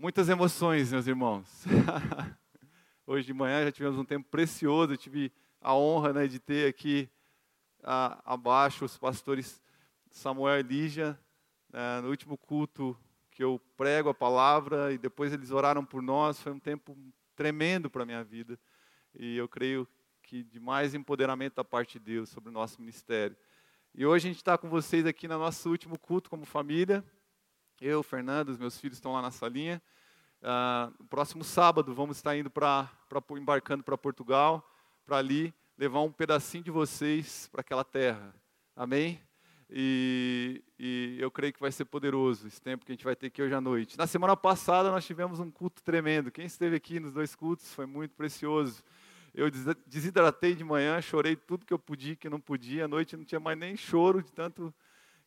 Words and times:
Muitas 0.00 0.28
emoções, 0.28 0.92
meus 0.92 1.08
irmãos. 1.08 1.64
Hoje 3.04 3.26
de 3.26 3.34
manhã 3.34 3.64
já 3.64 3.72
tivemos 3.72 3.98
um 3.98 4.04
tempo 4.04 4.28
precioso. 4.30 4.92
Eu 4.92 4.96
tive 4.96 5.32
a 5.60 5.74
honra 5.74 6.12
né, 6.12 6.28
de 6.28 6.38
ter 6.38 6.68
aqui 6.68 7.10
abaixo 7.82 8.84
os 8.84 8.96
pastores 8.96 9.60
Samuel 10.08 10.60
e 10.60 10.62
Lígia. 10.62 11.18
Né, 11.68 12.00
no 12.00 12.10
último 12.10 12.38
culto 12.38 12.96
que 13.32 13.42
eu 13.42 13.60
prego 13.76 14.08
a 14.08 14.14
palavra 14.14 14.92
e 14.92 14.98
depois 14.98 15.32
eles 15.32 15.50
oraram 15.50 15.84
por 15.84 16.00
nós. 16.00 16.40
Foi 16.40 16.52
um 16.52 16.60
tempo 16.60 16.96
tremendo 17.34 17.90
para 17.90 18.04
a 18.04 18.06
minha 18.06 18.22
vida. 18.22 18.56
E 19.12 19.36
eu 19.36 19.48
creio 19.48 19.84
que 20.22 20.44
de 20.44 20.60
mais 20.60 20.94
empoderamento 20.94 21.56
da 21.56 21.64
parte 21.64 21.98
de 21.98 22.04
Deus 22.04 22.28
sobre 22.28 22.50
o 22.50 22.52
nosso 22.52 22.80
ministério. 22.80 23.36
E 23.92 24.06
hoje 24.06 24.28
a 24.28 24.30
gente 24.30 24.36
está 24.36 24.56
com 24.56 24.68
vocês 24.68 25.04
aqui 25.04 25.26
no 25.26 25.40
nosso 25.40 25.68
último 25.68 25.98
culto 25.98 26.30
como 26.30 26.44
família. 26.44 27.04
Eu, 27.80 28.02
Fernando, 28.02 28.48
os 28.48 28.58
meus 28.58 28.76
filhos 28.76 28.96
estão 28.96 29.12
lá 29.12 29.22
na 29.22 29.30
salinha. 29.30 29.80
Uh, 30.42 31.04
próximo 31.04 31.44
sábado 31.44 31.94
vamos 31.94 32.16
estar 32.16 32.36
indo 32.36 32.50
para 32.50 32.90
embarcando 33.36 33.84
para 33.84 33.96
Portugal, 33.96 34.68
para 35.06 35.18
ali 35.18 35.54
levar 35.76 36.00
um 36.00 36.10
pedacinho 36.10 36.64
de 36.64 36.72
vocês 36.72 37.48
para 37.52 37.60
aquela 37.60 37.84
terra. 37.84 38.34
Amém? 38.74 39.20
E, 39.70 40.60
e, 40.76 41.16
eu 41.20 41.30
creio 41.30 41.52
que 41.52 41.60
vai 41.60 41.70
ser 41.70 41.84
poderoso 41.84 42.48
esse 42.48 42.60
tempo 42.60 42.84
que 42.84 42.90
a 42.90 42.94
gente 42.94 43.04
vai 43.04 43.14
ter 43.14 43.26
aqui 43.28 43.40
hoje 43.40 43.54
à 43.54 43.60
noite. 43.60 43.96
Na 43.96 44.08
semana 44.08 44.36
passada 44.36 44.90
nós 44.90 45.06
tivemos 45.06 45.38
um 45.38 45.50
culto 45.50 45.80
tremendo. 45.80 46.32
Quem 46.32 46.46
esteve 46.46 46.74
aqui 46.74 46.98
nos 46.98 47.12
dois 47.12 47.36
cultos 47.36 47.72
foi 47.74 47.86
muito 47.86 48.16
precioso. 48.16 48.82
Eu 49.32 49.48
desidratei 49.86 50.54
de 50.56 50.64
manhã, 50.64 51.00
chorei 51.00 51.36
tudo 51.36 51.64
que 51.64 51.72
eu 51.72 51.78
podia, 51.78 52.16
que 52.16 52.28
não 52.28 52.40
podia. 52.40 52.86
À 52.86 52.88
noite 52.88 53.16
não 53.16 53.24
tinha 53.24 53.38
mais 53.38 53.56
nem 53.56 53.76
choro 53.76 54.20
de 54.20 54.32
tanto 54.32 54.74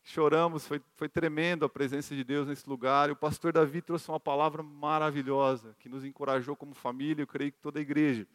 choramos, 0.04 0.68
foi, 0.68 0.82
foi 0.96 1.08
tremendo 1.08 1.66
a 1.66 1.70
presença 1.70 2.16
de 2.16 2.24
Deus 2.24 2.48
nesse 2.48 2.68
lugar. 2.68 3.10
E 3.10 3.12
o 3.12 3.16
pastor 3.16 3.54
Davi 3.54 3.82
trouxe 3.82 4.10
uma 4.10 4.20
palavra 4.20 4.64
maravilhosa, 4.64 5.76
que 5.80 5.90
nos 5.90 6.04
encorajou 6.04 6.56
como 6.56 6.74
família, 6.74 7.24
eu 7.24 7.28
creio 7.28 7.52
que 7.52 7.60
toda 7.60 7.80
a 7.80 7.82
igreja. 7.82 8.28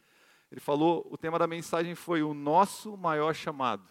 Ele 0.51 0.61
falou, 0.61 1.07
o 1.11 1.17
tema 1.17 1.39
da 1.39 1.47
mensagem 1.47 1.95
foi 1.95 2.23
o 2.23 2.33
nosso 2.33 2.97
maior 2.97 3.35
chamado. 3.35 3.85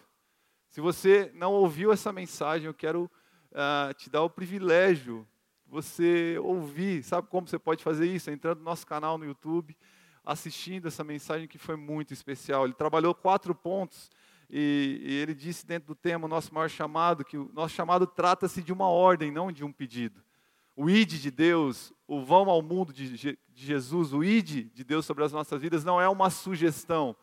Se 0.69 0.79
você 0.79 1.31
não 1.33 1.53
ouviu 1.53 1.91
essa 1.91 2.11
mensagem, 2.11 2.67
eu 2.67 2.73
quero 2.73 3.09
uh, 3.51 3.93
te 3.93 4.09
dar 4.09 4.23
o 4.23 4.29
privilégio 4.29 5.27
de 5.65 5.71
você 5.71 6.37
ouvir. 6.39 7.03
Sabe 7.03 7.27
como 7.27 7.47
você 7.47 7.59
pode 7.59 7.83
fazer 7.83 8.07
isso? 8.07 8.31
Entrando 8.31 8.59
no 8.59 8.65
nosso 8.65 8.87
canal 8.87 9.17
no 9.17 9.25
YouTube, 9.25 9.75
assistindo 10.23 10.87
essa 10.87 11.03
mensagem 11.03 11.47
que 11.47 11.57
foi 11.57 11.75
muito 11.75 12.13
especial. 12.13 12.65
Ele 12.65 12.73
trabalhou 12.73 13.13
quatro 13.13 13.53
pontos 13.53 14.09
e, 14.49 15.01
e, 15.01 15.13
ele 15.13 15.33
disse 15.33 15.65
dentro 15.65 15.87
do 15.87 15.95
tema, 15.95 16.25
o 16.25 16.29
nosso 16.29 16.53
maior 16.53 16.69
chamado, 16.69 17.25
que 17.25 17.37
o 17.37 17.51
nosso 17.53 17.73
chamado 17.73 18.05
trata-se 18.05 18.61
de 18.61 18.71
uma 18.71 18.87
ordem, 18.87 19.31
não 19.31 19.51
de 19.51 19.63
um 19.63 19.71
pedido. 19.71 20.23
O 20.75 20.89
id 20.89 21.13
de 21.13 21.31
Deus, 21.31 21.93
o 22.07 22.23
vão 22.23 22.49
ao 22.49 22.61
mundo 22.61 22.91
de, 22.91 23.17
de 23.17 23.37
Jesus, 23.53 24.13
o 24.13 24.23
id 24.23 24.69
de 24.73 24.83
Deus 24.83 25.05
sobre 25.05 25.23
as 25.23 25.31
nossas 25.31 25.61
vidas 25.61 25.83
não 25.83 26.01
é 26.01 26.09
uma 26.09 26.29
sugestão, 26.29 27.15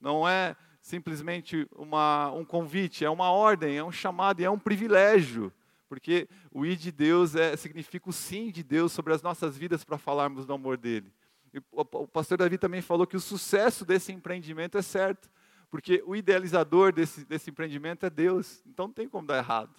não 0.00 0.28
é 0.28 0.56
simplesmente 0.82 1.68
uma, 1.76 2.30
um 2.32 2.44
convite, 2.44 3.04
é 3.04 3.10
uma 3.10 3.30
ordem, 3.30 3.76
é 3.76 3.84
um 3.84 3.92
chamado 3.92 4.40
e 4.40 4.44
é 4.44 4.50
um 4.50 4.58
privilégio. 4.58 5.52
Porque 5.88 6.28
o 6.52 6.64
id 6.64 6.80
de 6.80 6.92
Deus 6.92 7.34
é, 7.34 7.56
significa 7.56 8.08
o 8.08 8.12
sim 8.12 8.50
de 8.50 8.62
Deus 8.62 8.92
sobre 8.92 9.12
as 9.12 9.22
nossas 9.22 9.56
vidas 9.56 9.84
para 9.84 9.98
falarmos 9.98 10.46
do 10.46 10.52
amor 10.52 10.76
dele. 10.76 11.12
E 11.52 11.60
o, 11.72 11.84
pastor 11.84 12.38
Davi 12.38 12.58
também 12.58 12.80
falou 12.80 13.06
que 13.06 13.16
o 13.16 13.20
sucesso 13.20 13.84
desse 13.84 14.12
empreendimento 14.12 14.78
é 14.78 14.82
certo 14.82 15.28
porque 15.70 16.02
o 16.04 16.16
idealizador 16.16 16.92
desse, 16.92 17.24
desse 17.24 17.50
empreendimento 17.50 18.04
é 18.04 18.10
Deus, 18.10 18.62
então 18.66 18.88
não 18.88 18.92
tem 18.92 19.08
como 19.08 19.26
dar 19.26 19.38
errado. 19.38 19.74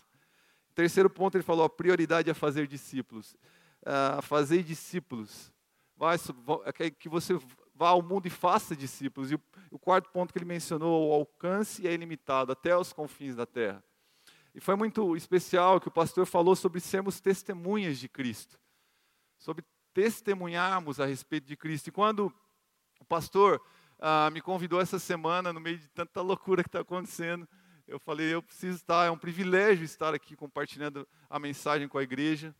Terceiro 0.73 1.09
ponto, 1.09 1.35
ele 1.35 1.43
falou: 1.43 1.65
a 1.65 1.69
prioridade 1.69 2.29
é 2.29 2.33
fazer 2.33 2.65
discípulos. 2.65 3.35
Uh, 3.81 4.21
fazer 4.21 4.63
discípulos. 4.63 5.51
Vai, 5.97 6.17
é 6.79 6.89
que 6.89 7.09
você 7.09 7.37
vá 7.75 7.89
ao 7.89 8.01
mundo 8.01 8.25
e 8.25 8.29
faça 8.29 8.75
discípulos. 8.75 9.31
E 9.31 9.35
o, 9.35 9.41
o 9.69 9.77
quarto 9.77 10.09
ponto 10.09 10.31
que 10.31 10.39
ele 10.39 10.45
mencionou, 10.45 11.09
o 11.09 11.13
alcance 11.13 11.85
é 11.85 11.93
ilimitado, 11.93 12.51
até 12.51 12.75
os 12.75 12.93
confins 12.93 13.35
da 13.35 13.45
terra. 13.45 13.83
E 14.55 14.59
foi 14.59 14.75
muito 14.75 15.15
especial 15.15 15.79
que 15.79 15.87
o 15.87 15.91
pastor 15.91 16.25
falou 16.25 16.55
sobre 16.55 16.79
sermos 16.79 17.19
testemunhas 17.19 17.99
de 17.99 18.07
Cristo, 18.07 18.59
sobre 19.37 19.63
testemunharmos 19.93 20.99
a 20.99 21.05
respeito 21.05 21.47
de 21.47 21.57
Cristo. 21.57 21.87
E 21.87 21.91
quando 21.91 22.33
o 22.99 23.05
pastor 23.05 23.61
ah, 24.01 24.31
me 24.31 24.41
convidou 24.41 24.81
essa 24.81 24.97
semana, 24.97 25.53
no 25.53 25.59
meio 25.59 25.77
de 25.77 25.87
tanta 25.89 26.21
loucura 26.21 26.63
que 26.63 26.69
está 26.69 26.79
acontecendo. 26.79 27.47
Eu 27.87 27.99
falei, 27.99 28.33
eu 28.33 28.41
preciso 28.41 28.77
estar, 28.77 29.05
é 29.05 29.11
um 29.11 29.17
privilégio 29.17 29.85
estar 29.85 30.11
aqui 30.11 30.35
compartilhando 30.35 31.07
a 31.29 31.37
mensagem 31.37 31.87
com 31.87 31.99
a 31.99 32.03
igreja, 32.03 32.55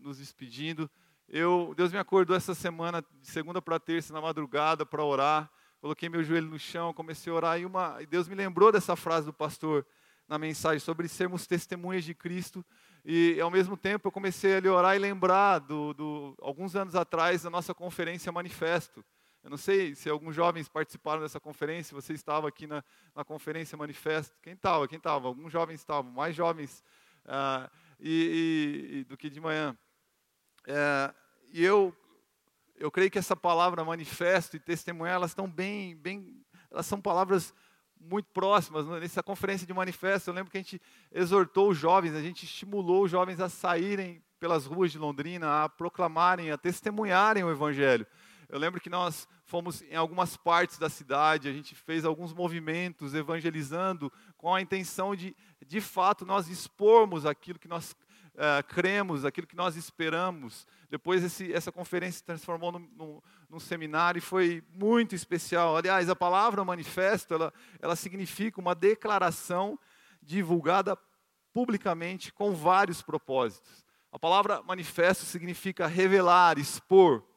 nos 0.00 0.18
despedindo. 0.18 0.90
Eu, 1.28 1.72
Deus 1.76 1.92
me 1.92 1.98
acordou 1.98 2.36
essa 2.36 2.56
semana, 2.56 3.04
de 3.20 3.28
segunda 3.28 3.62
para 3.62 3.78
terça, 3.78 4.12
na 4.12 4.20
madrugada, 4.20 4.84
para 4.84 5.04
orar. 5.04 5.48
Coloquei 5.80 6.08
meu 6.08 6.24
joelho 6.24 6.48
no 6.48 6.58
chão, 6.58 6.92
comecei 6.92 7.32
a 7.32 7.36
orar, 7.36 7.60
e, 7.60 7.64
uma, 7.64 8.02
e 8.02 8.06
Deus 8.06 8.26
me 8.26 8.34
lembrou 8.34 8.72
dessa 8.72 8.96
frase 8.96 9.26
do 9.26 9.32
pastor 9.32 9.86
na 10.26 10.38
mensagem 10.38 10.80
sobre 10.80 11.06
sermos 11.06 11.46
testemunhas 11.46 12.02
de 12.02 12.14
Cristo. 12.14 12.64
E 13.04 13.40
ao 13.40 13.50
mesmo 13.50 13.76
tempo 13.76 14.08
eu 14.08 14.12
comecei 14.12 14.58
a 14.58 14.72
orar 14.72 14.96
e 14.96 14.98
lembrar 14.98 15.60
do, 15.60 15.94
do 15.94 16.36
alguns 16.42 16.74
anos 16.74 16.96
atrás 16.96 17.44
da 17.44 17.50
nossa 17.50 17.72
conferência 17.72 18.32
Manifesto. 18.32 19.04
Eu 19.42 19.48
não 19.48 19.56
sei 19.56 19.94
se 19.94 20.08
alguns 20.10 20.34
jovens 20.34 20.68
participaram 20.68 21.22
dessa 21.22 21.40
conferência, 21.40 21.94
você 21.94 22.12
estava 22.12 22.46
aqui 22.48 22.66
na, 22.66 22.84
na 23.14 23.24
conferência 23.24 23.76
Manifesto. 23.76 24.36
Quem 24.42 24.52
estava? 24.52 24.86
Quem 24.86 24.98
estava? 24.98 25.28
Alguns 25.28 25.50
jovens 25.50 25.80
estavam, 25.80 26.10
mais 26.12 26.36
jovens 26.36 26.84
uh, 27.24 27.70
e, 27.98 28.90
e, 28.92 28.98
e, 28.98 29.04
do 29.04 29.16
que 29.16 29.30
de 29.30 29.40
manhã. 29.40 29.76
Uh, 30.66 31.14
e 31.52 31.64
eu, 31.64 31.96
eu 32.76 32.90
creio 32.90 33.10
que 33.10 33.18
essa 33.18 33.34
palavra 33.34 33.82
manifesto 33.82 34.56
e 34.56 34.60
testemunhar, 34.60 35.14
elas 35.14 35.30
estão 35.30 35.48
bem, 35.48 35.96
bem, 35.96 36.44
elas 36.70 36.84
são 36.84 37.00
palavras 37.00 37.54
muito 37.98 38.28
próximas. 38.32 38.86
Nessa 38.86 39.22
conferência 39.22 39.66
de 39.66 39.72
manifesto, 39.72 40.28
eu 40.28 40.34
lembro 40.34 40.50
que 40.50 40.58
a 40.58 40.60
gente 40.62 40.80
exortou 41.10 41.70
os 41.70 41.78
jovens, 41.78 42.14
a 42.14 42.22
gente 42.22 42.44
estimulou 42.44 43.04
os 43.04 43.10
jovens 43.10 43.40
a 43.40 43.48
saírem 43.48 44.22
pelas 44.38 44.64
ruas 44.64 44.92
de 44.92 44.98
Londrina, 44.98 45.64
a 45.64 45.68
proclamarem, 45.68 46.50
a 46.50 46.58
testemunharem 46.58 47.44
o 47.44 47.50
Evangelho. 47.50 48.06
Eu 48.50 48.58
lembro 48.58 48.80
que 48.80 48.90
nós 48.90 49.28
fomos 49.44 49.80
em 49.82 49.94
algumas 49.94 50.36
partes 50.36 50.76
da 50.76 50.90
cidade, 50.90 51.48
a 51.48 51.52
gente 51.52 51.72
fez 51.72 52.04
alguns 52.04 52.32
movimentos 52.32 53.14
evangelizando 53.14 54.12
com 54.36 54.52
a 54.52 54.60
intenção 54.60 55.14
de, 55.14 55.36
de 55.64 55.80
fato, 55.80 56.26
nós 56.26 56.48
expormos 56.48 57.24
aquilo 57.24 57.60
que 57.60 57.68
nós 57.68 57.92
uh, 58.34 58.66
cremos, 58.66 59.24
aquilo 59.24 59.46
que 59.46 59.54
nós 59.54 59.76
esperamos. 59.76 60.66
Depois 60.90 61.22
esse, 61.22 61.52
essa 61.52 61.70
conferência 61.70 62.18
se 62.18 62.24
transformou 62.24 62.72
num, 62.72 62.88
num, 62.96 63.20
num, 63.48 63.60
seminário 63.60 64.18
e 64.18 64.22
foi 64.22 64.64
muito 64.74 65.14
especial. 65.14 65.76
Aliás, 65.76 66.10
a 66.10 66.16
palavra 66.16 66.64
manifesto, 66.64 67.32
ela, 67.32 67.52
ela 67.80 67.94
significa 67.94 68.60
uma 68.60 68.74
declaração 68.74 69.78
divulgada 70.20 70.98
publicamente 71.52 72.32
com 72.32 72.52
vários 72.52 73.00
propósitos. 73.00 73.86
A 74.10 74.18
palavra 74.18 74.60
manifesto 74.62 75.24
significa 75.24 75.86
revelar, 75.86 76.58
expor, 76.58 77.29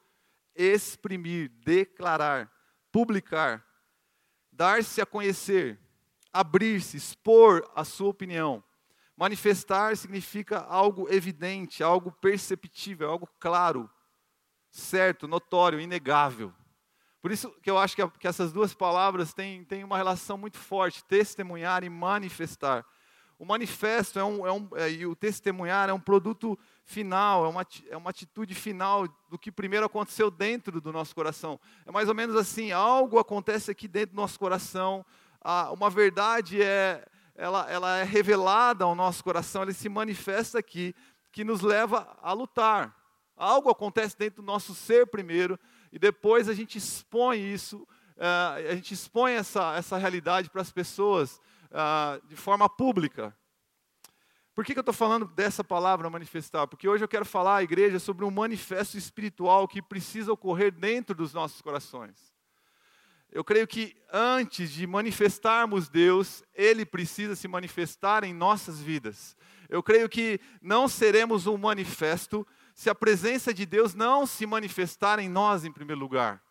exprimir, 0.56 1.50
declarar, 1.64 2.52
publicar, 2.91 3.66
dar-se 4.52 5.02
a 5.02 5.06
conhecer, 5.06 5.80
abrir-se, 6.31 6.97
expor 6.97 7.69
a 7.75 7.84
sua 7.84 8.09
opinião. 8.09 8.63
Manifestar 9.16 9.96
significa 9.96 10.59
algo 10.59 11.08
evidente, 11.12 11.84
algo 11.84 12.12
perceptível, 12.12 13.09
algo 13.09 13.30
claro, 13.40 13.90
certo, 14.72 15.28
notório, 15.28 15.80
inegável. 15.80 16.53
Por 17.22 17.31
isso 17.31 17.50
que 17.62 17.69
eu 17.69 17.78
acho 17.78 17.96
que, 17.96 18.06
que 18.19 18.28
essas 18.28 18.52
duas 18.52 18.74
palavras 18.74 19.34
têm, 19.34 19.63
têm 19.63 19.84
uma 19.84 19.96
relação 19.96 20.38
muito 20.38 20.58
forte, 20.58 21.06
testemunhar 21.06 21.84
e 21.84 21.90
manifestar. 21.90 22.86
O 23.40 23.46
manifesto 23.46 24.19
é 24.19 24.24
um, 24.24 24.47
é 24.47 24.52
um, 24.52 24.69
é, 24.75 24.92
e 24.92 25.06
o 25.06 25.16
testemunhar 25.16 25.90
é 25.90 25.94
um 25.94 26.00
produto 26.00 26.58
final, 26.86 27.46
é 27.46 27.50
uma, 27.50 27.68
é 27.90 27.98
uma 27.98 28.10
atitude 28.10 28.54
final 28.54 29.08
do 29.30 29.40
que 29.40 29.52
primeiro 29.52 29.86
aconteceu 29.86 30.30
dentro 30.30 30.81
do 30.81 30.92
nosso 30.92 31.16
coração. 31.16 31.60
É 31.86 31.92
mais 31.92 32.10
ou 32.10 32.16
menos 32.16 32.36
assim: 32.36 32.72
algo 32.72 33.19
acontece 33.19 33.72
aqui 33.72 33.88
dentro 33.88 34.16
do 34.16 34.22
nosso 34.22 34.38
coração, 34.38 35.06
uma 35.72 35.90
verdade 35.90 36.62
é, 36.62 37.06
ela, 37.36 37.69
ela 37.69 37.98
é 37.98 38.04
revelada 38.04 38.86
ao 38.86 38.96
nosso 38.96 39.24
coração, 39.24 39.63
ela 39.63 39.74
se 39.74 39.90
manifesta 39.90 40.60
aqui, 40.60 40.96
que 41.31 41.44
nos 41.44 41.62
leva 41.62 42.18
a 42.22 42.31
lutar. 42.34 42.96
Algo 43.36 43.69
acontece 43.69 44.18
dentro 44.18 44.42
do 44.42 44.46
nosso 44.46 44.75
ser 44.75 45.07
primeiro, 45.07 45.60
e 45.92 45.98
depois 45.98 46.48
a 46.48 46.54
gente 46.54 46.78
expõe 46.78 47.54
isso, 47.54 47.78
uh, 48.18 48.69
a 48.69 48.75
gente 48.75 48.94
expõe 48.94 49.34
essa, 49.34 49.75
essa 49.75 49.98
realidade 49.98 50.50
para 50.50 50.62
as 50.62 50.72
pessoas 50.72 51.42
uh, 51.72 52.25
de 52.28 52.36
forma 52.36 52.69
pública. 52.69 53.36
Por 54.54 54.64
que, 54.64 54.74
que 54.74 54.80
eu 54.80 54.84
estou 54.84 54.94
falando 54.94 55.26
dessa 55.26 55.64
palavra 55.64 56.10
manifestar? 56.10 56.68
Porque 56.68 56.88
hoje 56.88 57.04
eu 57.04 57.08
quero 57.08 57.26
falar 57.26 57.58
à 57.58 57.64
igreja 57.64 57.98
sobre 57.98 58.24
um 58.24 58.30
manifesto 58.30 58.98
espiritual 58.98 59.68
que 59.68 59.82
precisa 59.82 60.32
ocorrer 60.32 60.72
dentro 60.72 61.16
dos 61.16 61.34
nossos 61.34 61.60
corações. 61.60 62.32
Eu 63.32 63.44
creio 63.44 63.66
que 63.66 63.96
antes 64.12 64.72
de 64.72 64.86
manifestarmos 64.86 65.90
Deus, 65.90 66.44
Ele 66.54 66.86
precisa 66.86 67.36
se 67.36 67.48
manifestar 67.48 68.24
em 68.24 68.32
nossas 68.32 68.80
vidas. 68.80 69.36
Eu 69.68 69.82
creio 69.82 70.08
que 70.08 70.40
não 70.62 70.88
seremos 70.88 71.48
um 71.48 71.58
manifesto 71.58 72.46
se 72.76 72.92
a 72.92 72.96
presença 72.96 73.52
de 73.52 73.66
Deus 73.66 73.96
não 73.96 74.28
se 74.28 74.46
manifestar 74.46 75.18
em 75.18 75.28
nós 75.28 75.66
em 75.66 75.72
primeiro 75.72 76.00
lugar. 76.00 76.44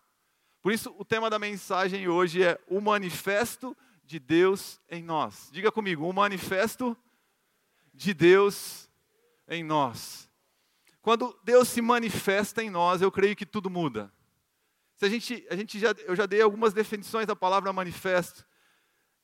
Por 0.61 0.73
isso, 0.73 0.93
o 0.97 1.05
tema 1.05 1.29
da 1.29 1.39
mensagem 1.39 2.09
hoje 2.09 2.43
é 2.43 2.59
o 2.67 2.81
manifesto 2.81 3.75
de 4.03 4.19
Deus 4.19 4.81
em 4.89 5.01
nós. 5.01 5.49
Diga 5.53 5.71
comigo, 5.71 6.07
o 6.07 6.11
manifesto 6.11 6.97
Deus 8.13 8.89
em 9.47 9.63
nós. 9.63 10.29
Quando 11.01 11.37
Deus 11.43 11.67
se 11.67 11.81
manifesta 11.81 12.63
em 12.63 12.69
nós, 12.69 13.01
eu 13.01 13.11
creio 13.11 13.35
que 13.35 13.45
tudo 13.45 13.69
muda. 13.69 14.11
Se 14.95 15.05
a 15.05 15.09
gente, 15.09 15.45
a 15.49 15.55
gente 15.55 15.79
já, 15.79 15.93
eu 16.05 16.15
já 16.15 16.25
dei 16.25 16.41
algumas 16.41 16.73
definições 16.73 17.27
da 17.27 17.35
palavra 17.35 17.73
manifesto, 17.73 18.45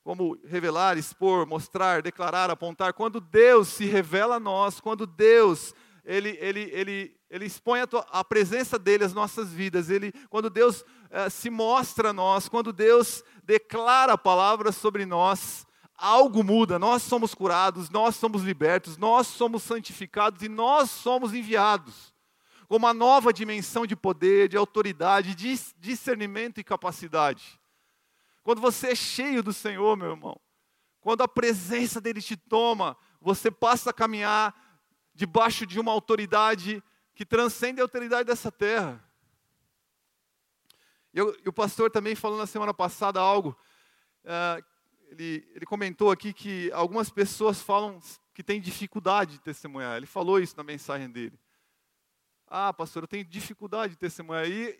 como 0.03 0.37
revelar, 0.45 0.97
expor, 0.97 1.45
mostrar, 1.45 2.01
declarar, 2.01 2.49
apontar. 2.49 2.93
Quando 2.93 3.21
Deus 3.21 3.69
se 3.69 3.85
revela 3.85 4.35
a 4.35 4.39
nós, 4.39 4.79
quando 4.79 5.07
Deus 5.07 5.73
ele, 6.03 6.37
ele, 6.41 6.69
ele, 6.73 7.15
ele 7.29 7.45
expõe 7.45 7.81
a, 7.81 7.87
tua, 7.87 8.05
a 8.09 8.23
presença 8.23 8.79
dele 8.79 9.03
às 9.03 9.13
nossas 9.13 9.53
vidas, 9.53 9.89
ele, 9.89 10.11
quando 10.29 10.49
Deus 10.49 10.83
eh, 11.11 11.29
se 11.29 11.49
mostra 11.49 12.09
a 12.09 12.13
nós, 12.13 12.49
quando 12.49 12.73
Deus 12.73 13.23
declara 13.43 14.13
a 14.13 14.17
palavra 14.17 14.71
sobre 14.71 15.05
nós, 15.05 15.67
algo 15.99 16.43
muda, 16.43 16.79
nós 16.79 17.03
somos 17.03 17.35
curados, 17.35 17.89
nós 17.89 18.15
somos 18.15 18.43
libertos, 18.43 18.97
nós 18.97 19.27
somos 19.27 19.63
santificados 19.63 20.41
e 20.41 20.49
nós 20.49 20.89
somos 20.89 21.33
enviados 21.33 22.13
com 22.69 22.75
uma 22.75 22.93
nova 22.93 23.33
dimensão 23.33 23.83
de 23.83 23.95
poder, 23.95 24.47
de 24.47 24.55
autoridade, 24.55 25.33
de 25.33 25.59
discernimento 25.79 26.59
e 26.59 26.63
capacidade. 26.63 27.59
Quando 28.43 28.61
você 28.61 28.89
é 28.91 28.95
cheio 28.95 29.41
do 29.41 29.51
Senhor, 29.51 29.97
meu 29.97 30.11
irmão, 30.11 30.39
quando 31.01 31.23
a 31.23 31.27
presença 31.27 31.99
dele 31.99 32.21
te 32.21 32.37
toma, 32.37 32.95
você 33.19 33.49
passa 33.49 33.89
a 33.89 33.93
caminhar 33.93 34.53
debaixo 35.15 35.65
de 35.65 35.79
uma 35.79 35.91
autoridade 35.91 36.83
que 37.15 37.25
transcende 37.25 37.81
a 37.81 37.83
autoridade 37.83 38.25
dessa 38.25 38.51
terra. 38.51 39.03
Eu, 41.11 41.35
e 41.43 41.49
o 41.49 41.53
pastor 41.53 41.89
também 41.89 42.13
falou 42.13 42.37
na 42.37 42.45
semana 42.45 42.73
passada 42.73 43.19
algo 43.19 43.57
uh, 44.23 44.63
ele, 45.09 45.47
ele 45.53 45.65
comentou 45.65 46.11
aqui 46.11 46.31
que 46.33 46.71
algumas 46.71 47.09
pessoas 47.09 47.61
falam 47.61 47.99
que 48.33 48.43
têm 48.43 48.61
dificuldade 48.61 49.33
de 49.33 49.41
testemunhar. 49.41 49.97
Ele 49.97 50.05
falou 50.05 50.39
isso 50.39 50.55
na 50.55 50.63
mensagem 50.63 51.09
dele. 51.09 51.37
Ah, 52.47 52.73
pastor, 52.73 53.03
eu 53.03 53.07
tenho 53.07 53.25
dificuldade 53.25 53.93
de 53.93 53.99
testemunhar. 53.99 54.49
E 54.49 54.79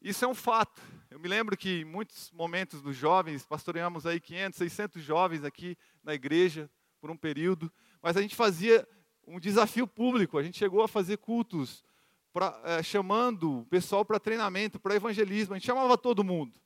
isso 0.00 0.24
é 0.24 0.28
um 0.28 0.34
fato. 0.34 0.80
Eu 1.10 1.18
me 1.18 1.28
lembro 1.28 1.56
que 1.56 1.80
em 1.80 1.84
muitos 1.84 2.30
momentos 2.32 2.80
dos 2.80 2.96
jovens, 2.96 3.44
pastoreamos 3.44 4.06
aí 4.06 4.20
500, 4.20 4.58
600 4.58 5.02
jovens 5.02 5.44
aqui 5.44 5.76
na 6.02 6.14
igreja 6.14 6.70
por 7.00 7.10
um 7.10 7.16
período, 7.16 7.72
mas 8.00 8.16
a 8.16 8.22
gente 8.22 8.34
fazia 8.34 8.86
um 9.26 9.38
desafio 9.38 9.86
público. 9.86 10.38
A 10.38 10.42
gente 10.42 10.58
chegou 10.58 10.82
a 10.82 10.88
fazer 10.88 11.18
cultos 11.18 11.84
pra, 12.32 12.60
é, 12.64 12.82
chamando 12.82 13.60
o 13.60 13.66
pessoal 13.66 14.04
para 14.04 14.20
treinamento, 14.20 14.78
para 14.78 14.94
evangelismo. 14.94 15.54
A 15.54 15.58
gente 15.58 15.66
chamava 15.66 15.98
todo 15.98 16.24
mundo. 16.24 16.60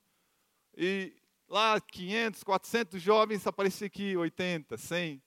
E 0.76 1.12
lá 1.50 1.80
500, 1.80 2.44
400 2.44 3.02
jovens, 3.02 3.46
aparecia 3.46 3.88
aqui 3.88 4.16
80, 4.16 4.76
100. 4.78 5.20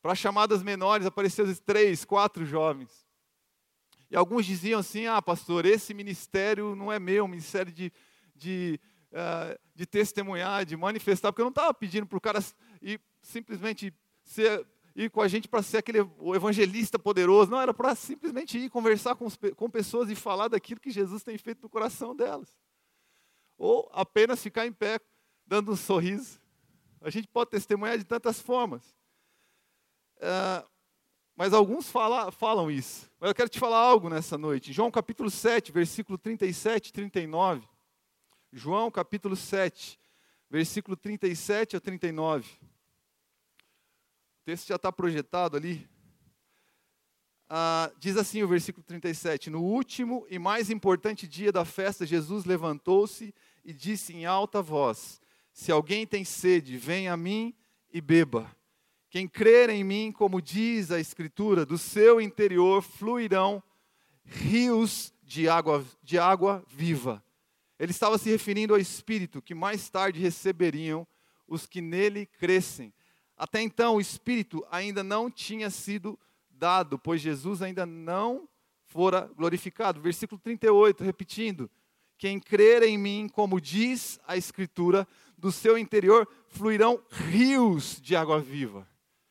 Para 0.00 0.14
chamadas 0.14 0.62
menores, 0.62 1.04
apareciam 1.04 1.52
três, 1.56 2.04
quatro 2.04 2.46
jovens. 2.46 3.04
E 4.08 4.16
alguns 4.16 4.46
diziam 4.46 4.80
assim: 4.80 5.06
ah, 5.06 5.20
pastor, 5.20 5.66
esse 5.66 5.92
ministério 5.92 6.74
não 6.74 6.90
é 6.90 6.98
meu, 6.98 7.28
ministério 7.28 7.72
de, 7.72 7.92
de, 8.34 8.80
uh, 9.12 9.58
de 9.74 9.84
testemunhar, 9.84 10.64
de 10.64 10.76
manifestar, 10.76 11.32
porque 11.32 11.42
eu 11.42 11.46
não 11.46 11.50
estava 11.50 11.74
pedindo 11.74 12.06
para 12.06 12.16
o 12.16 12.20
cara 12.20 12.42
ir, 12.80 12.98
simplesmente 13.20 13.92
ser, 14.24 14.66
ir 14.96 15.10
com 15.10 15.20
a 15.20 15.28
gente 15.28 15.48
para 15.48 15.62
ser 15.62 15.78
aquele 15.78 15.98
evangelista 16.34 16.98
poderoso, 16.98 17.50
não, 17.50 17.60
era 17.60 17.74
para 17.74 17.94
simplesmente 17.94 18.58
ir 18.58 18.70
conversar 18.70 19.16
com, 19.16 19.28
com 19.54 19.68
pessoas 19.68 20.08
e 20.08 20.14
falar 20.14 20.48
daquilo 20.48 20.80
que 20.80 20.90
Jesus 20.90 21.22
tem 21.22 21.36
feito 21.36 21.62
no 21.62 21.68
coração 21.68 22.16
delas 22.16 22.48
ou 23.60 23.90
apenas 23.92 24.42
ficar 24.42 24.66
em 24.66 24.72
pé, 24.72 24.98
dando 25.46 25.72
um 25.72 25.76
sorriso. 25.76 26.40
A 27.02 27.10
gente 27.10 27.28
pode 27.28 27.50
testemunhar 27.50 27.98
de 27.98 28.04
tantas 28.04 28.40
formas. 28.40 28.82
É, 30.18 30.64
mas 31.36 31.52
alguns 31.52 31.90
fala, 31.90 32.32
falam 32.32 32.70
isso. 32.70 33.10
Mas 33.20 33.28
eu 33.28 33.34
quero 33.34 33.50
te 33.50 33.58
falar 33.58 33.76
algo 33.76 34.08
nessa 34.08 34.38
noite. 34.38 34.72
João 34.72 34.90
capítulo 34.90 35.30
7, 35.30 35.72
versículo 35.72 36.16
37 36.16 36.88
e 36.88 36.92
39. 36.92 37.68
João 38.50 38.90
capítulo 38.90 39.36
7, 39.36 40.00
versículo 40.48 40.96
37 40.96 41.76
a 41.76 41.80
39. 41.80 42.48
O 42.48 44.44
texto 44.46 44.68
já 44.68 44.76
está 44.76 44.90
projetado 44.90 45.58
ali. 45.58 45.86
Ah, 47.52 47.90
diz 47.98 48.16
assim 48.16 48.44
o 48.44 48.48
versículo 48.48 48.84
37: 48.84 49.50
No 49.50 49.60
último 49.60 50.24
e 50.30 50.38
mais 50.38 50.70
importante 50.70 51.26
dia 51.26 51.50
da 51.50 51.64
festa, 51.64 52.06
Jesus 52.06 52.44
levantou-se 52.44 53.34
e 53.64 53.72
disse 53.72 54.14
em 54.14 54.24
alta 54.24 54.62
voz: 54.62 55.20
Se 55.52 55.72
alguém 55.72 56.06
tem 56.06 56.24
sede, 56.24 56.76
venha 56.76 57.12
a 57.12 57.16
mim 57.16 57.52
e 57.92 58.00
beba. 58.00 58.48
Quem 59.10 59.26
crer 59.26 59.68
em 59.68 59.82
mim, 59.82 60.12
como 60.12 60.40
diz 60.40 60.92
a 60.92 61.00
Escritura, 61.00 61.66
do 61.66 61.76
seu 61.76 62.20
interior 62.20 62.82
fluirão 62.82 63.60
rios 64.24 65.12
de 65.24 65.48
água, 65.48 65.84
de 66.04 66.20
água 66.20 66.64
viva. 66.68 67.20
Ele 67.80 67.90
estava 67.90 68.16
se 68.16 68.30
referindo 68.30 68.74
ao 68.74 68.78
Espírito 68.78 69.42
que 69.42 69.56
mais 69.56 69.90
tarde 69.90 70.20
receberiam 70.20 71.04
os 71.48 71.66
que 71.66 71.80
nele 71.80 72.26
crescem. 72.26 72.94
Até 73.36 73.60
então, 73.60 73.96
o 73.96 74.00
Espírito 74.00 74.64
ainda 74.70 75.02
não 75.02 75.28
tinha 75.28 75.68
sido 75.68 76.16
dado, 76.60 76.98
pois 76.98 77.22
Jesus 77.22 77.62
ainda 77.62 77.86
não 77.86 78.46
fora 78.84 79.30
glorificado. 79.34 80.00
Versículo 80.00 80.38
38, 80.38 81.02
repetindo: 81.02 81.70
quem 82.18 82.38
crer 82.38 82.82
em 82.82 82.98
mim, 82.98 83.28
como 83.32 83.58
diz 83.58 84.20
a 84.28 84.36
Escritura, 84.36 85.08
do 85.38 85.50
seu 85.50 85.78
interior 85.78 86.28
fluirão 86.48 87.00
rios 87.10 87.98
de 87.98 88.14
água 88.14 88.38
viva. 88.38 88.86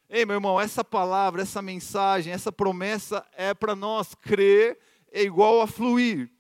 Ei, 0.09 0.25
meu 0.25 0.37
irmão, 0.37 0.59
essa 0.59 0.83
palavra, 0.83 1.43
essa 1.43 1.61
mensagem, 1.61 2.33
essa 2.33 2.51
promessa 2.51 3.23
é 3.33 3.53
para 3.53 3.75
nós. 3.75 4.15
Crer 4.15 4.79
é 5.11 5.21
igual 5.21 5.61
a 5.61 5.67
fluir. 5.67 6.31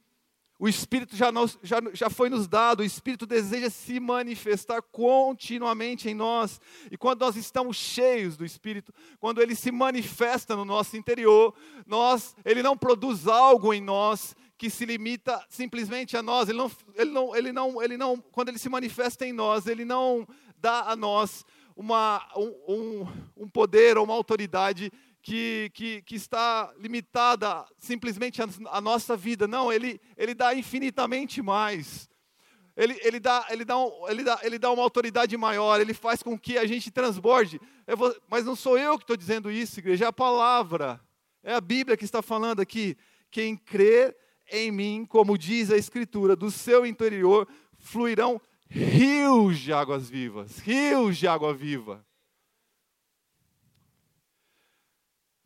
O 0.59 0.67
Espírito 0.67 1.15
já, 1.15 1.31
nos, 1.31 1.57
já, 1.63 1.77
já 1.93 2.09
foi 2.09 2.29
nos 2.29 2.45
dado, 2.45 2.81
o 2.81 2.83
Espírito 2.83 3.25
deseja 3.25 3.69
se 3.69 3.97
manifestar 3.97 4.81
continuamente 4.81 6.09
em 6.09 6.13
nós. 6.13 6.59
E 6.91 6.97
quando 6.97 7.21
nós 7.21 7.37
estamos 7.37 7.77
cheios 7.77 8.35
do 8.35 8.43
Espírito, 8.43 8.93
quando 9.21 9.41
ele 9.41 9.55
se 9.55 9.71
manifesta 9.71 10.57
no 10.57 10.65
nosso 10.65 10.97
interior, 10.97 11.55
nós, 11.87 12.35
ele 12.43 12.61
não 12.61 12.75
produz 12.75 13.25
algo 13.25 13.73
em 13.73 13.79
nós 13.79 14.35
que 14.57 14.69
se 14.69 14.85
limita 14.85 15.41
simplesmente 15.47 16.17
a 16.17 16.21
nós. 16.21 16.49
Ele 16.49 16.57
não, 16.57 16.71
ele 16.93 17.11
não, 17.11 17.35
ele 17.37 17.51
não, 17.53 17.81
ele 17.81 17.97
não, 17.97 18.17
quando 18.17 18.49
ele 18.49 18.59
se 18.59 18.67
manifesta 18.67 19.25
em 19.25 19.31
nós, 19.31 19.65
ele 19.65 19.85
não 19.85 20.27
dá 20.57 20.91
a 20.91 20.95
nós 20.97 21.45
uma, 21.73 22.27
um, 22.35 22.53
um, 22.67 23.07
um 23.37 23.47
poder 23.47 23.97
ou 23.97 24.03
uma 24.03 24.13
autoridade 24.13 24.91
que, 25.21 25.69
que, 25.73 26.01
que, 26.01 26.15
está 26.15 26.71
limitada 26.77 27.65
simplesmente 27.77 28.41
à 28.41 28.81
nossa 28.81 29.15
vida. 29.15 29.47
Não, 29.47 29.71
ele, 29.71 29.99
ele 30.17 30.33
dá 30.33 30.53
infinitamente 30.53 31.41
mais. 31.41 32.09
Ele, 32.75 32.97
ele, 33.03 33.19
dá, 33.19 33.45
ele, 33.49 33.65
dá 33.65 33.77
um, 33.77 34.07
ele, 34.07 34.23
dá, 34.23 34.39
ele 34.41 34.57
dá 34.57 34.71
uma 34.71 34.81
autoridade 34.81 35.35
maior, 35.35 35.81
ele 35.81 35.93
faz 35.93 36.23
com 36.23 36.39
que 36.39 36.57
a 36.57 36.65
gente 36.65 36.89
transborde. 36.89 37.59
Vou, 37.97 38.15
mas 38.29 38.45
não 38.45 38.55
sou 38.55 38.77
eu 38.77 38.97
que 38.97 39.03
estou 39.03 39.17
dizendo 39.17 39.51
isso, 39.51 39.79
igreja, 39.79 40.05
é 40.05 40.07
a 40.07 40.13
palavra. 40.13 41.01
É 41.43 41.53
a 41.53 41.61
Bíblia 41.61 41.97
que 41.97 42.05
está 42.05 42.21
falando 42.21 42.61
aqui. 42.61 42.97
Quem 43.29 43.57
crê 43.57 44.15
em 44.51 44.71
mim, 44.71 45.05
como 45.05 45.37
diz 45.37 45.71
a 45.71 45.77
Escritura, 45.77 46.35
do 46.35 46.49
seu 46.49 46.85
interior 46.85 47.47
fluirão 47.77 48.41
rios 48.69 49.59
de 49.59 49.73
águas 49.73 50.09
vivas, 50.09 50.59
rios 50.59 51.17
de 51.17 51.27
água 51.27 51.53
viva. 51.53 52.05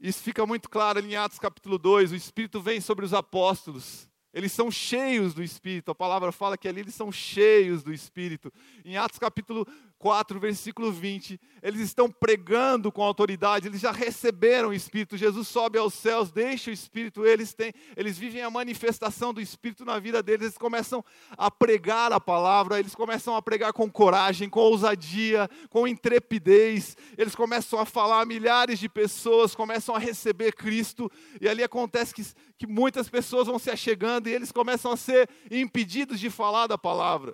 Isso 0.03 0.21
fica 0.21 0.45
muito 0.45 0.69
claro 0.69 0.99
em 0.99 1.15
Atos 1.15 1.39
capítulo 1.39 1.77
2, 1.77 2.11
o 2.11 2.15
Espírito 2.15 2.59
vem 2.59 2.81
sobre 2.81 3.05
os 3.05 3.13
apóstolos. 3.13 4.09
Eles 4.33 4.51
são 4.51 4.69
cheios 4.69 5.33
do 5.33 5.41
Espírito. 5.41 5.91
A 5.91 5.95
palavra 5.95 6.29
fala 6.33 6.57
que 6.57 6.67
ali 6.67 6.81
eles 6.81 6.93
são 6.93 7.09
cheios 7.09 7.83
do 7.83 7.93
Espírito. 7.93 8.51
Em 8.83 8.97
Atos 8.97 9.17
capítulo 9.17 9.65
4, 10.03 10.37
versículo 10.37 10.91
20, 10.91 11.39
eles 11.61 11.79
estão 11.79 12.11
pregando 12.11 12.91
com 12.91 13.01
autoridade, 13.01 13.69
eles 13.69 13.79
já 13.79 13.93
receberam 13.93 14.67
o 14.67 14.73
Espírito. 14.73 15.15
Jesus 15.15 15.47
sobe 15.47 15.77
aos 15.77 15.93
céus, 15.93 16.29
deixa 16.29 16.69
o 16.69 16.73
Espírito, 16.73 17.25
eles 17.25 17.53
têm, 17.53 17.71
eles 17.95 18.17
vivem 18.17 18.41
a 18.41 18.49
manifestação 18.49 19.33
do 19.33 19.39
Espírito 19.39 19.85
na 19.85 19.99
vida 19.99 20.21
deles, 20.21 20.41
eles 20.41 20.57
começam 20.57 21.05
a 21.37 21.49
pregar 21.49 22.11
a 22.11 22.19
palavra, 22.19 22.81
eles 22.81 22.93
começam 22.93 23.33
a 23.33 23.41
pregar 23.41 23.71
com 23.71 23.89
coragem, 23.89 24.49
com 24.49 24.59
ousadia, 24.59 25.49
com 25.69 25.87
intrepidez. 25.87 26.97
Eles 27.17 27.33
começam 27.33 27.79
a 27.79 27.85
falar, 27.85 28.25
milhares 28.25 28.79
de 28.79 28.89
pessoas 28.89 29.55
começam 29.55 29.95
a 29.95 29.99
receber 29.99 30.51
Cristo, 30.51 31.09
e 31.39 31.47
ali 31.47 31.63
acontece 31.63 32.13
que, 32.13 32.25
que 32.57 32.67
muitas 32.67 33.07
pessoas 33.07 33.47
vão 33.47 33.57
se 33.57 33.71
achegando 33.71 34.27
e 34.27 34.33
eles 34.33 34.51
começam 34.51 34.91
a 34.91 34.97
ser 34.97 35.29
impedidos 35.49 36.19
de 36.19 36.29
falar 36.29 36.67
da 36.67 36.77
palavra. 36.77 37.33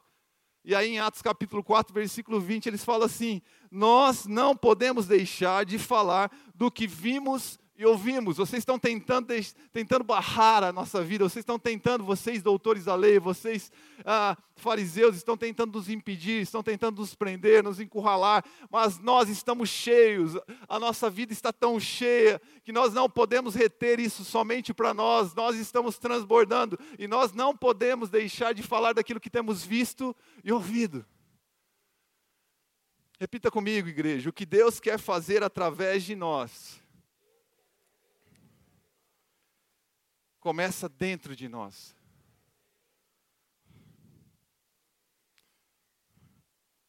E 0.63 0.75
aí 0.75 0.89
em 0.89 0.99
Atos 0.99 1.21
capítulo 1.21 1.63
4, 1.63 1.93
versículo 1.93 2.39
20, 2.39 2.67
eles 2.67 2.83
falam 2.83 3.05
assim: 3.05 3.41
Nós 3.71 4.25
não 4.25 4.55
podemos 4.55 5.07
deixar 5.07 5.65
de 5.65 5.79
falar 5.79 6.31
do 6.53 6.69
que 6.69 6.85
vimos 6.85 7.59
e 7.79 7.86
ouvimos, 7.86 8.36
vocês 8.36 8.59
estão 8.59 8.77
tentando, 8.77 9.33
tentando 9.71 10.03
barrar 10.03 10.65
a 10.65 10.74
nossa 10.74 11.01
vida, 11.01 11.24
vocês 11.24 11.43
estão 11.43 11.57
tentando, 11.57 12.03
vocês 12.03 12.43
doutores 12.43 12.83
da 12.83 12.93
lei, 12.93 13.17
vocês 13.19 13.71
ah, 14.03 14.38
fariseus, 14.57 15.15
estão 15.15 15.38
tentando 15.38 15.77
nos 15.77 15.89
impedir, 15.89 16.41
estão 16.41 16.62
tentando 16.62 17.00
nos 17.00 17.15
prender, 17.15 17.63
nos 17.63 17.79
encurralar, 17.79 18.43
mas 18.69 19.00
nós 19.00 19.29
estamos 19.29 19.69
cheios, 19.69 20.33
a 20.67 20.77
nossa 20.77 21.09
vida 21.09 21.31
está 21.31 21.53
tão 21.53 21.79
cheia 21.79 22.41
que 22.65 22.74
nós 22.74 22.93
não 22.93 23.09
podemos 23.09 23.55
reter 23.55 23.98
isso 23.98 24.25
somente 24.25 24.74
para 24.74 24.93
nós, 24.93 25.33
nós 25.33 25.55
estamos 25.55 25.98
transbordando 25.98 26.77
e 26.98 27.07
nós 27.07 27.31
não 27.31 27.55
podemos 27.55 28.09
deixar 28.09 28.53
de 28.53 28.62
falar 28.62 28.91
daquilo 28.91 29.21
que 29.21 29.29
temos 29.29 29.63
visto 29.63 30.13
e 30.43 30.51
ouvido. 30.51 31.05
Repita 33.17 33.50
comigo, 33.50 33.88
igreja, 33.88 34.29
o 34.29 34.33
que 34.33 34.45
Deus 34.45 34.81
quer 34.81 35.00
fazer 35.00 35.43
através 35.43 36.03
de 36.03 36.13
nós 36.13 36.81
começa 40.39 40.88
dentro 40.88 41.36
de 41.36 41.50
nós. 41.50 41.96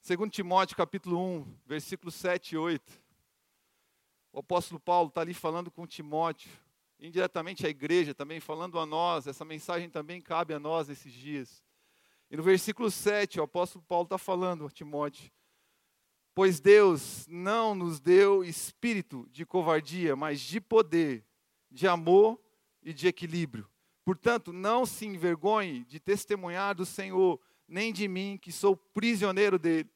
Segundo 0.01 0.31
Timóteo 0.31 0.77
capítulo 0.77 1.19
1, 1.19 1.59
versículos 1.67 2.15
7 2.15 2.55
e 2.55 2.59
8. 2.59 3.01
O 4.33 4.39
apóstolo 4.39 4.79
Paulo 4.79 5.09
está 5.09 5.21
ali 5.21 5.35
falando 5.35 5.71
com 5.71 5.87
Timóteo, 5.87 6.51
indiretamente 6.99 7.67
à 7.67 7.69
igreja 7.69 8.15
também, 8.15 8.39
falando 8.39 8.79
a 8.79 8.87
nós, 8.87 9.27
essa 9.27 9.45
mensagem 9.45 9.91
também 9.91 10.21
cabe 10.21 10.55
a 10.55 10.61
nós 10.61 10.89
nesses 10.89 11.13
dias. 11.13 11.63
E 12.31 12.37
no 12.37 12.43
versículo 12.43 12.91
7, 12.91 13.41
o 13.41 13.43
apóstolo 13.43 13.85
Paulo 13.87 14.05
está 14.05 14.19
falando 14.19 14.67
a 14.67 14.71
Timóteo, 14.71 15.31
pois 16.33 16.61
Deus 16.61 17.27
não 17.29 17.75
nos 17.75 17.99
deu 17.99 18.45
espírito 18.45 19.29
de 19.33 19.45
covardia, 19.45 20.15
mas 20.15 20.41
de 20.41 20.61
poder, 20.61 21.25
de 21.69 21.89
amor 21.89 22.41
e 22.83 22.93
de 22.93 23.09
equilíbrio. 23.09 23.69
Portanto, 24.05 24.53
não 24.53 24.87
se 24.87 25.07
envergonhe 25.07 25.85
de 25.85 26.01
testemunhar 26.01 26.75
do 26.75 26.87
Senhor, 26.87 27.41
nem 27.69 27.93
de 27.93 28.09
mim, 28.09 28.39
que 28.41 28.51
sou 28.51 28.77
prisioneiro 28.77 29.59
dele, 29.59 29.89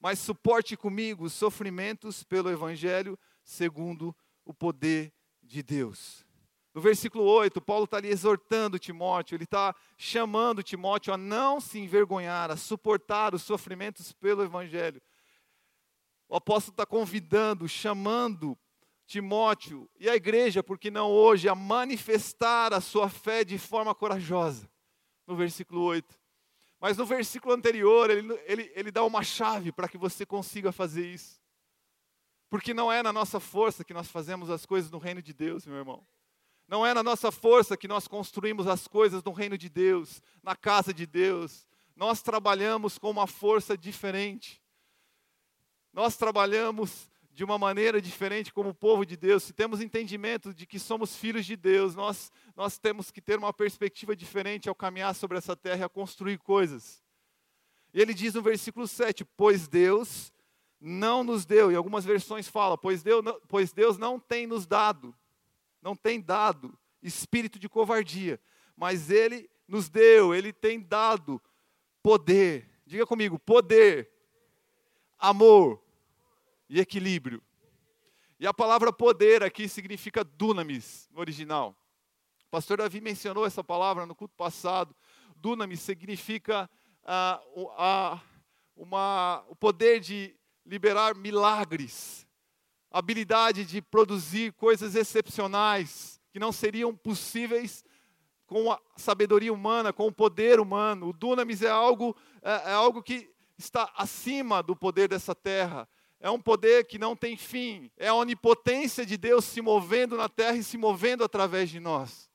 mas 0.00 0.18
suporte 0.18 0.76
comigo 0.76 1.24
os 1.24 1.32
sofrimentos 1.32 2.24
pelo 2.24 2.50
Evangelho, 2.50 3.18
segundo 3.44 4.14
o 4.44 4.52
poder 4.52 5.12
de 5.42 5.62
Deus. 5.62 6.24
No 6.74 6.80
versículo 6.80 7.24
8, 7.24 7.60
Paulo 7.60 7.84
está 7.84 7.98
ali 7.98 8.08
exortando 8.08 8.78
Timóteo, 8.78 9.36
ele 9.36 9.44
está 9.44 9.74
chamando 9.96 10.62
Timóteo 10.62 11.12
a 11.12 11.18
não 11.18 11.60
se 11.60 11.78
envergonhar, 11.78 12.50
a 12.50 12.56
suportar 12.56 13.34
os 13.34 13.42
sofrimentos 13.42 14.12
pelo 14.12 14.42
Evangelho. 14.42 15.00
O 16.28 16.36
apóstolo 16.36 16.72
está 16.72 16.86
convidando, 16.86 17.68
chamando 17.68 18.58
Timóteo 19.06 19.90
e 19.98 20.08
a 20.08 20.16
igreja, 20.16 20.62
porque 20.62 20.90
não 20.90 21.10
hoje, 21.10 21.48
a 21.48 21.54
manifestar 21.54 22.72
a 22.72 22.80
sua 22.80 23.08
fé 23.08 23.44
de 23.44 23.58
forma 23.58 23.94
corajosa. 23.94 24.70
No 25.26 25.36
versículo 25.36 25.82
8. 25.82 26.20
Mas 26.80 26.96
no 26.96 27.06
versículo 27.06 27.54
anterior, 27.54 28.10
ele, 28.10 28.32
ele, 28.44 28.72
ele 28.74 28.90
dá 28.90 29.04
uma 29.04 29.22
chave 29.22 29.70
para 29.70 29.88
que 29.88 29.96
você 29.96 30.26
consiga 30.26 30.72
fazer 30.72 31.06
isso. 31.06 31.40
Porque 32.50 32.74
não 32.74 32.90
é 32.90 33.02
na 33.02 33.12
nossa 33.12 33.38
força 33.38 33.84
que 33.84 33.94
nós 33.94 34.08
fazemos 34.08 34.50
as 34.50 34.66
coisas 34.66 34.90
no 34.90 34.98
reino 34.98 35.22
de 35.22 35.32
Deus, 35.32 35.64
meu 35.64 35.76
irmão. 35.76 36.06
Não 36.68 36.84
é 36.84 36.92
na 36.92 37.02
nossa 37.02 37.30
força 37.30 37.76
que 37.76 37.86
nós 37.86 38.08
construímos 38.08 38.66
as 38.66 38.88
coisas 38.88 39.22
no 39.22 39.32
reino 39.32 39.56
de 39.56 39.68
Deus, 39.68 40.20
na 40.42 40.56
casa 40.56 40.92
de 40.92 41.06
Deus. 41.06 41.68
Nós 41.94 42.20
trabalhamos 42.20 42.98
com 42.98 43.10
uma 43.10 43.26
força 43.26 43.76
diferente. 43.76 44.62
Nós 45.92 46.16
trabalhamos 46.16 47.08
de 47.32 47.42
uma 47.42 47.58
maneira 47.58 48.00
diferente 48.00 48.52
como 48.52 48.74
povo 48.74 49.06
de 49.06 49.16
Deus, 49.16 49.42
se 49.42 49.52
temos 49.52 49.80
entendimento 49.80 50.52
de 50.52 50.66
que 50.66 50.78
somos 50.78 51.16
filhos 51.16 51.46
de 51.46 51.56
Deus, 51.56 51.94
nós, 51.94 52.30
nós 52.54 52.78
temos 52.78 53.10
que 53.10 53.22
ter 53.22 53.38
uma 53.38 53.52
perspectiva 53.52 54.14
diferente 54.14 54.68
ao 54.68 54.74
caminhar 54.74 55.14
sobre 55.14 55.38
essa 55.38 55.56
terra 55.56 55.80
e 55.80 55.84
a 55.84 55.88
construir 55.88 56.38
coisas. 56.38 57.02
E 57.94 58.00
ele 58.00 58.12
diz 58.12 58.34
no 58.34 58.42
versículo 58.42 58.86
7: 58.86 59.24
Pois 59.24 59.66
Deus 59.66 60.32
não 60.78 61.22
nos 61.24 61.46
deu, 61.46 61.70
e 61.70 61.76
algumas 61.76 62.04
versões 62.04 62.48
falam, 62.48 62.76
pois 62.76 63.02
Deus, 63.02 63.24
não, 63.24 63.40
pois 63.48 63.72
Deus 63.72 63.96
não 63.96 64.18
tem 64.18 64.46
nos 64.46 64.66
dado, 64.66 65.14
não 65.80 65.94
tem 65.94 66.20
dado 66.20 66.76
espírito 67.02 67.58
de 67.58 67.68
covardia, 67.68 68.40
mas 68.76 69.10
Ele 69.10 69.48
nos 69.66 69.88
deu, 69.88 70.34
Ele 70.34 70.52
tem 70.52 70.80
dado 70.80 71.40
poder. 72.02 72.68
Diga 72.84 73.06
comigo: 73.06 73.38
poder, 73.38 74.10
amor, 75.18 75.81
e 76.72 76.80
equilíbrio. 76.80 77.42
E 78.40 78.46
a 78.46 78.54
palavra 78.54 78.90
poder 78.90 79.42
aqui 79.42 79.68
significa 79.68 80.24
dunamis, 80.24 81.06
no 81.12 81.20
original. 81.20 81.76
O 82.46 82.50
pastor 82.50 82.78
Davi 82.78 82.98
mencionou 82.98 83.44
essa 83.44 83.62
palavra 83.62 84.06
no 84.06 84.14
culto 84.14 84.34
passado. 84.34 84.96
Dunamis 85.36 85.80
significa 85.80 86.68
ah, 87.04 87.42
uma, 88.74 89.44
o 89.48 89.54
poder 89.54 90.00
de 90.00 90.34
liberar 90.64 91.14
milagres, 91.14 92.26
habilidade 92.90 93.66
de 93.66 93.82
produzir 93.82 94.54
coisas 94.54 94.94
excepcionais 94.94 96.18
que 96.32 96.38
não 96.38 96.52
seriam 96.52 96.96
possíveis 96.96 97.84
com 98.46 98.72
a 98.72 98.80
sabedoria 98.96 99.52
humana, 99.52 99.92
com 99.92 100.06
o 100.06 100.12
poder 100.12 100.58
humano. 100.58 101.10
O 101.10 101.12
dunamis 101.12 101.60
é 101.60 101.68
algo, 101.68 102.16
é, 102.40 102.70
é 102.70 102.72
algo 102.72 103.02
que 103.02 103.30
está 103.58 103.92
acima 103.94 104.62
do 104.62 104.74
poder 104.74 105.06
dessa 105.06 105.34
terra 105.34 105.86
é 106.22 106.30
um 106.30 106.40
poder 106.40 106.86
que 106.86 107.00
não 107.00 107.16
tem 107.16 107.36
fim, 107.36 107.90
é 107.96 108.06
a 108.06 108.14
onipotência 108.14 109.04
de 109.04 109.16
Deus 109.16 109.44
se 109.44 109.60
movendo 109.60 110.16
na 110.16 110.28
terra 110.28 110.56
e 110.56 110.62
se 110.62 110.78
movendo 110.78 111.24
através 111.24 111.68
de 111.68 111.80
nós. 111.80 112.30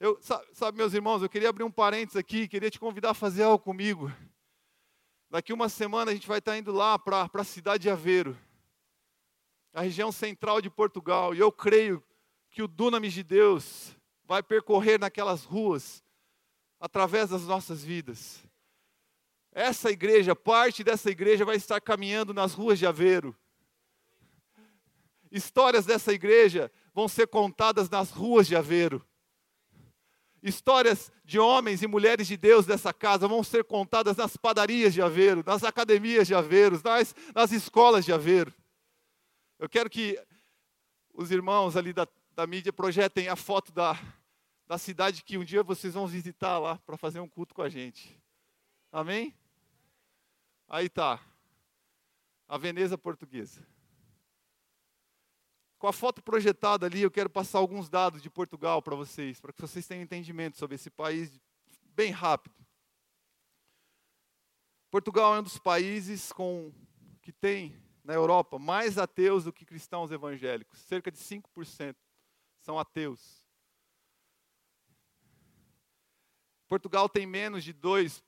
Eu, 0.00 0.18
sabe, 0.22 0.46
sabe, 0.54 0.78
meus 0.78 0.94
irmãos, 0.94 1.20
eu 1.20 1.28
queria 1.28 1.50
abrir 1.50 1.62
um 1.62 1.70
parênteses 1.70 2.16
aqui, 2.16 2.48
queria 2.48 2.70
te 2.70 2.80
convidar 2.80 3.10
a 3.10 3.14
fazer 3.14 3.42
algo 3.42 3.62
comigo. 3.62 4.10
Daqui 5.28 5.52
uma 5.52 5.68
semana 5.68 6.10
a 6.10 6.14
gente 6.14 6.26
vai 6.26 6.38
estar 6.38 6.56
indo 6.56 6.72
lá 6.72 6.98
para 6.98 7.28
a 7.30 7.44
cidade 7.44 7.82
de 7.82 7.90
Aveiro, 7.90 8.34
a 9.74 9.82
região 9.82 10.10
central 10.10 10.62
de 10.62 10.70
Portugal, 10.70 11.34
e 11.34 11.38
eu 11.38 11.52
creio 11.52 12.02
que 12.48 12.62
o 12.62 12.66
Dunamis 12.66 13.12
de 13.12 13.22
Deus 13.22 13.94
vai 14.24 14.42
percorrer 14.42 14.98
naquelas 14.98 15.44
ruas 15.44 16.02
através 16.80 17.28
das 17.28 17.42
nossas 17.42 17.84
vidas. 17.84 18.42
Essa 19.52 19.90
igreja, 19.90 20.36
parte 20.36 20.84
dessa 20.84 21.10
igreja 21.10 21.44
vai 21.44 21.56
estar 21.56 21.80
caminhando 21.80 22.32
nas 22.32 22.54
ruas 22.54 22.78
de 22.78 22.86
Aveiro. 22.86 23.36
Histórias 25.30 25.86
dessa 25.86 26.12
igreja 26.12 26.70
vão 26.94 27.08
ser 27.08 27.26
contadas 27.28 27.88
nas 27.88 28.10
ruas 28.10 28.46
de 28.46 28.56
Aveiro. 28.56 29.04
Histórias 30.42 31.12
de 31.24 31.38
homens 31.38 31.82
e 31.82 31.86
mulheres 31.86 32.26
de 32.26 32.36
Deus 32.36 32.64
dessa 32.64 32.92
casa 32.94 33.28
vão 33.28 33.44
ser 33.44 33.64
contadas 33.64 34.16
nas 34.16 34.36
padarias 34.36 34.94
de 34.94 35.02
Aveiro, 35.02 35.44
nas 35.44 35.62
academias 35.62 36.26
de 36.26 36.34
Aveiro, 36.34 36.80
nas, 36.82 37.14
nas 37.34 37.52
escolas 37.52 38.04
de 38.04 38.12
Aveiro. 38.12 38.52
Eu 39.58 39.68
quero 39.68 39.90
que 39.90 40.18
os 41.12 41.30
irmãos 41.30 41.76
ali 41.76 41.92
da, 41.92 42.08
da 42.32 42.46
mídia 42.46 42.72
projetem 42.72 43.28
a 43.28 43.36
foto 43.36 43.70
da, 43.70 44.00
da 44.66 44.78
cidade 44.78 45.22
que 45.22 45.36
um 45.36 45.44
dia 45.44 45.62
vocês 45.62 45.92
vão 45.92 46.06
visitar 46.06 46.58
lá 46.58 46.78
para 46.78 46.96
fazer 46.96 47.20
um 47.20 47.28
culto 47.28 47.54
com 47.54 47.62
a 47.62 47.68
gente. 47.68 48.18
Amém? 48.90 49.34
Aí 50.70 50.88
tá. 50.88 51.20
A 52.48 52.56
Veneza 52.56 52.96
portuguesa. 52.96 53.66
Com 55.80 55.88
a 55.88 55.92
foto 55.92 56.22
projetada 56.22 56.86
ali, 56.86 57.02
eu 57.02 57.10
quero 57.10 57.28
passar 57.28 57.58
alguns 57.58 57.88
dados 57.88 58.22
de 58.22 58.30
Portugal 58.30 58.80
para 58.80 58.94
vocês, 58.94 59.40
para 59.40 59.52
que 59.52 59.60
vocês 59.60 59.86
tenham 59.86 60.04
entendimento 60.04 60.56
sobre 60.56 60.76
esse 60.76 60.88
país 60.88 61.40
bem 61.86 62.12
rápido. 62.12 62.54
Portugal 64.90 65.34
é 65.34 65.40
um 65.40 65.42
dos 65.42 65.58
países 65.58 66.32
com, 66.32 66.72
que 67.20 67.32
tem 67.32 67.74
na 68.04 68.14
Europa 68.14 68.58
mais 68.58 68.96
ateus 68.96 69.44
do 69.44 69.52
que 69.52 69.64
cristãos 69.64 70.12
evangélicos. 70.12 70.78
Cerca 70.80 71.10
de 71.10 71.18
5% 71.18 71.96
são 72.60 72.78
ateus. 72.78 73.44
Portugal 76.68 77.08
tem 77.08 77.26
menos 77.26 77.64
de 77.64 77.72
2 77.72 78.22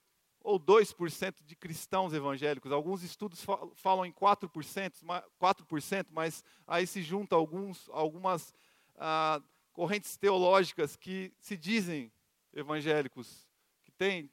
ou 0.44 0.58
2% 0.58 1.42
de 1.44 1.56
cristãos 1.56 2.12
evangélicos. 2.12 2.72
Alguns 2.72 3.02
estudos 3.02 3.44
falam 3.74 4.04
em 4.04 4.12
4%, 4.12 5.02
4% 5.40 6.06
mas 6.10 6.44
aí 6.66 6.86
se 6.86 7.02
junta 7.02 7.36
alguns, 7.36 7.88
algumas 7.90 8.54
ah, 8.96 9.40
correntes 9.72 10.16
teológicas 10.16 10.96
que 10.96 11.32
se 11.38 11.56
dizem 11.56 12.12
evangélicos, 12.52 13.48
que 13.84 13.92
têm 13.92 14.30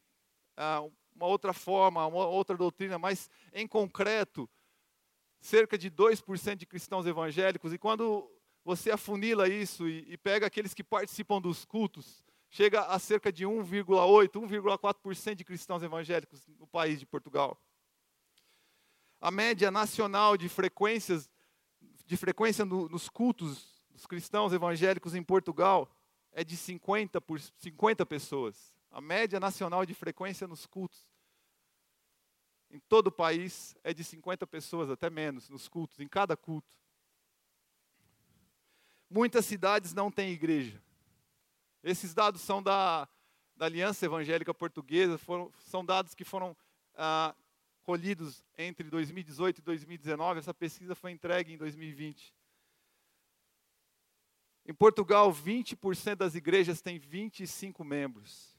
ah, 0.58 0.84
uma 1.16 1.28
outra 1.28 1.54
forma, 1.54 2.06
uma 2.06 2.28
outra 2.28 2.56
doutrina, 2.58 2.98
mas 2.98 3.30
em 3.54 3.68
concreto, 3.68 4.50
cerca 5.40 5.78
de 5.78 5.90
2% 5.90 6.56
de 6.56 6.66
cristãos 6.66 7.06
evangélicos. 7.06 7.74
E 7.74 7.78
quando 7.78 8.30
você 8.64 8.92
afunila 8.92 9.48
isso 9.48 9.88
e, 9.88 10.06
e 10.12 10.18
pega 10.18 10.48
aqueles 10.48 10.74
que 10.74 10.84
participam 10.84 11.42
dos 11.42 11.66
cultos, 11.66 12.26
chega 12.50 12.82
a 12.82 12.98
cerca 13.00 13.32
de 13.32 13.46
1,8, 13.46 14.32
1,4% 14.32 15.36
de 15.36 15.44
cristãos 15.44 15.84
evangélicos 15.84 16.48
no 16.60 16.68
país 16.68 17.00
de 17.00 17.06
Portugal. 17.06 17.62
A 19.22 19.30
média 19.30 19.70
nacional 19.70 20.36
de 20.38 20.50
frequências 20.50 21.30
de 22.06 22.18
frequência 22.18 22.66
no, 22.66 22.90
nos 22.90 23.08
cultos 23.08 23.84
dos 23.92 24.08
cristãos 24.08 24.52
evangélicos 24.52 25.14
em 25.14 25.22
Portugal 25.22 25.88
é 26.32 26.44
de 26.44 26.58
50 26.58 27.22
por 27.22 27.40
50 27.40 28.04
pessoas. 28.04 28.74
A 28.90 29.00
média 29.00 29.40
nacional 29.40 29.86
de 29.86 29.94
frequência 29.94 30.48
nos 30.48 30.66
cultos 30.66 31.08
em 32.72 32.80
todo 32.80 33.08
o 33.08 33.12
país 33.12 33.76
é 33.84 33.94
de 33.94 34.04
50 34.04 34.46
pessoas, 34.48 34.90
até 34.90 35.10
menos, 35.10 35.50
nos 35.50 35.68
cultos, 35.68 36.00
em 36.00 36.08
cada 36.08 36.36
culto. 36.38 36.76
Muitas 39.10 39.46
cidades 39.46 39.94
não 39.94 40.12
têm 40.12 40.32
igreja. 40.32 40.82
Esses 41.84 42.14
dados 42.14 42.42
são 42.42 42.62
da, 42.62 43.08
da 43.56 43.66
Aliança 43.66 44.06
Evangélica 44.06 44.54
Portuguesa, 44.54 45.18
foram, 45.18 45.52
são 45.60 45.84
dados 45.84 46.14
que 46.14 46.26
foram 46.26 46.56
ah, 46.96 47.34
colhidos 47.84 48.44
entre 48.58 48.90
2018 48.90 49.60
e 49.60 49.62
2019. 49.62 50.40
Essa 50.40 50.54
pesquisa 50.54 50.94
foi 50.94 51.12
entregue 51.12 51.54
em 51.54 51.58
2020. 51.58 52.34
Em 54.66 54.74
Portugal, 54.74 55.34
20% 55.34 56.16
das 56.16 56.36
igrejas 56.36 56.82
têm 56.82 57.00
25 57.00 57.84
membros. 57.84 58.56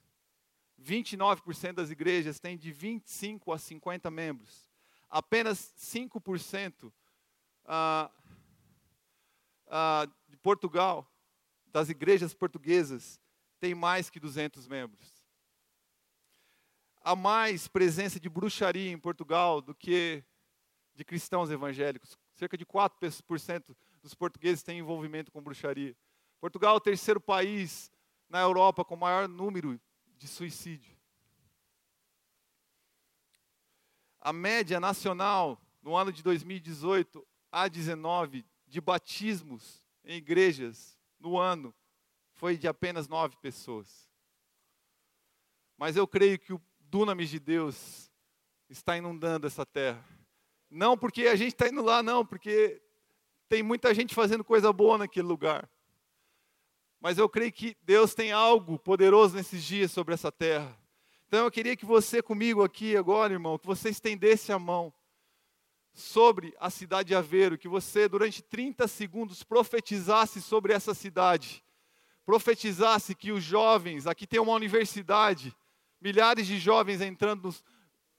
29% 0.82 1.74
das 1.74 1.90
igrejas 1.90 2.40
têm 2.40 2.56
de 2.56 2.72
25 2.72 3.52
a 3.52 3.58
50 3.58 4.10
membros. 4.10 4.68
Apenas 5.08 5.72
5% 5.78 6.92
ah, 7.66 8.10
ah, 9.68 10.08
de 10.28 10.36
Portugal, 10.38 11.06
das 11.72 11.88
igrejas 11.88 12.34
portuguesas, 12.34 13.20
tem 13.58 13.74
mais 13.74 14.10
que 14.10 14.18
200 14.18 14.66
membros. 14.66 15.08
Há 17.02 17.16
mais 17.16 17.68
presença 17.68 18.20
de 18.20 18.28
bruxaria 18.28 18.90
em 18.90 18.98
Portugal 18.98 19.60
do 19.60 19.74
que 19.74 20.22
de 20.94 21.04
cristãos 21.04 21.50
evangélicos. 21.50 22.18
Cerca 22.34 22.56
de 22.56 22.66
4% 22.66 23.76
dos 24.02 24.14
portugueses 24.14 24.62
têm 24.62 24.78
envolvimento 24.78 25.30
com 25.30 25.42
bruxaria. 25.42 25.96
Portugal 26.40 26.74
é 26.74 26.76
o 26.76 26.80
terceiro 26.80 27.20
país 27.20 27.90
na 28.28 28.40
Europa 28.40 28.84
com 28.84 28.96
maior 28.96 29.28
número 29.28 29.80
de 30.16 30.28
suicídio. 30.28 30.96
A 34.20 34.32
média 34.32 34.78
nacional 34.78 35.60
no 35.82 35.96
ano 35.96 36.12
de 36.12 36.22
2018 36.22 37.26
a 37.50 37.66
19 37.66 38.44
de 38.66 38.80
batismos 38.80 39.82
em 40.04 40.16
igrejas 40.16 40.99
no 41.20 41.38
ano 41.38 41.74
foi 42.32 42.56
de 42.56 42.66
apenas 42.66 43.06
nove 43.06 43.36
pessoas. 43.36 44.08
Mas 45.76 45.96
eu 45.96 46.06
creio 46.06 46.38
que 46.38 46.52
o 46.52 46.60
dunamis 46.80 47.30
de 47.30 47.38
Deus 47.38 48.10
está 48.68 48.96
inundando 48.96 49.46
essa 49.46 49.64
terra. 49.64 50.04
Não 50.70 50.96
porque 50.96 51.26
a 51.26 51.36
gente 51.36 51.52
está 51.52 51.68
indo 51.68 51.82
lá, 51.82 52.02
não, 52.02 52.24
porque 52.24 52.80
tem 53.48 53.62
muita 53.62 53.92
gente 53.94 54.14
fazendo 54.14 54.44
coisa 54.44 54.72
boa 54.72 54.98
naquele 54.98 55.26
lugar. 55.26 55.68
Mas 57.00 57.18
eu 57.18 57.28
creio 57.28 57.52
que 57.52 57.76
Deus 57.82 58.14
tem 58.14 58.30
algo 58.30 58.78
poderoso 58.78 59.34
nesses 59.34 59.64
dias 59.64 59.90
sobre 59.90 60.14
essa 60.14 60.30
terra. 60.30 60.78
Então 61.26 61.44
eu 61.44 61.50
queria 61.50 61.76
que 61.76 61.86
você 61.86 62.22
comigo 62.22 62.62
aqui 62.62 62.96
agora, 62.96 63.32
irmão, 63.32 63.58
que 63.58 63.66
você 63.66 63.88
estendesse 63.88 64.52
a 64.52 64.58
mão 64.58 64.92
sobre 65.92 66.54
a 66.58 66.70
cidade 66.70 67.08
de 67.08 67.14
Aveiro, 67.14 67.58
que 67.58 67.68
você 67.68 68.08
durante 68.08 68.42
30 68.42 68.86
segundos 68.88 69.42
profetizasse 69.42 70.40
sobre 70.40 70.72
essa 70.72 70.94
cidade. 70.94 71.64
Profetizasse 72.24 73.14
que 73.14 73.32
os 73.32 73.42
jovens, 73.42 74.06
aqui 74.06 74.26
tem 74.26 74.40
uma 74.40 74.52
universidade, 74.52 75.54
milhares 76.00 76.46
de 76.46 76.58
jovens 76.58 77.00
entrando 77.00 77.44
nos, 77.44 77.64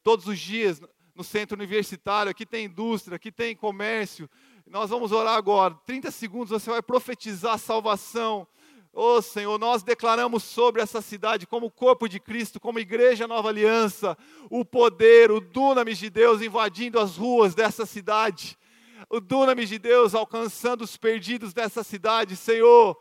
todos 0.04 0.28
os 0.28 0.40
dias 0.40 0.82
no 1.16 1.24
centro 1.24 1.56
universitário, 1.56 2.32
aqui 2.32 2.46
tem 2.46 2.66
indústria, 2.66 3.16
aqui 3.16 3.32
tem 3.32 3.56
comércio. 3.56 4.30
Nós 4.66 4.90
vamos 4.90 5.12
orar 5.12 5.36
agora. 5.36 5.75
30 5.86 6.12
segundos 6.12 6.50
você 6.50 6.70
vai 6.70 6.82
profetizar 6.82 7.58
salvação, 7.58 8.48
Oh 8.93 9.21
Senhor, 9.21 9.57
nós 9.57 9.83
declaramos 9.83 10.43
sobre 10.43 10.81
essa 10.81 11.01
cidade, 11.01 11.48
como 11.48 11.71
corpo 11.71 12.10
de 12.10 12.19
Cristo, 12.19 12.60
como 12.60 12.77
igreja 12.77 13.25
nova 13.25 13.48
aliança, 13.48 14.17
o 14.50 14.65
poder, 14.65 15.31
o 15.31 15.39
dunamis 15.39 15.98
de 15.98 16.09
Deus 16.09 16.42
invadindo 16.42 17.00
as 17.00 17.16
ruas 17.16 17.55
dessa 17.55 17.85
cidade, 17.85 18.57
o 19.09 19.22
dunamis 19.22 19.70
de 19.70 19.79
Deus 19.79 20.13
alcançando 20.13 20.81
os 20.81 20.98
perdidos 20.98 21.53
dessa 21.53 21.83
cidade, 21.83 22.35
Senhor. 22.35 22.98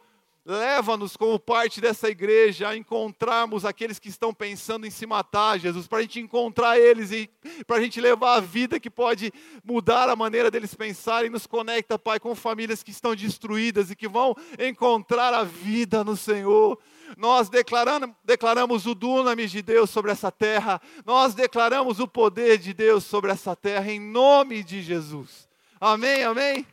Leva-nos 0.50 1.16
como 1.16 1.38
parte 1.38 1.80
dessa 1.80 2.08
igreja 2.08 2.70
a 2.70 2.76
encontrarmos 2.76 3.64
aqueles 3.64 4.00
que 4.00 4.08
estão 4.08 4.34
pensando 4.34 4.84
em 4.84 4.90
se 4.90 5.06
matar, 5.06 5.60
Jesus, 5.60 5.86
para 5.86 5.98
a 5.98 6.02
gente 6.02 6.18
encontrar 6.18 6.76
eles 6.76 7.12
e 7.12 7.30
para 7.64 7.76
a 7.76 7.80
gente 7.80 8.00
levar 8.00 8.34
a 8.34 8.40
vida 8.40 8.80
que 8.80 8.90
pode 8.90 9.32
mudar 9.62 10.08
a 10.08 10.16
maneira 10.16 10.50
deles 10.50 10.74
pensarem. 10.74 11.30
Nos 11.30 11.46
conecta, 11.46 11.96
Pai, 11.96 12.18
com 12.18 12.34
famílias 12.34 12.82
que 12.82 12.90
estão 12.90 13.14
destruídas 13.14 13.92
e 13.92 13.94
que 13.94 14.08
vão 14.08 14.34
encontrar 14.58 15.32
a 15.32 15.44
vida 15.44 16.02
no 16.02 16.16
Senhor. 16.16 16.76
Nós 17.16 17.48
declaramos, 17.48 18.86
o 18.86 18.94
dunamis 18.96 19.52
de 19.52 19.62
Deus 19.62 19.88
sobre 19.88 20.10
essa 20.10 20.32
terra, 20.32 20.82
nós 21.06 21.32
declaramos 21.32 22.00
o 22.00 22.08
poder 22.08 22.58
de 22.58 22.74
Deus 22.74 23.04
sobre 23.04 23.30
essa 23.30 23.54
terra, 23.54 23.88
em 23.88 24.00
nome 24.00 24.64
de 24.64 24.82
Jesus. 24.82 25.48
Amém, 25.80 26.24
amém? 26.24 26.66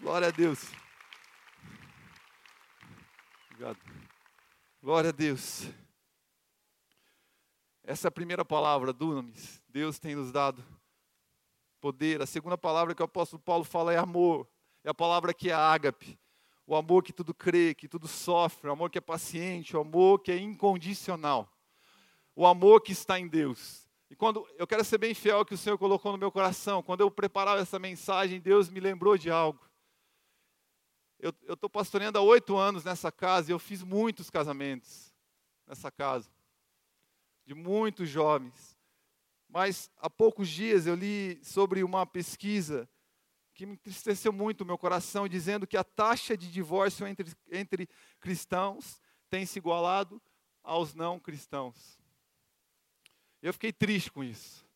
Glória 0.00 0.28
a 0.28 0.30
Deus. 0.30 0.83
Glória 4.84 5.08
a 5.08 5.12
Deus. 5.14 5.66
Essa 7.82 8.06
é 8.06 8.10
a 8.10 8.12
primeira 8.12 8.44
palavra, 8.44 8.92
dunamis. 8.92 9.62
Deus 9.66 9.98
tem 9.98 10.14
nos 10.14 10.30
dado 10.30 10.62
poder. 11.80 12.20
A 12.20 12.26
segunda 12.26 12.58
palavra 12.58 12.94
que 12.94 13.00
o 13.00 13.06
apóstolo 13.06 13.40
Paulo 13.40 13.64
fala 13.64 13.94
é 13.94 13.96
amor. 13.96 14.46
É 14.84 14.90
a 14.90 14.94
palavra 14.94 15.32
que 15.32 15.48
é 15.48 15.54
ágape. 15.54 16.20
O 16.66 16.76
amor 16.76 17.02
que 17.02 17.14
tudo 17.14 17.32
crê, 17.32 17.74
que 17.74 17.88
tudo 17.88 18.06
sofre, 18.06 18.68
o 18.68 18.72
amor 18.72 18.90
que 18.90 18.98
é 18.98 19.00
paciente, 19.00 19.74
o 19.74 19.80
amor 19.80 20.18
que 20.18 20.30
é 20.30 20.36
incondicional. 20.36 21.50
O 22.36 22.46
amor 22.46 22.82
que 22.82 22.92
está 22.92 23.18
em 23.18 23.26
Deus. 23.26 23.88
E 24.10 24.14
quando 24.14 24.46
eu 24.58 24.66
quero 24.66 24.84
ser 24.84 24.98
bem 24.98 25.14
fiel 25.14 25.38
ao 25.38 25.46
que 25.46 25.54
o 25.54 25.58
Senhor 25.58 25.78
colocou 25.78 26.12
no 26.12 26.18
meu 26.18 26.30
coração, 26.30 26.82
quando 26.82 27.00
eu 27.00 27.10
preparava 27.10 27.62
essa 27.62 27.78
mensagem, 27.78 28.38
Deus 28.38 28.68
me 28.68 28.80
lembrou 28.80 29.16
de 29.16 29.30
algo 29.30 29.58
eu 31.46 31.54
estou 31.54 31.70
pastoreando 31.70 32.18
há 32.18 32.20
oito 32.20 32.54
anos 32.56 32.84
nessa 32.84 33.10
casa 33.10 33.50
e 33.50 33.54
eu 33.54 33.58
fiz 33.58 33.82
muitos 33.82 34.28
casamentos 34.28 35.10
nessa 35.66 35.90
casa, 35.90 36.30
de 37.46 37.54
muitos 37.54 38.10
jovens. 38.10 38.76
Mas 39.48 39.90
há 39.96 40.10
poucos 40.10 40.48
dias 40.48 40.86
eu 40.86 40.94
li 40.94 41.40
sobre 41.42 41.82
uma 41.82 42.04
pesquisa 42.04 42.86
que 43.54 43.64
me 43.64 43.72
entristeceu 43.72 44.32
muito 44.32 44.62
o 44.62 44.66
meu 44.66 44.76
coração, 44.76 45.26
dizendo 45.26 45.66
que 45.66 45.78
a 45.78 45.84
taxa 45.84 46.36
de 46.36 46.50
divórcio 46.50 47.06
entre, 47.06 47.32
entre 47.50 47.88
cristãos 48.20 49.00
tem 49.30 49.46
se 49.46 49.58
igualado 49.58 50.20
aos 50.62 50.92
não 50.92 51.18
cristãos. 51.18 51.98
Eu 53.40 53.52
fiquei 53.52 53.72
triste 53.72 54.10
com 54.10 54.22
isso. 54.22 54.66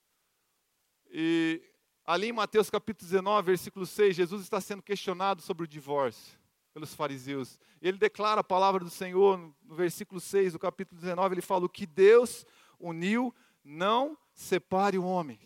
E 1.10 1.60
ali 2.08 2.28
em 2.28 2.32
Mateus 2.32 2.70
capítulo 2.70 3.06
19, 3.06 3.44
versículo 3.44 3.84
6, 3.84 4.16
Jesus 4.16 4.42
está 4.42 4.58
sendo 4.62 4.82
questionado 4.82 5.42
sobre 5.42 5.64
o 5.64 5.68
divórcio 5.68 6.38
pelos 6.72 6.94
fariseus. 6.94 7.60
Ele 7.82 7.98
declara 7.98 8.40
a 8.40 8.44
palavra 8.44 8.82
do 8.82 8.88
Senhor 8.88 9.36
no 9.36 9.74
versículo 9.74 10.18
6 10.18 10.54
do 10.54 10.58
capítulo 10.58 10.98
19, 10.98 11.34
ele 11.34 11.42
fala: 11.42 11.66
O 11.66 11.68
que 11.68 11.86
Deus 11.86 12.46
uniu, 12.80 13.34
não 13.62 14.16
separe 14.32 14.96
o 14.96 15.04
homem. 15.04 15.38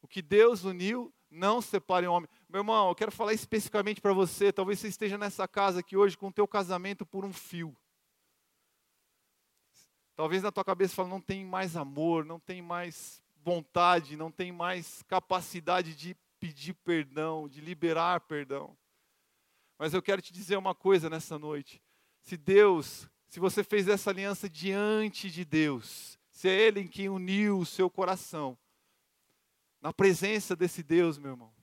O 0.00 0.08
que 0.08 0.22
Deus 0.22 0.64
uniu, 0.64 1.12
não 1.30 1.60
separe 1.60 2.06
o 2.06 2.12
homem. 2.12 2.30
Meu 2.48 2.60
irmão, 2.60 2.88
eu 2.88 2.94
quero 2.94 3.12
falar 3.12 3.34
especificamente 3.34 4.00
para 4.00 4.14
você. 4.14 4.50
Talvez 4.50 4.78
você 4.78 4.88
esteja 4.88 5.18
nessa 5.18 5.46
casa 5.46 5.80
aqui 5.80 5.98
hoje 5.98 6.16
com 6.16 6.28
o 6.28 6.32
teu 6.32 6.48
casamento 6.48 7.04
por 7.04 7.26
um 7.26 7.32
fio. 7.34 7.76
Talvez 10.14 10.42
na 10.42 10.50
tua 10.50 10.64
cabeça 10.64 10.94
fale, 10.94 11.10
não 11.10 11.20
tem 11.20 11.44
mais 11.44 11.76
amor, 11.76 12.24
não 12.24 12.40
tem 12.40 12.62
mais 12.62 13.22
vontade, 13.46 14.16
não 14.16 14.28
tem 14.28 14.50
mais 14.50 15.04
capacidade 15.04 15.94
de 15.94 16.16
pedir 16.40 16.74
perdão, 16.74 17.48
de 17.48 17.60
liberar 17.60 18.18
perdão. 18.22 18.76
Mas 19.78 19.94
eu 19.94 20.02
quero 20.02 20.20
te 20.20 20.32
dizer 20.32 20.56
uma 20.56 20.74
coisa 20.74 21.08
nessa 21.08 21.38
noite. 21.38 21.80
Se 22.22 22.36
Deus, 22.36 23.08
se 23.28 23.38
você 23.38 23.62
fez 23.62 23.86
essa 23.86 24.10
aliança 24.10 24.48
diante 24.48 25.30
de 25.30 25.44
Deus, 25.44 26.18
se 26.28 26.48
é 26.48 26.60
Ele 26.60 26.80
em 26.80 26.88
quem 26.88 27.08
uniu 27.08 27.60
o 27.60 27.64
seu 27.64 27.88
coração, 27.88 28.58
na 29.80 29.92
presença 29.92 30.56
desse 30.56 30.82
Deus, 30.82 31.16
meu 31.16 31.30
irmão, 31.30 31.54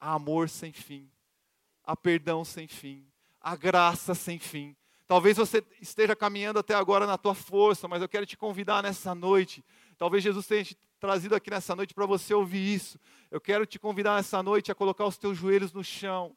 há 0.00 0.14
amor 0.14 0.48
sem 0.48 0.72
fim, 0.72 1.08
há 1.84 1.94
perdão 1.94 2.44
sem 2.44 2.66
fim, 2.66 3.06
há 3.40 3.54
graça 3.54 4.16
sem 4.16 4.40
fim. 4.40 4.74
Talvez 5.06 5.36
você 5.36 5.64
esteja 5.80 6.16
caminhando 6.16 6.58
até 6.58 6.74
agora 6.74 7.06
na 7.06 7.16
tua 7.16 7.36
força, 7.36 7.86
mas 7.86 8.02
eu 8.02 8.08
quero 8.08 8.26
te 8.26 8.36
convidar 8.36 8.82
nessa 8.82 9.14
noite. 9.14 9.64
Talvez 9.96 10.24
Jesus 10.24 10.44
tenha 10.44 10.64
te 10.64 10.76
trazido 11.06 11.34
aqui 11.34 11.50
nessa 11.50 11.76
noite 11.76 11.92
para 11.92 12.06
você 12.06 12.32
ouvir 12.32 12.74
isso. 12.74 12.98
Eu 13.30 13.40
quero 13.40 13.66
te 13.66 13.78
convidar 13.78 14.16
nessa 14.16 14.42
noite 14.42 14.72
a 14.72 14.74
colocar 14.74 15.04
os 15.04 15.18
teus 15.18 15.36
joelhos 15.36 15.72
no 15.72 15.84
chão 15.84 16.36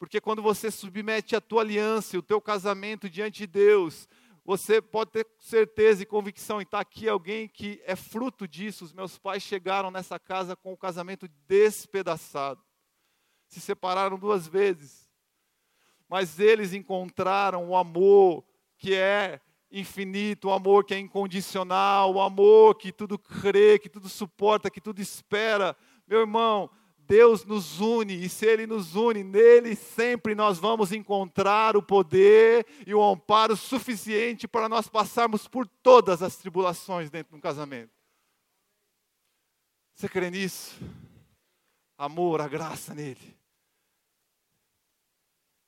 porque 0.00 0.18
quando 0.18 0.40
você 0.40 0.70
submete 0.70 1.36
a 1.36 1.42
tua 1.42 1.60
aliança, 1.60 2.16
o 2.16 2.22
teu 2.22 2.40
casamento 2.40 3.06
diante 3.06 3.40
de 3.40 3.46
Deus, 3.46 4.08
você 4.42 4.80
pode 4.80 5.10
ter 5.10 5.28
certeza 5.38 6.02
e 6.02 6.06
convicção, 6.06 6.58
e 6.58 6.62
está 6.62 6.80
aqui 6.80 7.06
alguém 7.06 7.46
que 7.46 7.82
é 7.84 7.94
fruto 7.94 8.48
disso. 8.48 8.82
Os 8.82 8.94
meus 8.94 9.18
pais 9.18 9.42
chegaram 9.42 9.90
nessa 9.90 10.18
casa 10.18 10.56
com 10.56 10.72
o 10.72 10.76
casamento 10.76 11.28
despedaçado. 11.46 12.64
Se 13.46 13.60
separaram 13.60 14.18
duas 14.18 14.48
vezes. 14.48 15.06
mas 16.08 16.40
eles 16.40 16.72
encontraram 16.72 17.68
o 17.68 17.76
amor 17.76 18.42
que 18.78 18.94
é 18.94 19.38
infinito, 19.70 20.48
o 20.48 20.52
amor 20.52 20.84
que 20.84 20.94
é 20.94 20.98
incondicional, 20.98 22.12
o 22.14 22.20
amor 22.20 22.74
que 22.74 22.92
tudo 22.92 23.18
crê, 23.18 23.78
que 23.78 23.88
tudo 23.88 24.08
suporta, 24.08 24.70
que 24.70 24.80
tudo 24.80 25.00
espera. 25.00 25.76
Meu 26.06 26.20
irmão, 26.20 26.70
Deus 26.98 27.44
nos 27.44 27.80
une, 27.80 28.14
e 28.14 28.28
se 28.28 28.46
Ele 28.46 28.66
nos 28.66 28.94
une, 28.94 29.24
nele 29.24 29.74
sempre 29.74 30.34
nós 30.34 30.58
vamos 30.58 30.92
encontrar 30.92 31.76
o 31.76 31.82
poder 31.82 32.64
e 32.86 32.94
o 32.94 33.02
amparo 33.02 33.56
suficiente 33.56 34.46
para 34.46 34.68
nós 34.68 34.88
passarmos 34.88 35.48
por 35.48 35.66
todas 35.66 36.22
as 36.22 36.36
tribulações 36.36 37.10
dentro 37.10 37.32
de 37.32 37.36
um 37.36 37.40
casamento. 37.40 37.90
Você 39.94 40.08
crê 40.08 40.30
nisso? 40.30 40.80
Amor, 41.98 42.40
a 42.40 42.48
graça 42.48 42.94
nele. 42.94 43.36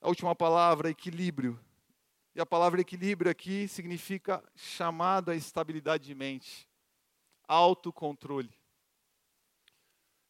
A 0.01 0.07
última 0.07 0.33
palavra, 0.33 0.89
equilíbrio. 0.89 1.59
E 2.35 2.41
a 2.41 2.45
palavra 2.45 2.81
equilíbrio 2.81 3.29
aqui 3.29 3.67
significa 3.67 4.43
chamado 4.55 5.29
à 5.29 5.35
estabilidade 5.35 6.05
de 6.05 6.15
mente, 6.15 6.67
autocontrole. 7.47 8.51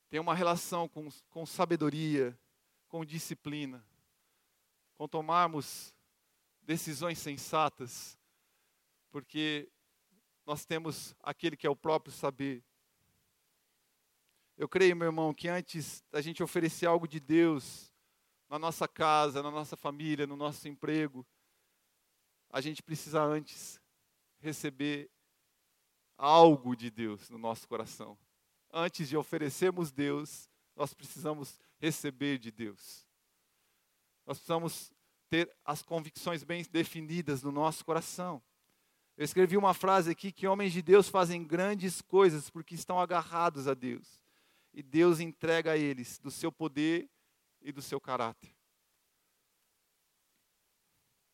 Tem 0.09 0.19
uma 0.19 0.35
relação 0.35 0.87
com, 0.89 1.07
com 1.29 1.45
sabedoria, 1.45 2.37
com 2.89 3.05
disciplina, 3.05 3.85
com 4.95 5.07
tomarmos 5.07 5.95
decisões 6.61 7.19
sensatas, 7.19 8.19
porque 9.09 9.71
nós 10.45 10.65
temos 10.65 11.15
aquele 11.21 11.55
que 11.55 11.65
é 11.65 11.69
o 11.69 11.75
próprio 11.75 12.13
saber. 12.13 12.61
Eu 14.57 14.67
creio, 14.67 14.95
meu 14.95 15.07
irmão, 15.07 15.33
que 15.33 15.47
antes 15.47 16.03
da 16.11 16.21
gente 16.21 16.43
oferecer 16.43 16.85
algo 16.85 17.07
de 17.07 17.19
Deus 17.19 17.93
na 18.49 18.59
nossa 18.59 18.87
casa, 18.89 19.41
na 19.41 19.49
nossa 19.49 19.77
família, 19.77 20.27
no 20.27 20.35
nosso 20.35 20.67
emprego, 20.67 21.25
a 22.53 22.61
gente 22.61 22.83
precisa 22.83 23.19
antes 23.23 23.81
receber 24.39 25.09
algo 26.15 26.75
de 26.75 26.91
Deus 26.91 27.27
no 27.27 27.39
nosso 27.39 27.67
coração. 27.67 28.15
Antes 28.71 29.09
de 29.09 29.17
oferecermos 29.17 29.91
Deus, 29.91 30.47
nós 30.75 30.93
precisamos 30.93 31.59
receber 31.79 32.37
de 32.37 32.51
Deus. 32.51 33.07
Nós 34.23 34.37
precisamos 34.37 34.93
ter 35.31 35.51
as 35.65 35.81
convicções 35.81 36.43
bem 36.43 36.63
definidas 36.71 37.41
no 37.41 37.51
nosso 37.51 37.83
coração. 37.83 38.41
Eu 39.17 39.25
escrevi 39.25 39.57
uma 39.57 39.73
frase 39.73 40.11
aqui 40.11 40.31
que 40.31 40.45
homens 40.45 40.73
de 40.73 40.81
Deus 40.83 41.09
fazem 41.09 41.43
grandes 41.43 42.01
coisas 42.03 42.51
porque 42.51 42.75
estão 42.75 42.99
agarrados 42.99 43.67
a 43.67 43.73
Deus. 43.73 44.21
E 44.71 44.83
Deus 44.83 45.19
entrega 45.19 45.71
a 45.71 45.77
eles 45.77 46.19
do 46.19 46.29
seu 46.29 46.51
poder 46.51 47.09
e 47.63 47.71
do 47.71 47.81
seu 47.81 47.99
caráter. 47.99 48.55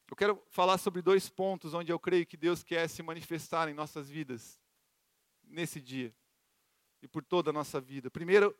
Eu 0.10 0.16
quero 0.16 0.42
falar 0.50 0.80
sobre 0.80 1.04
dois 1.04 1.30
pontos 1.30 1.76
onde 1.76 1.92
eu 1.92 2.00
creio 2.00 2.26
que 2.26 2.36
Deus 2.36 2.64
quer 2.64 2.90
se 2.90 3.04
manifestar 3.04 3.70
em 3.70 3.76
nossas 3.76 4.10
vidas 4.10 4.60
nesse 5.44 5.80
dia 5.80 6.12
e 7.00 7.08
por 7.08 7.24
toda 7.24 7.52
a 7.52 7.54
nossa 7.54 7.80
vida. 7.80 8.10
Primeiro 8.10 8.56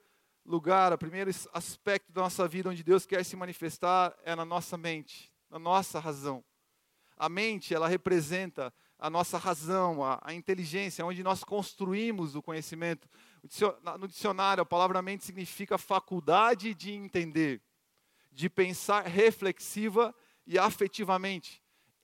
lugar, 0.46 0.94
o 0.94 0.98
primeiro 0.98 1.32
aspecto 1.52 2.12
da 2.12 2.22
nossa 2.22 2.48
vida 2.48 2.70
onde 2.70 2.84
Deus 2.84 3.04
quer 3.04 3.26
se 3.26 3.36
manifestar 3.36 4.16
é 4.24 4.36
na 4.36 4.46
nossa 4.46 4.78
mente, 4.78 5.34
na 5.50 5.58
nossa 5.58 6.00
razão. 6.00 6.46
A 7.18 7.28
mente, 7.28 7.74
ela 7.74 7.88
representa 7.88 8.72
a 9.00 9.10
nossa 9.10 9.40
razão, 9.40 10.04
a, 10.04 10.20
a 10.22 10.34
inteligência, 10.36 11.04
onde 11.04 11.24
nós 11.24 11.44
construímos 11.44 12.36
o 12.36 12.44
conhecimento. 12.44 13.10
No 13.98 14.08
dicionário, 14.08 14.62
a 14.62 14.66
palavra 14.66 15.02
mente 15.02 15.26
significa 15.26 15.80
faculdade 15.80 16.76
de 16.76 16.92
entender, 16.92 17.60
de 18.32 18.52
pensar 18.52 19.08
reflexiva 19.08 20.14
e 20.46 20.58
afetivamente. 20.58 21.62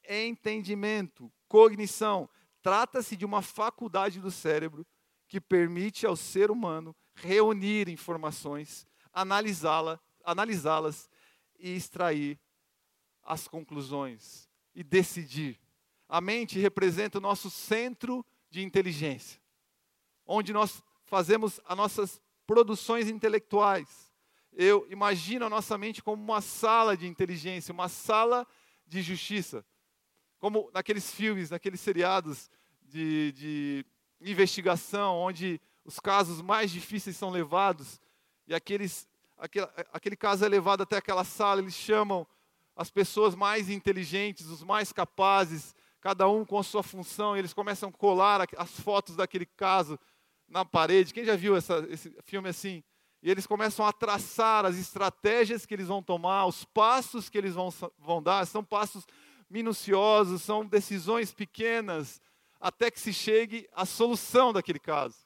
Entendimento, 0.08 1.32
cognição. 1.48 2.30
Trata-se 2.62 3.15
de 3.15 3.26
uma 3.26 3.41
faculdade 3.41 4.19
do 4.19 4.32
cérebro 4.32 4.86
que 5.28 5.41
permite 5.41 6.06
ao 6.06 6.15
ser 6.15 6.52
humano 6.52 6.95
reunir 7.15 7.89
informações, 7.89 8.88
analisá-las 9.12 10.00
analisá 10.26 10.82
e 11.60 11.76
extrair 11.76 12.39
as 13.24 13.48
conclusões 13.48 14.50
e 14.74 14.84
decidir. 14.84 15.60
A 16.10 16.19
mente 16.19 16.60
representa 16.60 17.19
o 17.19 17.21
nosso 17.21 17.50
centro 17.50 18.26
de 18.50 18.62
inteligência, 18.63 19.39
onde 20.26 20.52
nós 20.52 20.84
fazemos 21.06 21.60
as 21.65 21.78
nossas 21.78 22.21
produções 22.45 23.10
intelectuais 23.10 24.05
eu 24.56 24.88
imagino 24.89 25.46
a 25.46 25.50
nossa 25.50 25.78
mente 25.78 26.02
como 26.02 26.22
uma 26.22 26.41
sala 26.41 26.96
de 26.96 27.08
inteligência, 27.08 27.74
uma 27.74 27.89
sala 27.89 28.48
de 28.88 29.02
justiça. 29.02 29.65
Como 30.39 30.70
naqueles 30.74 31.12
filmes, 31.12 31.50
naqueles 31.50 31.82
seriados 31.82 32.50
de, 32.82 33.32
de 33.34 33.86
investigação, 34.22 35.18
onde 35.18 35.60
os 35.84 36.00
casos 36.00 36.41
mais 36.41 36.72
difíceis 36.72 37.18
são 37.18 37.30
levados, 37.30 38.02
e 38.48 38.56
aqueles, 38.56 39.08
aquele, 39.38 39.68
aquele 39.91 40.15
caso 40.15 40.46
é 40.46 40.48
levado 40.48 40.84
até 40.84 40.98
aquela 40.98 41.24
sala, 41.24 41.62
eles 41.62 41.74
chamam 41.74 42.26
as 42.76 42.89
pessoas 42.89 43.36
mais 43.36 43.70
inteligentes, 43.70 44.48
os 44.48 44.63
mais 44.63 44.91
capazes, 44.91 45.76
cada 46.02 46.28
um 46.28 46.46
com 46.46 46.60
a 46.60 46.63
sua 46.63 46.84
função, 46.84 47.36
e 47.36 47.39
eles 47.39 47.54
começam 47.54 47.89
a 47.89 47.91
colar 47.91 48.46
as 48.58 48.80
fotos 48.80 49.15
daquele 49.15 49.46
caso 49.46 50.00
na 50.48 50.63
parede. 50.63 51.13
Quem 51.13 51.26
já 51.26 51.36
viu 51.36 51.56
essa, 51.56 51.86
esse 51.89 52.15
filme 52.24 52.50
assim? 52.50 52.84
E 53.25 53.31
eles 53.31 53.47
começam 53.47 53.83
a 53.83 53.91
traçar 53.91 54.67
as 54.67 54.77
estratégias 54.77 55.65
que 55.65 55.73
eles 55.73 55.88
vão 55.88 56.03
tomar, 56.03 56.45
os 56.45 56.63
passos 56.63 57.27
que 57.27 57.35
eles 57.35 57.55
vão, 57.55 57.73
vão 57.97 58.21
dar. 58.21 58.45
São 58.45 58.63
passos 58.63 59.03
minuciosos, 59.49 60.43
são 60.43 60.63
decisões 60.63 61.33
pequenas, 61.33 62.21
até 62.59 62.91
que 62.91 62.99
se 62.99 63.11
chegue 63.11 63.67
à 63.73 63.83
solução 63.83 64.53
daquele 64.53 64.77
caso. 64.77 65.17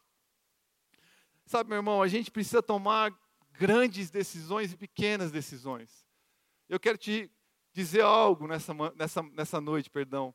Sabe, 1.46 1.72
meu 1.72 1.80
irmão, 1.80 2.02
a 2.02 2.08
gente 2.08 2.32
precisa 2.32 2.64
tomar 2.64 3.14
grandes 3.52 4.10
decisões 4.10 4.72
e 4.72 4.78
pequenas 4.78 5.30
decisões. 5.30 6.08
Eu 6.70 6.80
quero 6.80 6.98
te 6.98 7.30
dizer 7.74 8.00
algo 8.00 8.48
nessa, 8.48 8.74
nessa, 8.96 9.22
nessa 9.24 9.60
noite, 9.60 9.90
perdão, 9.90 10.34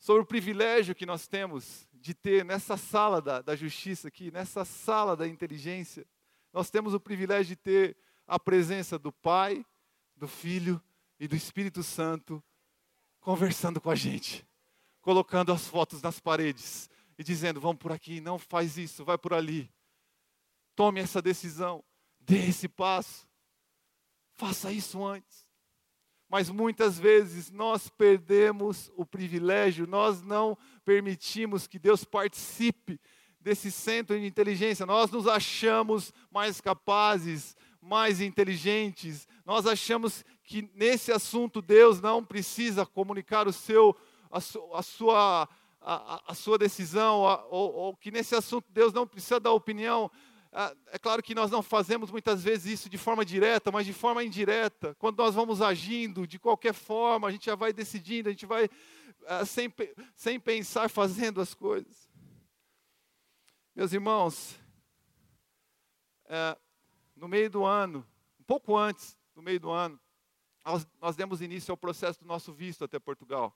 sobre 0.00 0.22
o 0.24 0.26
privilégio 0.26 0.96
que 0.96 1.06
nós 1.06 1.28
temos 1.28 1.85
de 2.06 2.14
ter 2.14 2.44
nessa 2.44 2.76
sala 2.76 3.20
da, 3.20 3.42
da 3.42 3.56
justiça 3.56 4.06
aqui, 4.06 4.30
nessa 4.30 4.64
sala 4.64 5.16
da 5.16 5.26
inteligência, 5.26 6.06
nós 6.52 6.70
temos 6.70 6.94
o 6.94 7.00
privilégio 7.00 7.56
de 7.56 7.56
ter 7.56 7.96
a 8.28 8.38
presença 8.38 8.96
do 8.96 9.10
Pai, 9.10 9.66
do 10.14 10.28
Filho 10.28 10.80
e 11.18 11.26
do 11.26 11.34
Espírito 11.34 11.82
Santo 11.82 12.40
conversando 13.18 13.80
com 13.80 13.90
a 13.90 13.96
gente, 13.96 14.46
colocando 15.00 15.50
as 15.50 15.66
fotos 15.66 16.00
nas 16.00 16.20
paredes 16.20 16.88
e 17.18 17.24
dizendo: 17.24 17.60
vamos 17.60 17.78
por 17.78 17.90
aqui, 17.90 18.20
não 18.20 18.38
faz 18.38 18.78
isso, 18.78 19.04
vai 19.04 19.18
por 19.18 19.34
ali. 19.34 19.68
Tome 20.76 21.00
essa 21.00 21.20
decisão, 21.20 21.82
dê 22.20 22.50
esse 22.50 22.68
passo, 22.68 23.28
faça 24.30 24.70
isso 24.70 25.04
antes 25.04 25.45
mas 26.28 26.50
muitas 26.50 26.98
vezes 26.98 27.50
nós 27.50 27.88
perdemos 27.88 28.90
o 28.96 29.04
privilégio, 29.04 29.86
nós 29.86 30.22
não 30.22 30.58
permitimos 30.84 31.66
que 31.66 31.78
Deus 31.78 32.04
participe 32.04 33.00
desse 33.40 33.70
centro 33.70 34.18
de 34.18 34.26
inteligência, 34.26 34.84
nós 34.84 35.10
nos 35.10 35.28
achamos 35.28 36.12
mais 36.32 36.60
capazes, 36.60 37.56
mais 37.80 38.20
inteligentes, 38.20 39.28
nós 39.44 39.66
achamos 39.66 40.24
que 40.42 40.68
nesse 40.74 41.12
assunto 41.12 41.62
Deus 41.62 42.00
não 42.00 42.24
precisa 42.24 42.84
comunicar 42.84 43.46
o 43.46 43.52
seu, 43.52 43.96
a, 44.30 44.40
su, 44.40 44.60
a 44.74 44.82
sua, 44.82 45.48
a, 45.80 46.22
a, 46.26 46.34
sua 46.34 46.58
decisão, 46.58 47.20
ou, 47.48 47.72
ou 47.72 47.96
que 47.96 48.10
nesse 48.10 48.34
assunto 48.34 48.66
Deus 48.70 48.92
não 48.92 49.06
precisa 49.06 49.38
dar 49.38 49.52
opinião. 49.52 50.10
Ah, 50.58 50.74
é 50.86 50.98
claro 50.98 51.22
que 51.22 51.34
nós 51.34 51.50
não 51.50 51.62
fazemos 51.62 52.10
muitas 52.10 52.42
vezes 52.42 52.80
isso 52.80 52.88
de 52.88 52.96
forma 52.96 53.26
direta, 53.26 53.70
mas 53.70 53.84
de 53.84 53.92
forma 53.92 54.24
indireta. 54.24 54.94
Quando 54.94 55.18
nós 55.18 55.34
vamos 55.34 55.60
agindo 55.60 56.26
de 56.26 56.38
qualquer 56.38 56.72
forma, 56.72 57.28
a 57.28 57.30
gente 57.30 57.44
já 57.44 57.54
vai 57.54 57.74
decidindo, 57.74 58.30
a 58.30 58.32
gente 58.32 58.46
vai 58.46 58.66
ah, 59.26 59.44
sem, 59.44 59.70
sem 60.14 60.40
pensar 60.40 60.88
fazendo 60.88 61.42
as 61.42 61.52
coisas. 61.52 62.08
Meus 63.74 63.92
irmãos, 63.92 64.58
é, 66.24 66.56
no 67.14 67.28
meio 67.28 67.50
do 67.50 67.62
ano, 67.62 67.98
um 68.40 68.44
pouco 68.44 68.78
antes 68.78 69.14
do 69.34 69.42
meio 69.42 69.60
do 69.60 69.70
ano, 69.70 70.00
nós, 70.64 70.88
nós 70.98 71.16
demos 71.16 71.42
início 71.42 71.70
ao 71.70 71.76
processo 71.76 72.20
do 72.20 72.26
nosso 72.26 72.50
visto 72.54 72.82
até 72.82 72.98
Portugal. 72.98 73.54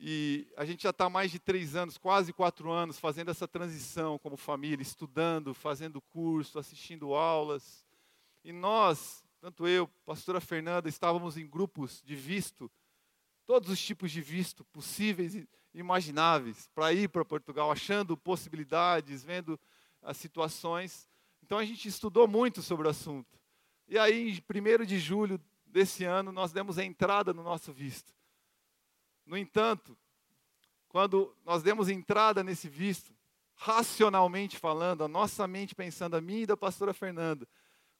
E 0.00 0.46
a 0.56 0.64
gente 0.64 0.84
já 0.84 0.90
está 0.90 1.10
mais 1.10 1.32
de 1.32 1.40
três 1.40 1.74
anos, 1.74 1.98
quase 1.98 2.32
quatro 2.32 2.70
anos, 2.70 3.00
fazendo 3.00 3.32
essa 3.32 3.48
transição 3.48 4.16
como 4.16 4.36
família, 4.36 4.80
estudando, 4.80 5.52
fazendo 5.52 6.00
curso, 6.00 6.56
assistindo 6.56 7.14
aulas. 7.14 7.84
E 8.44 8.52
nós, 8.52 9.24
tanto 9.40 9.66
eu, 9.66 9.88
pastora 10.06 10.40
Fernanda, 10.40 10.88
estávamos 10.88 11.36
em 11.36 11.48
grupos 11.48 12.00
de 12.06 12.14
visto, 12.14 12.70
todos 13.44 13.70
os 13.70 13.80
tipos 13.80 14.12
de 14.12 14.20
visto 14.20 14.64
possíveis 14.66 15.34
e 15.34 15.48
imagináveis, 15.74 16.68
para 16.72 16.92
ir 16.92 17.08
para 17.08 17.24
Portugal, 17.24 17.70
achando 17.72 18.16
possibilidades, 18.16 19.24
vendo 19.24 19.58
as 20.00 20.16
situações. 20.16 21.08
Então 21.42 21.58
a 21.58 21.64
gente 21.64 21.88
estudou 21.88 22.28
muito 22.28 22.62
sobre 22.62 22.86
o 22.86 22.90
assunto. 22.90 23.36
E 23.88 23.98
aí, 23.98 24.30
em 24.30 24.82
1 24.82 24.84
de 24.84 24.98
julho 24.98 25.40
desse 25.66 26.04
ano, 26.04 26.30
nós 26.30 26.52
demos 26.52 26.78
a 26.78 26.84
entrada 26.84 27.34
no 27.34 27.42
nosso 27.42 27.72
visto. 27.72 28.17
No 29.28 29.36
entanto, 29.36 29.94
quando 30.88 31.36
nós 31.44 31.62
demos 31.62 31.90
entrada 31.90 32.42
nesse 32.42 32.66
visto, 32.66 33.14
racionalmente 33.54 34.56
falando, 34.56 35.04
a 35.04 35.08
nossa 35.08 35.46
mente 35.46 35.74
pensando, 35.74 36.16
a 36.16 36.20
minha 36.20 36.44
e 36.44 36.46
da 36.46 36.56
pastora 36.56 36.94
Fernanda, 36.94 37.46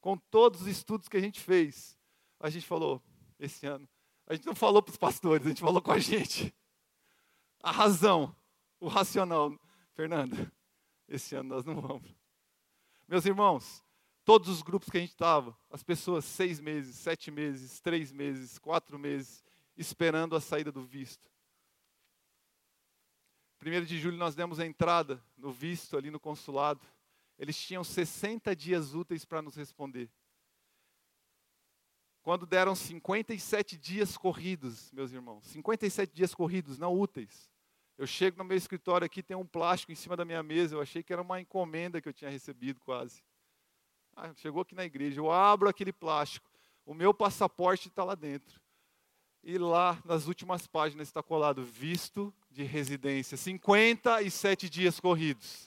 com 0.01 0.17
todos 0.17 0.63
os 0.63 0.67
estudos 0.67 1.07
que 1.07 1.19
a 1.19 1.21
gente 1.21 1.39
fez, 1.39 1.99
a 2.41 2.49
gente 2.49 2.67
falou, 2.67 3.03
esse 3.39 3.67
ano, 3.67 3.87
a 4.27 4.35
gente 4.35 4.47
não 4.47 4.55
falou 4.55 4.83
para 4.83 4.93
os 4.93 4.97
pastores, 4.97 5.45
a 5.45 5.51
gente 5.51 5.61
falou 5.61 5.83
com 5.83 5.93
a 5.93 5.99
gente. 5.99 6.55
A 7.63 7.71
razão, 7.71 8.35
o 8.81 8.89
racional. 8.89 9.53
Fernanda, 9.93 10.51
esse 11.09 11.35
ano 11.35 11.51
nós 11.51 11.65
não 11.67 11.79
vamos. 11.79 12.09
Meus 13.07 13.27
irmãos, 13.27 13.85
todos 14.25 14.49
os 14.49 14.63
grupos 14.63 14.89
que 14.89 14.97
a 14.97 15.01
gente 15.01 15.11
estava, 15.11 15.55
as 15.71 15.83
pessoas 15.83 16.25
seis 16.25 16.59
meses, 16.59 16.97
sete 16.97 17.31
meses, 17.31 17.81
três 17.81 18.13
meses, 18.13 18.59
quatro 18.59 18.99
meses, 18.99 19.45
esperando 19.79 20.35
a 20.35 20.41
saída 20.41 20.73
do 20.73 20.83
visto. 20.83 21.31
1 23.65 23.85
de 23.85 23.99
julho 23.99 24.17
nós 24.17 24.35
demos 24.35 24.61
a 24.61 24.67
entrada 24.67 25.23
no 25.37 25.51
visto 25.53 25.97
ali 25.97 26.11
no 26.11 26.21
consulado. 26.21 26.85
Eles 27.39 27.57
tinham 27.57 27.85
60 27.85 28.55
dias 28.55 28.95
úteis 28.95 29.25
para 29.25 29.41
nos 29.41 29.55
responder. 29.55 30.11
Quando 32.23 32.45
deram 32.45 32.75
57 32.75 33.79
dias 33.79 34.17
corridos, 34.17 34.93
meus 34.93 35.13
irmãos, 35.13 35.47
57 35.47 36.13
dias 36.13 36.35
corridos, 36.35 36.79
não 36.79 36.93
úteis. 36.93 37.51
Eu 37.97 38.07
chego 38.07 38.37
no 38.37 38.45
meu 38.45 38.57
escritório 38.57 39.05
aqui, 39.05 39.23
tem 39.23 39.37
um 39.37 39.47
plástico 39.47 39.93
em 39.93 39.95
cima 39.95 40.17
da 40.17 40.25
minha 40.25 40.43
mesa, 40.43 40.75
eu 40.75 40.81
achei 40.81 41.03
que 41.03 41.13
era 41.13 41.23
uma 41.23 41.41
encomenda 41.41 42.01
que 42.01 42.09
eu 42.09 42.13
tinha 42.13 42.31
recebido 42.31 42.81
quase. 42.81 43.23
Ah, 44.15 44.33
chegou 44.35 44.63
aqui 44.63 44.75
na 44.75 44.85
igreja, 44.85 45.21
eu 45.21 45.31
abro 45.31 45.69
aquele 45.69 45.93
plástico, 45.93 46.51
o 46.85 46.93
meu 46.93 47.15
passaporte 47.15 47.89
está 47.89 48.05
lá 48.05 48.15
dentro. 48.15 48.61
E 49.43 49.57
lá, 49.57 49.99
nas 50.05 50.27
últimas 50.27 50.67
páginas, 50.67 51.09
está 51.09 51.23
colado 51.23 51.63
visto 51.65 52.35
de 52.51 52.65
residência. 52.65 53.37
57 53.37 54.69
dias 54.69 54.99
corridos. 55.01 55.65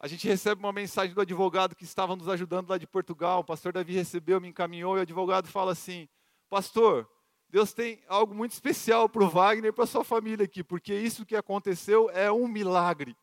A 0.00 0.06
gente 0.06 0.28
recebe 0.28 0.60
uma 0.60 0.72
mensagem 0.72 1.12
do 1.12 1.20
advogado 1.20 1.74
que 1.74 1.82
estava 1.82 2.14
nos 2.14 2.28
ajudando 2.28 2.70
lá 2.70 2.78
de 2.78 2.86
Portugal. 2.86 3.40
O 3.40 3.44
pastor 3.44 3.72
Davi 3.72 3.94
recebeu, 3.94 4.40
me 4.40 4.48
encaminhou 4.48 4.96
e 4.96 5.00
o 5.00 5.02
advogado 5.02 5.48
fala 5.48 5.72
assim: 5.72 6.08
Pastor, 6.48 7.08
Deus 7.50 7.72
tem 7.72 8.00
algo 8.06 8.32
muito 8.32 8.52
especial 8.52 9.08
para 9.08 9.24
o 9.24 9.28
Wagner 9.28 9.70
e 9.70 9.72
para 9.72 9.86
sua 9.86 10.04
família 10.04 10.44
aqui, 10.44 10.62
porque 10.62 10.94
isso 10.94 11.26
que 11.26 11.34
aconteceu 11.34 12.08
é 12.10 12.30
um 12.30 12.46
milagre. 12.46 13.16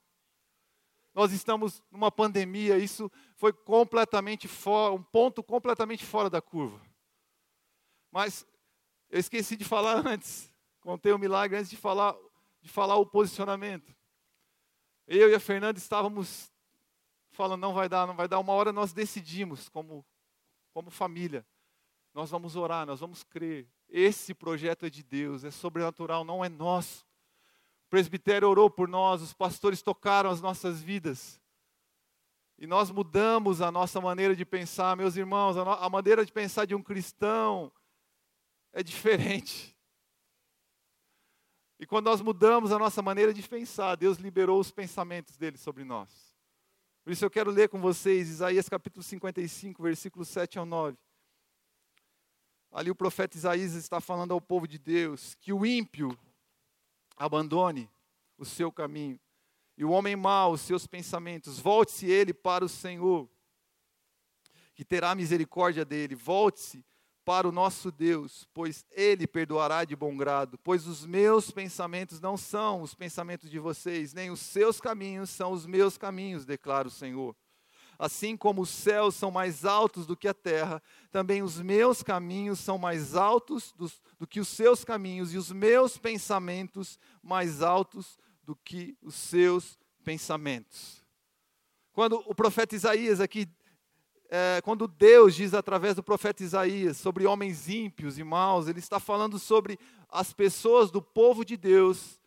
Nós 1.16 1.32
estamos 1.32 1.82
numa 1.90 2.12
pandemia, 2.12 2.78
isso 2.78 3.10
foi 3.38 3.54
completamente 3.54 4.50
fora, 4.50 4.94
um 4.94 5.02
ponto 5.02 5.42
completamente 5.42 6.06
fora 6.06 6.30
da 6.30 6.42
curva. 6.42 6.82
Mas 8.12 8.46
eu 9.10 9.18
esqueci 9.18 9.56
de 9.56 9.64
falar 9.64 10.04
antes, 10.06 10.54
contei 10.82 11.14
o 11.14 11.18
milagre 11.18 11.58
antes 11.58 11.70
de 11.70 11.78
falar, 11.78 12.14
de 12.62 12.68
falar 12.68 12.98
o 12.98 13.06
posicionamento. 13.06 13.96
Eu 15.08 15.30
e 15.30 15.34
a 15.34 15.40
Fernanda 15.40 15.80
estávamos 15.80 16.52
falando, 17.32 17.62
não 17.62 17.74
vai 17.74 17.88
dar, 17.88 18.06
não 18.06 18.16
vai 18.16 18.28
dar. 18.28 18.40
Uma 18.40 18.52
hora 18.52 18.74
nós 18.74 18.92
decidimos, 18.92 19.70
como, 19.70 20.06
como 20.74 20.92
família, 20.92 21.46
nós 22.14 22.30
vamos 22.30 22.58
orar, 22.58 22.86
nós 22.86 23.00
vamos 23.00 23.24
crer. 23.24 23.70
Esse 23.88 24.34
projeto 24.34 24.86
é 24.86 24.90
de 24.90 25.02
Deus, 25.02 25.46
é 25.46 25.52
sobrenatural, 25.52 26.26
não 26.26 26.44
é 26.44 26.50
nosso. 26.50 27.05
O 27.86 27.90
presbitério 27.90 28.50
orou 28.50 28.70
por 28.70 28.88
nós, 28.88 29.22
os 29.22 29.34
pastores 29.34 29.82
tocaram 29.82 30.30
as 30.30 30.42
nossas 30.42 30.82
vidas. 30.82 31.40
E 32.58 32.66
nós 32.66 32.90
mudamos 32.90 33.62
a 33.62 33.72
nossa 33.72 34.00
maneira 34.00 34.36
de 34.36 34.46
pensar, 34.46 34.96
meus 34.96 35.16
irmãos, 35.16 35.58
a, 35.58 35.86
a 35.86 35.90
maneira 35.90 36.26
de 36.26 36.32
pensar 36.32 36.66
de 36.66 36.74
um 36.74 36.82
cristão 36.82 37.72
é 38.74 38.82
diferente. 38.82 39.76
E 41.80 41.86
quando 41.86 42.06
nós 42.06 42.22
mudamos 42.22 42.72
a 42.72 42.80
nossa 42.80 43.02
maneira 43.02 43.34
de 43.34 43.48
pensar, 43.48 43.96
Deus 43.96 44.18
liberou 44.18 44.60
os 44.60 44.72
pensamentos 44.72 45.36
dele 45.38 45.58
sobre 45.58 45.84
nós. 45.84 46.34
Por 47.04 47.12
isso 47.12 47.24
eu 47.24 47.30
quero 47.30 47.52
ler 47.52 47.70
com 47.70 47.80
vocês 47.80 48.30
Isaías 48.30 48.68
capítulo 48.68 49.04
55, 49.04 49.84
versículos 49.84 50.28
7 50.30 50.58
ao 50.58 50.66
9. 50.66 50.98
Ali 52.72 52.90
o 52.90 52.96
profeta 52.96 53.38
Isaías 53.38 53.74
está 53.74 54.02
falando 54.02 54.34
ao 54.34 54.42
povo 54.42 54.68
de 54.68 54.80
Deus 54.80 55.36
que 55.36 55.54
o 55.54 55.66
ímpio 55.66 56.18
abandone 57.16 57.90
o 58.38 58.46
seu 58.46 58.72
caminho, 58.72 59.20
e 59.78 59.84
o 59.84 59.92
homem 59.92 60.16
mau 60.16 60.54
os 60.54 60.62
seus 60.62 60.88
pensamentos, 60.88 61.60
volte-se 61.60 62.06
ele 62.06 62.34
para 62.34 62.64
o 62.64 62.70
Senhor, 62.70 63.30
que 64.74 64.86
terá 64.86 65.16
misericórdia 65.16 65.86
dele, 65.86 66.16
volte-se 66.16 66.86
para 67.26 67.48
o 67.48 67.52
nosso 67.52 67.92
Deus, 67.92 68.48
pois 68.54 68.86
ele 68.92 69.26
perdoará 69.26 69.84
de 69.84 69.96
bom 69.96 70.16
grado, 70.16 70.60
pois 70.60 70.86
os 70.86 71.06
meus 71.06 71.50
pensamentos 71.50 72.22
não 72.22 72.38
são 72.38 72.82
os 72.82 72.94
pensamentos 72.94 73.50
de 73.50 73.58
vocês, 73.58 74.14
nem 74.14 74.30
os 74.30 74.40
seus 74.40 74.80
caminhos 74.80 75.32
são 75.32 75.52
os 75.52 75.66
meus 75.66 75.98
caminhos, 75.98 76.46
declara 76.46 76.88
o 76.88 76.92
Senhor. 76.92 77.36
Assim 77.98 78.36
como 78.36 78.62
os 78.62 78.70
céus 78.70 79.16
são 79.16 79.32
mais 79.32 79.66
altos 79.66 80.06
do 80.06 80.16
que 80.16 80.28
a 80.28 80.34
terra, 80.34 80.82
também 81.12 81.42
os 81.42 81.62
meus 81.62 82.04
caminhos 82.04 82.60
são 82.60 82.78
mais 82.78 83.16
altos 83.16 83.74
do, 83.78 84.28
que 84.28 84.40
os 84.40 84.48
seus 84.48 84.84
caminhos, 84.84 85.34
e 85.34 85.38
os 85.38 85.52
meus 85.52 85.98
pensamentos 85.98 87.00
mais 87.24 87.62
altos 87.62 88.18
do 88.44 88.56
que 88.56 88.98
os 89.02 89.16
seus 89.16 89.78
pensamentos. 90.04 91.04
Quando 91.94 92.22
o 92.26 92.36
profeta 92.36 92.76
Isaías 92.76 93.22
aqui, 93.22 93.48
é, 94.30 94.60
quando 94.64 94.88
Deus 94.88 95.36
diz 95.36 95.54
através 95.54 95.96
do 95.96 96.04
profeta 96.04 96.44
Isaías 96.44 96.98
sobre 96.98 97.26
homens 97.26 97.70
ímpios 97.70 98.18
e 98.18 98.24
maus, 98.24 98.68
ele 98.68 98.80
está 98.80 99.00
falando 99.00 99.40
sobre 99.40 99.80
as 100.10 100.34
pessoas 100.34 100.92
do 100.92 101.02
povo 101.02 101.46
de 101.46 101.56
Deus 101.56 102.20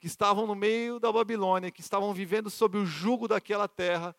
que 0.00 0.06
estavam 0.06 0.46
no 0.46 0.54
meio 0.54 1.00
da 1.00 1.10
Babilônia, 1.10 1.70
que 1.70 1.80
estavam 1.80 2.12
vivendo 2.12 2.50
sob 2.50 2.76
o 2.76 2.84
jugo 2.84 3.26
daquela 3.26 3.66
terra, 3.66 4.14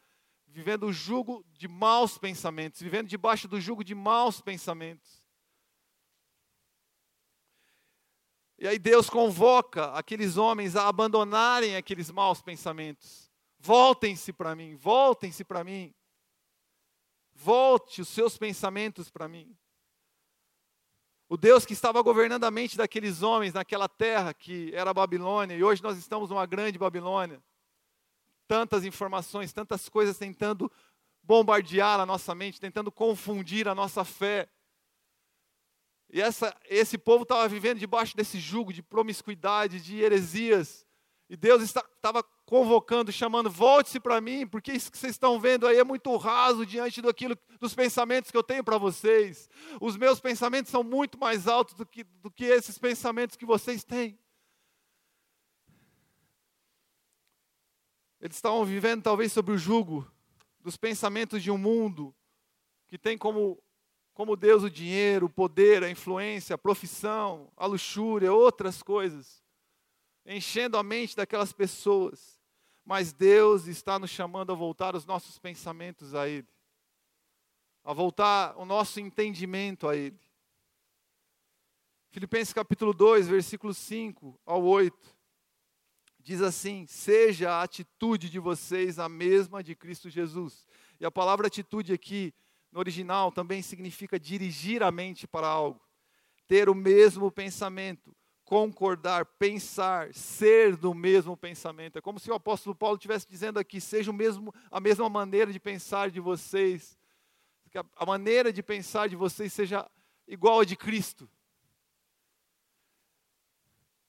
vivendo 0.55 0.85
o 0.85 0.93
jugo 0.93 1.45
de 1.51 1.67
maus 1.67 2.17
pensamentos, 2.17 2.79
vivendo 2.79 3.09
debaixo 3.09 3.45
do 3.45 3.59
jugo 3.59 3.83
de 3.83 3.93
maus 3.93 4.39
pensamentos. 4.39 5.21
E 8.57 8.65
aí 8.65 8.79
Deus 8.79 9.09
convoca 9.09 9.91
aqueles 9.91 10.37
homens 10.37 10.77
a 10.77 10.87
abandonarem 10.87 11.75
aqueles 11.75 12.09
maus 12.09 12.41
pensamentos. 12.41 13.29
Voltem-se 13.59 14.31
para 14.31 14.55
mim, 14.55 14.77
voltem-se 14.77 15.43
para 15.43 15.61
mim. 15.61 15.93
Volte 17.33 17.99
os 17.99 18.07
seus 18.07 18.37
pensamentos 18.37 19.11
para 19.11 19.27
mim. 19.27 19.53
O 21.27 21.35
Deus 21.35 21.65
que 21.65 21.73
estava 21.73 22.01
governando 22.01 22.45
a 22.45 22.51
mente 22.51 22.77
daqueles 22.77 23.21
homens 23.21 23.53
naquela 23.53 23.89
terra 23.89 24.33
que 24.33 24.73
era 24.73 24.91
a 24.91 24.93
Babilônia, 24.93 25.57
e 25.57 25.63
hoje 25.65 25.83
nós 25.83 25.97
estamos 25.97 26.29
numa 26.29 26.45
grande 26.45 26.79
Babilônia 26.79 27.43
tantas 28.47 28.85
informações, 28.85 29.53
tantas 29.53 29.89
coisas 29.89 30.17
tentando 30.17 30.71
bombardear 31.23 31.99
a 31.99 32.05
nossa 32.05 32.35
mente, 32.35 32.59
tentando 32.59 32.91
confundir 32.91 33.67
a 33.67 33.75
nossa 33.75 34.03
fé. 34.03 34.47
E 36.09 36.21
essa, 36.21 36.55
esse 36.69 36.97
povo 36.97 37.23
estava 37.23 37.47
vivendo 37.47 37.79
debaixo 37.79 38.15
desse 38.15 38.39
jugo 38.39 38.71
de 38.71 38.83
promiscuidade, 38.83 39.81
de 39.81 40.01
heresias. 40.01 40.85
E 41.27 41.35
Deus 41.35 41.63
estava 41.63 42.23
convocando, 42.45 43.11
chamando, 43.11 43.49
volte-se 43.49 43.99
para 43.99 44.21
mim, 44.21 44.45
porque 44.45 44.71
isso 44.71 44.91
que 44.91 44.97
vocês 44.97 45.13
estão 45.13 45.39
vendo 45.39 45.65
aí 45.65 45.77
é 45.77 45.83
muito 45.83 46.15
raso 46.15 46.63
diante 46.65 47.01
daquilo, 47.01 47.35
dos 47.59 47.73
pensamentos 47.73 48.29
que 48.29 48.37
eu 48.37 48.43
tenho 48.43 48.63
para 48.63 48.77
vocês. 48.77 49.49
Os 49.81 49.97
meus 49.97 50.19
pensamentos 50.19 50.71
são 50.71 50.83
muito 50.83 51.17
mais 51.17 51.47
altos 51.47 51.73
do 51.73 51.85
que, 51.85 52.03
do 52.03 52.29
que 52.29 52.45
esses 52.45 52.77
pensamentos 52.77 53.35
que 53.35 53.45
vocês 53.45 53.83
têm. 53.83 54.19
Eles 58.25 58.37
estavam 58.37 58.65
vivendo 58.65 59.03
talvez 59.03 59.31
sob 59.31 59.51
o 59.51 59.57
jugo 59.57 60.11
dos 60.59 60.75
pensamentos 60.75 61.43
de 61.43 61.51
um 61.51 61.59
mundo 61.59 62.11
que 62.87 62.97
tem 62.97 63.15
como, 63.15 63.61
como 64.15 64.35
Deus 64.35 64.63
o 64.63 64.69
dinheiro, 64.69 65.27
o 65.27 65.29
poder, 65.29 65.83
a 65.83 65.91
influência, 65.91 66.55
a 66.55 66.57
profissão, 66.57 67.51
a 67.55 67.67
luxúria, 67.67 68.33
outras 68.33 68.81
coisas, 68.81 69.43
enchendo 70.25 70.75
a 70.75 70.81
mente 70.81 71.15
daquelas 71.15 71.53
pessoas. 71.53 72.41
Mas 72.83 73.13
Deus 73.13 73.67
está 73.67 73.99
nos 73.99 74.09
chamando 74.09 74.51
a 74.51 74.55
voltar 74.55 74.95
os 74.95 75.05
nossos 75.05 75.37
pensamentos 75.37 76.15
a 76.15 76.27
Ele, 76.27 76.47
a 77.83 77.93
voltar 77.93 78.57
o 78.57 78.65
nosso 78.65 78.99
entendimento 78.99 79.87
a 79.87 79.95
Ele. 79.95 80.19
Filipenses 82.09 82.55
capítulo 82.55 82.91
2, 82.91 83.27
versículos 83.27 83.77
5 83.77 84.39
ao 84.47 84.63
8 84.63 85.14
diz 86.25 86.41
assim: 86.41 86.87
seja 86.87 87.51
a 87.51 87.61
atitude 87.61 88.29
de 88.31 88.39
vocês 88.39 88.97
a 88.97 89.07
mesma 89.07 89.63
de 89.63 89.75
Cristo 89.75 90.09
Jesus. 90.09 90.65
E 90.99 91.05
a 91.05 91.11
palavra 91.11 91.47
atitude 91.47 91.93
aqui, 91.93 92.33
no 92.71 92.79
original, 92.79 93.31
também 93.31 93.61
significa 93.61 94.19
dirigir 94.19 94.81
a 94.81 94.91
mente 94.91 95.27
para 95.27 95.47
algo, 95.47 95.79
ter 96.47 96.67
o 96.67 96.73
mesmo 96.73 97.31
pensamento, 97.31 98.13
concordar, 98.43 99.23
pensar, 99.23 100.13
ser 100.15 100.75
do 100.75 100.95
mesmo 100.95 101.37
pensamento. 101.37 101.99
É 101.99 102.01
como 102.01 102.19
se 102.19 102.31
o 102.31 102.33
apóstolo 102.33 102.75
Paulo 102.75 102.95
estivesse 102.95 103.27
dizendo 103.29 103.59
aqui: 103.59 103.79
seja 103.79 104.09
o 104.09 104.13
mesmo, 104.13 104.51
a 104.71 104.79
mesma 104.79 105.07
maneira 105.07 105.53
de 105.53 105.59
pensar 105.59 106.09
de 106.09 106.19
vocês, 106.19 106.97
que 107.69 107.77
a, 107.77 108.05
maneira 108.05 108.51
de 108.51 108.63
pensar 108.63 109.07
de 109.07 109.15
vocês 109.15 109.53
seja 109.53 109.87
igual 110.27 110.61
a 110.61 110.65
de 110.65 110.75
Cristo. 110.75 111.29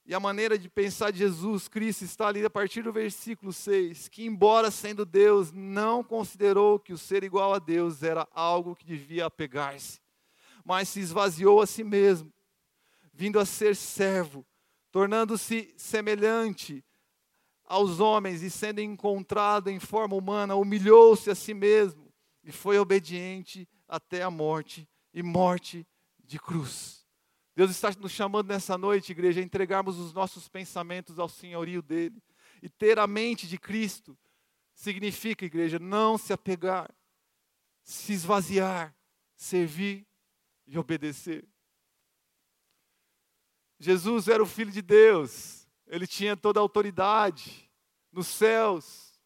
E 0.07 0.15
a 0.15 0.21
maneira 0.21 0.57
de 0.57 0.69
pensar 0.69 1.11
de 1.11 1.19
Jesus 1.19 1.67
Cristo 1.67 2.05
está 2.05 2.29
ali 2.29 2.45
a 2.45 2.49
partir 2.49 2.81
do 2.81 2.93
versículo 2.93 3.51
6, 3.51 4.07
que 4.07 4.25
embora 4.25 4.71
sendo 4.71 5.05
Deus, 5.05 5.51
não 5.51 6.01
considerou 6.01 6.79
que 6.79 6.93
o 6.93 6.97
ser 6.97 7.25
igual 7.25 7.53
a 7.53 7.59
Deus 7.59 8.01
era 8.01 8.25
algo 8.33 8.73
que 8.73 8.85
devia 8.85 9.25
apegar-se, 9.25 9.99
mas 10.63 10.87
se 10.87 11.01
esvaziou 11.01 11.61
a 11.61 11.67
si 11.67 11.83
mesmo, 11.83 12.31
vindo 13.13 13.37
a 13.37 13.45
ser 13.45 13.75
servo, 13.75 14.45
tornando-se 14.93 15.73
semelhante 15.75 16.81
aos 17.65 17.99
homens 17.99 18.41
e 18.41 18.49
sendo 18.49 18.79
encontrado 18.79 19.69
em 19.69 19.77
forma 19.77 20.15
humana, 20.15 20.55
humilhou-se 20.55 21.29
a 21.29 21.35
si 21.35 21.53
mesmo 21.53 22.07
e 22.45 22.51
foi 22.53 22.79
obediente 22.79 23.67
até 23.85 24.23
a 24.23 24.31
morte 24.31 24.87
e 25.13 25.21
morte 25.21 25.85
de 26.23 26.39
cruz. 26.39 26.96
Deus 27.57 27.71
está 27.71 27.89
nos 27.99 28.11
chamando 28.11 28.49
nessa 28.49 28.77
noite, 28.77 29.11
igreja, 29.11 29.41
a 29.41 29.43
entregarmos 29.43 29.97
os 29.97 30.13
nossos 30.13 30.47
pensamentos 30.47 31.17
ao 31.17 31.27
senhorio 31.27 31.81
dele. 31.81 32.21
E 32.61 32.69
ter 32.69 32.99
a 32.99 33.07
mente 33.07 33.47
de 33.47 33.57
Cristo 33.57 34.15
significa, 34.75 35.43
igreja, 35.43 35.79
não 35.79 36.19
se 36.19 36.31
apegar, 36.31 36.87
se 37.81 38.13
esvaziar, 38.13 38.95
servir 39.35 40.05
e 40.67 40.77
obedecer. 40.77 41.47
Jesus 43.79 44.27
era 44.27 44.43
o 44.43 44.45
Filho 44.45 44.71
de 44.71 44.83
Deus, 44.83 45.67
ele 45.87 46.05
tinha 46.05 46.37
toda 46.37 46.59
a 46.59 46.61
autoridade 46.61 47.67
nos 48.11 48.27
céus, 48.27 49.19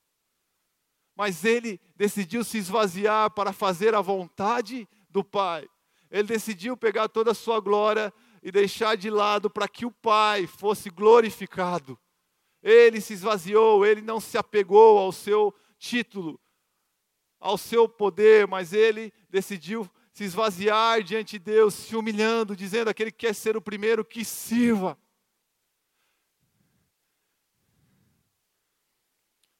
mas 1.17 1.43
ele 1.43 1.81
decidiu 1.97 2.45
se 2.45 2.59
esvaziar 2.59 3.29
para 3.31 3.51
fazer 3.51 3.93
a 3.93 3.99
vontade 3.99 4.87
do 5.09 5.21
Pai. 5.21 5.67
Ele 6.11 6.23
decidiu 6.23 6.75
pegar 6.75 7.07
toda 7.07 7.31
a 7.31 7.35
sua 7.35 7.61
glória 7.61 8.13
e 8.43 8.51
deixar 8.51 8.97
de 8.97 9.09
lado 9.09 9.49
para 9.49 9.67
que 9.67 9.85
o 9.85 9.91
Pai 9.91 10.45
fosse 10.45 10.89
glorificado. 10.89 11.97
Ele 12.61 12.99
se 12.99 13.13
esvaziou, 13.13 13.85
ele 13.85 14.01
não 14.01 14.19
se 14.19 14.37
apegou 14.37 14.99
ao 14.99 15.11
seu 15.11 15.55
título, 15.79 16.39
ao 17.39 17.57
seu 17.57 17.87
poder, 17.87 18.45
mas 18.45 18.73
ele 18.73 19.11
decidiu 19.29 19.89
se 20.13 20.25
esvaziar 20.25 21.01
diante 21.01 21.39
de 21.39 21.45
Deus, 21.45 21.73
se 21.73 21.95
humilhando, 21.95 22.55
dizendo 22.55 22.89
aquele 22.89 23.11
que 23.11 23.25
quer 23.25 23.33
ser 23.33 23.55
o 23.55 23.61
primeiro 23.61 24.03
que 24.03 24.25
sirva. 24.25 24.97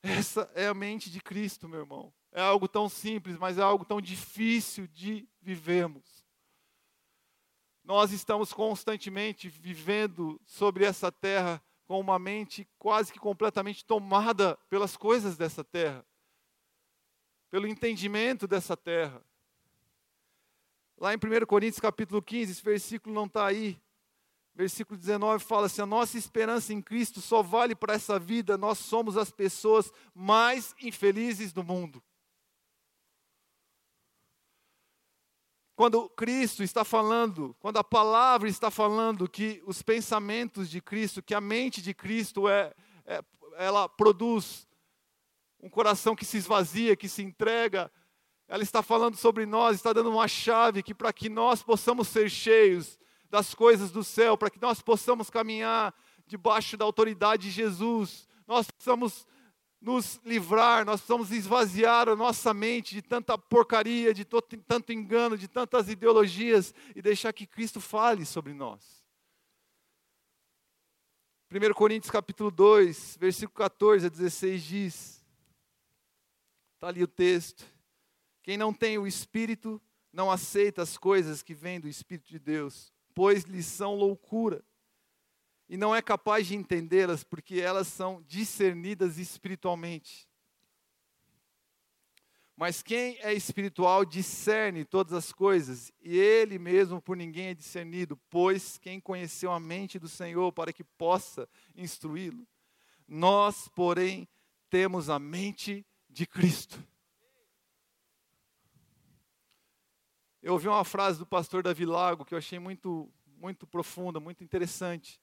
Essa 0.03 0.51
é 0.53 0.67
a 0.67 0.73
mente 0.73 1.09
de 1.09 1.21
Cristo, 1.21 1.69
meu 1.69 1.79
irmão. 1.79 2.13
É 2.31 2.41
algo 2.41 2.67
tão 2.67 2.89
simples, 2.89 3.37
mas 3.37 3.57
é 3.57 3.61
algo 3.61 3.85
tão 3.85 4.01
difícil 4.01 4.87
de 4.87 5.27
vivermos. 5.41 6.20
Nós 7.91 8.13
estamos 8.13 8.53
constantemente 8.53 9.49
vivendo 9.49 10.39
sobre 10.45 10.85
essa 10.85 11.11
terra 11.11 11.61
com 11.83 11.99
uma 11.99 12.17
mente 12.17 12.65
quase 12.79 13.11
que 13.11 13.19
completamente 13.19 13.83
tomada 13.83 14.57
pelas 14.69 14.95
coisas 14.95 15.35
dessa 15.35 15.61
terra, 15.61 16.05
pelo 17.49 17.67
entendimento 17.67 18.47
dessa 18.47 18.77
terra. 18.77 19.21
Lá 20.97 21.13
em 21.13 21.17
1 21.17 21.45
Coríntios 21.45 21.81
capítulo 21.81 22.21
15, 22.21 22.53
esse 22.53 22.63
versículo 22.63 23.13
não 23.13 23.25
está 23.25 23.45
aí. 23.45 23.77
Versículo 24.55 24.97
19 24.97 25.43
fala 25.43 25.65
assim: 25.65 25.81
a 25.81 25.85
nossa 25.85 26.17
esperança 26.17 26.71
em 26.71 26.81
Cristo 26.81 27.19
só 27.19 27.43
vale 27.43 27.75
para 27.75 27.95
essa 27.95 28.17
vida, 28.17 28.57
nós 28.57 28.77
somos 28.77 29.17
as 29.17 29.31
pessoas 29.31 29.91
mais 30.15 30.73
infelizes 30.81 31.51
do 31.51 31.61
mundo. 31.61 32.01
Quando 35.81 36.07
Cristo 36.09 36.61
está 36.61 36.85
falando, 36.85 37.55
quando 37.59 37.77
a 37.77 37.83
palavra 37.83 38.47
está 38.47 38.69
falando 38.69 39.27
que 39.27 39.63
os 39.65 39.81
pensamentos 39.81 40.69
de 40.69 40.79
Cristo, 40.79 41.23
que 41.23 41.33
a 41.33 41.41
mente 41.41 41.81
de 41.81 41.91
Cristo 41.91 42.47
é, 42.47 42.71
é 43.03 43.19
ela 43.57 43.89
produz 43.89 44.67
um 45.59 45.67
coração 45.67 46.15
que 46.15 46.23
se 46.23 46.37
esvazia, 46.37 46.95
que 46.95 47.09
se 47.09 47.23
entrega, 47.23 47.91
ela 48.47 48.61
está 48.61 48.83
falando 48.83 49.15
sobre 49.15 49.47
nós, 49.47 49.75
está 49.75 49.91
dando 49.91 50.11
uma 50.11 50.27
chave 50.27 50.83
que 50.83 50.93
para 50.93 51.11
que 51.11 51.29
nós 51.29 51.63
possamos 51.63 52.09
ser 52.09 52.29
cheios 52.29 52.99
das 53.27 53.55
coisas 53.55 53.89
do 53.89 54.03
céu, 54.03 54.37
para 54.37 54.51
que 54.51 54.61
nós 54.61 54.83
possamos 54.83 55.31
caminhar 55.31 55.95
debaixo 56.27 56.77
da 56.77 56.85
autoridade 56.85 57.47
de 57.47 57.49
Jesus, 57.49 58.27
nós 58.45 58.69
precisamos 58.69 59.25
nos 59.81 60.21
livrar, 60.23 60.85
nós 60.85 61.01
precisamos 61.01 61.31
esvaziar 61.31 62.07
a 62.07 62.15
nossa 62.15 62.53
mente 62.53 62.93
de 62.93 63.01
tanta 63.01 63.35
porcaria, 63.35 64.13
de 64.13 64.23
tanto 64.23 64.93
engano, 64.93 65.35
de 65.35 65.47
tantas 65.47 65.89
ideologias 65.89 66.73
e 66.95 67.01
deixar 67.01 67.33
que 67.33 67.47
Cristo 67.47 67.81
fale 67.81 68.23
sobre 68.23 68.53
nós. 68.53 69.03
1 71.51 71.73
Coríntios 71.73 72.11
capítulo 72.11 72.51
2, 72.51 73.17
versículo 73.19 73.57
14 73.57 74.05
a 74.05 74.09
16 74.09 74.63
diz, 74.63 75.25
está 76.75 76.87
ali 76.87 77.03
o 77.03 77.07
texto, 77.07 77.65
quem 78.43 78.57
não 78.57 78.71
tem 78.73 78.97
o 78.97 79.07
Espírito 79.07 79.81
não 80.13 80.29
aceita 80.29 80.83
as 80.83 80.97
coisas 80.97 81.41
que 81.41 81.55
vêm 81.55 81.79
do 81.79 81.87
Espírito 81.87 82.29
de 82.29 82.39
Deus, 82.39 82.93
pois 83.15 83.43
lhes 83.43 83.65
são 83.65 83.95
loucura 83.95 84.63
e 85.71 85.77
não 85.77 85.95
é 85.95 86.01
capaz 86.01 86.47
de 86.47 86.53
entendê-las 86.53 87.23
porque 87.23 87.61
elas 87.61 87.87
são 87.87 88.21
discernidas 88.27 89.17
espiritualmente. 89.17 90.27
Mas 92.57 92.83
quem 92.83 93.17
é 93.21 93.33
espiritual 93.33 94.03
discerne 94.03 94.83
todas 94.83 95.13
as 95.13 95.31
coisas, 95.31 95.89
e 96.01 96.19
ele 96.19 96.59
mesmo 96.59 97.01
por 97.01 97.15
ninguém 97.15 97.47
é 97.47 97.53
discernido, 97.53 98.19
pois 98.29 98.77
quem 98.77 98.99
conheceu 98.99 99.49
a 99.49 99.61
mente 99.61 99.97
do 99.97 100.09
Senhor 100.09 100.51
para 100.51 100.73
que 100.73 100.83
possa 100.83 101.47
instruí-lo? 101.73 102.45
Nós, 103.07 103.69
porém, 103.69 104.27
temos 104.69 105.09
a 105.09 105.17
mente 105.19 105.85
de 106.09 106.27
Cristo. 106.27 106.85
Eu 110.41 110.51
ouvi 110.51 110.67
uma 110.67 110.83
frase 110.83 111.17
do 111.17 111.25
pastor 111.25 111.63
Davi 111.63 111.85
Lago 111.85 112.25
que 112.25 112.33
eu 112.33 112.37
achei 112.37 112.59
muito, 112.59 113.09
muito 113.37 113.65
profunda, 113.65 114.19
muito 114.19 114.43
interessante 114.43 115.20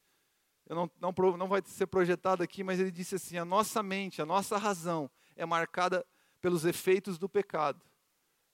eu 0.69 0.77
não, 0.77 0.91
não, 1.01 1.37
não 1.37 1.49
vai 1.49 1.63
ser 1.65 1.87
projetado 1.87 2.43
aqui, 2.43 2.63
mas 2.63 2.79
ele 2.79 2.91
disse 2.91 3.15
assim: 3.15 3.39
a 3.39 3.45
nossa 3.45 3.83
mente, 3.83 4.21
a 4.21 4.27
nossa 4.27 4.59
razão 4.59 5.11
é 5.35 5.47
marcada 5.47 6.07
pelos 6.41 6.65
efeitos 6.65 7.19
do 7.19 7.29
pecado 7.29 7.83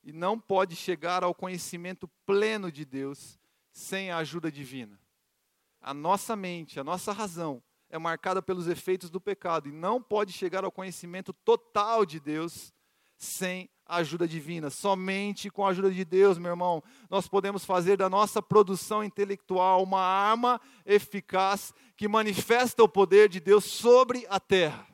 e 0.02 0.12
não 0.12 0.38
pode 0.38 0.76
chegar 0.76 1.24
ao 1.24 1.34
conhecimento 1.34 2.08
pleno 2.24 2.70
de 2.70 2.84
Deus 2.84 3.38
sem 3.72 4.10
a 4.10 4.18
ajuda 4.18 4.50
divina. 4.52 5.00
A 5.80 5.92
nossa 5.92 6.36
mente, 6.36 6.78
a 6.78 6.84
nossa 6.84 7.12
razão 7.12 7.62
é 7.90 7.98
marcada 7.98 8.40
pelos 8.40 8.68
efeitos 8.68 9.10
do 9.10 9.20
pecado 9.20 9.68
e 9.68 9.72
não 9.72 10.00
pode 10.00 10.32
chegar 10.32 10.64
ao 10.64 10.72
conhecimento 10.72 11.32
total 11.32 12.06
de 12.06 12.20
Deus 12.20 12.72
sem 13.16 13.68
ajuda 13.86 14.26
divina. 14.26 14.70
Somente 14.70 15.50
com 15.50 15.64
a 15.64 15.70
ajuda 15.70 15.90
de 15.90 16.04
Deus, 16.04 16.38
meu 16.38 16.50
irmão, 16.50 16.82
nós 17.10 17.28
podemos 17.28 17.64
fazer 17.64 17.96
da 17.96 18.08
nossa 18.08 18.42
produção 18.42 19.04
intelectual 19.04 19.82
uma 19.82 20.00
arma 20.00 20.60
eficaz 20.84 21.72
que 21.96 22.08
manifesta 22.08 22.82
o 22.82 22.88
poder 22.88 23.28
de 23.28 23.40
Deus 23.40 23.64
sobre 23.64 24.26
a 24.28 24.40
terra. 24.40 24.86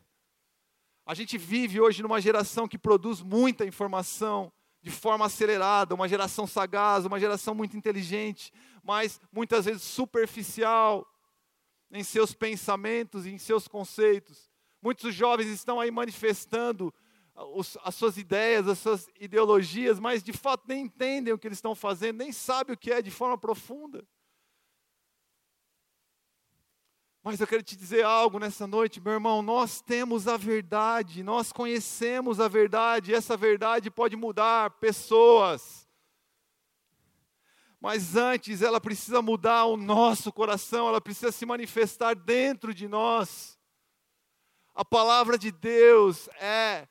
A 1.07 1.15
gente 1.15 1.39
vive 1.39 1.81
hoje 1.81 2.03
numa 2.03 2.21
geração 2.21 2.69
que 2.69 2.79
produz 2.79 3.21
muita 3.21 3.65
informação 3.65 4.53
de 4.83 4.91
forma 4.91 5.27
acelerada, 5.27 5.95
uma 5.95 6.09
geração 6.09 6.47
sagaz, 6.47 7.05
uma 7.05 7.21
geração 7.21 7.55
muito 7.55 7.77
inteligente, 7.77 8.53
mas 8.83 9.21
muitas 9.33 9.67
vezes 9.67 9.83
superficial 9.83 11.07
em 11.91 12.03
seus 12.03 12.33
pensamentos 12.33 13.27
e 13.27 13.31
em 13.31 13.39
seus 13.39 13.67
conceitos. 13.67 14.49
Muitos 14.81 15.15
jovens 15.15 15.49
estão 15.49 15.81
aí 15.81 15.91
manifestando 15.91 16.95
as 17.83 17.95
suas 17.95 18.17
ideias, 18.17 18.69
as 18.69 18.79
suas 18.79 19.09
ideologias, 19.19 19.99
mas 19.99 20.23
de 20.23 20.33
fato 20.33 20.65
nem 20.67 20.85
entendem 20.85 21.33
o 21.33 21.39
que 21.39 21.49
eles 21.49 21.59
estão 21.59 21.75
fazendo, 21.75 22.19
nem 22.19 22.33
sabem 22.33 22.75
o 22.75 22.79
que 22.79 22.93
é 22.93 23.01
de 23.01 23.11
forma 23.11 23.39
profunda. 23.39 24.07
Mas 27.23 27.39
eu 27.39 27.47
quero 27.47 27.63
te 27.63 27.77
dizer 27.77 28.03
algo 28.03 28.39
nessa 28.39 28.67
noite, 28.67 29.01
meu 29.01 29.13
irmão. 29.13 29.43
Nós 29.43 29.83
temos 29.83 30.27
a 30.27 30.39
verdade, 30.39 31.23
nós 31.23 31.53
conhecemos 31.53 32.41
a 32.41 32.49
verdade, 32.49 33.11
e 33.11 33.15
essa 33.15 33.37
verdade 33.37 33.91
pode 33.91 34.17
mudar 34.17 34.71
pessoas. 34.79 35.87
Mas 37.79 38.17
antes 38.17 38.63
ela 38.63 38.81
precisa 38.81 39.21
mudar 39.21 39.65
o 39.67 39.77
nosso 39.77 40.33
coração, 40.33 40.89
ela 40.89 41.01
precisa 41.01 41.31
se 41.31 41.45
manifestar 41.45 42.15
dentro 42.15 42.73
de 42.73 42.89
nós. 42.89 43.59
A 44.75 44.85
palavra 44.85 45.37
de 45.37 45.51
Deus 45.51 46.29
é 46.41 46.89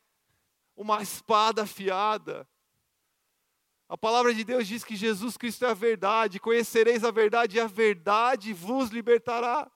uma 0.80 1.01
espada 1.03 1.63
afiada. 1.63 2.47
A 3.89 3.97
palavra 3.97 4.34
de 4.34 4.45
Deus 4.45 4.65
diz 4.65 4.82
que 4.82 4.95
Jesus 4.95 5.36
Cristo 5.36 5.65
é 5.65 5.71
a 5.71 5.73
verdade, 5.73 6.39
conhecereis 6.39 7.03
a 7.03 7.11
verdade 7.11 7.57
e 7.57 7.59
a 7.59 7.67
verdade 7.67 8.53
vos 8.53 8.89
libertará. 8.89 9.69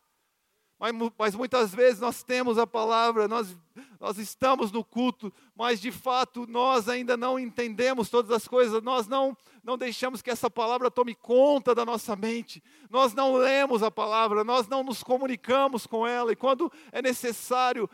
Mas, 0.80 0.94
mas, 1.18 1.36
muitas 1.36 1.74
vezes 1.74 2.00
nós 2.00 2.24
temos 2.24 2.58
a 2.58 2.66
palavra, 2.66 3.28
nós, 3.28 3.58
nós 4.00 4.18
estamos 4.18 4.72
no 4.72 4.84
culto, 4.84 5.32
mas 5.56 5.80
de 5.80 5.92
fato 5.92 6.46
nós 6.48 6.88
ainda 6.88 7.18
não 7.18 7.38
entendemos 7.38 8.10
todas 8.10 8.32
as 8.32 8.48
coisas, 8.48 8.82
nós 8.82 9.08
não, 9.08 9.36
não 9.64 9.78
deixamos 9.78 10.22
que 10.22 10.32
essa 10.32 10.50
palavra 10.50 10.92
tome 10.92 11.16
conta 11.16 11.76
da 11.76 11.86
nossa 11.86 12.16
mente, 12.16 12.62
nós 12.90 13.14
não 13.14 13.36
lemos 13.36 13.84
a 13.84 13.92
palavra, 13.92 14.44
nós 14.44 14.68
não 14.68 14.84
nos 14.84 15.04
comunicamos 15.04 15.86
com 15.86 16.08
ela, 16.08 16.32
e 16.32 16.36
quando 16.36 16.72
é 16.92 17.02
necessário 17.02 17.90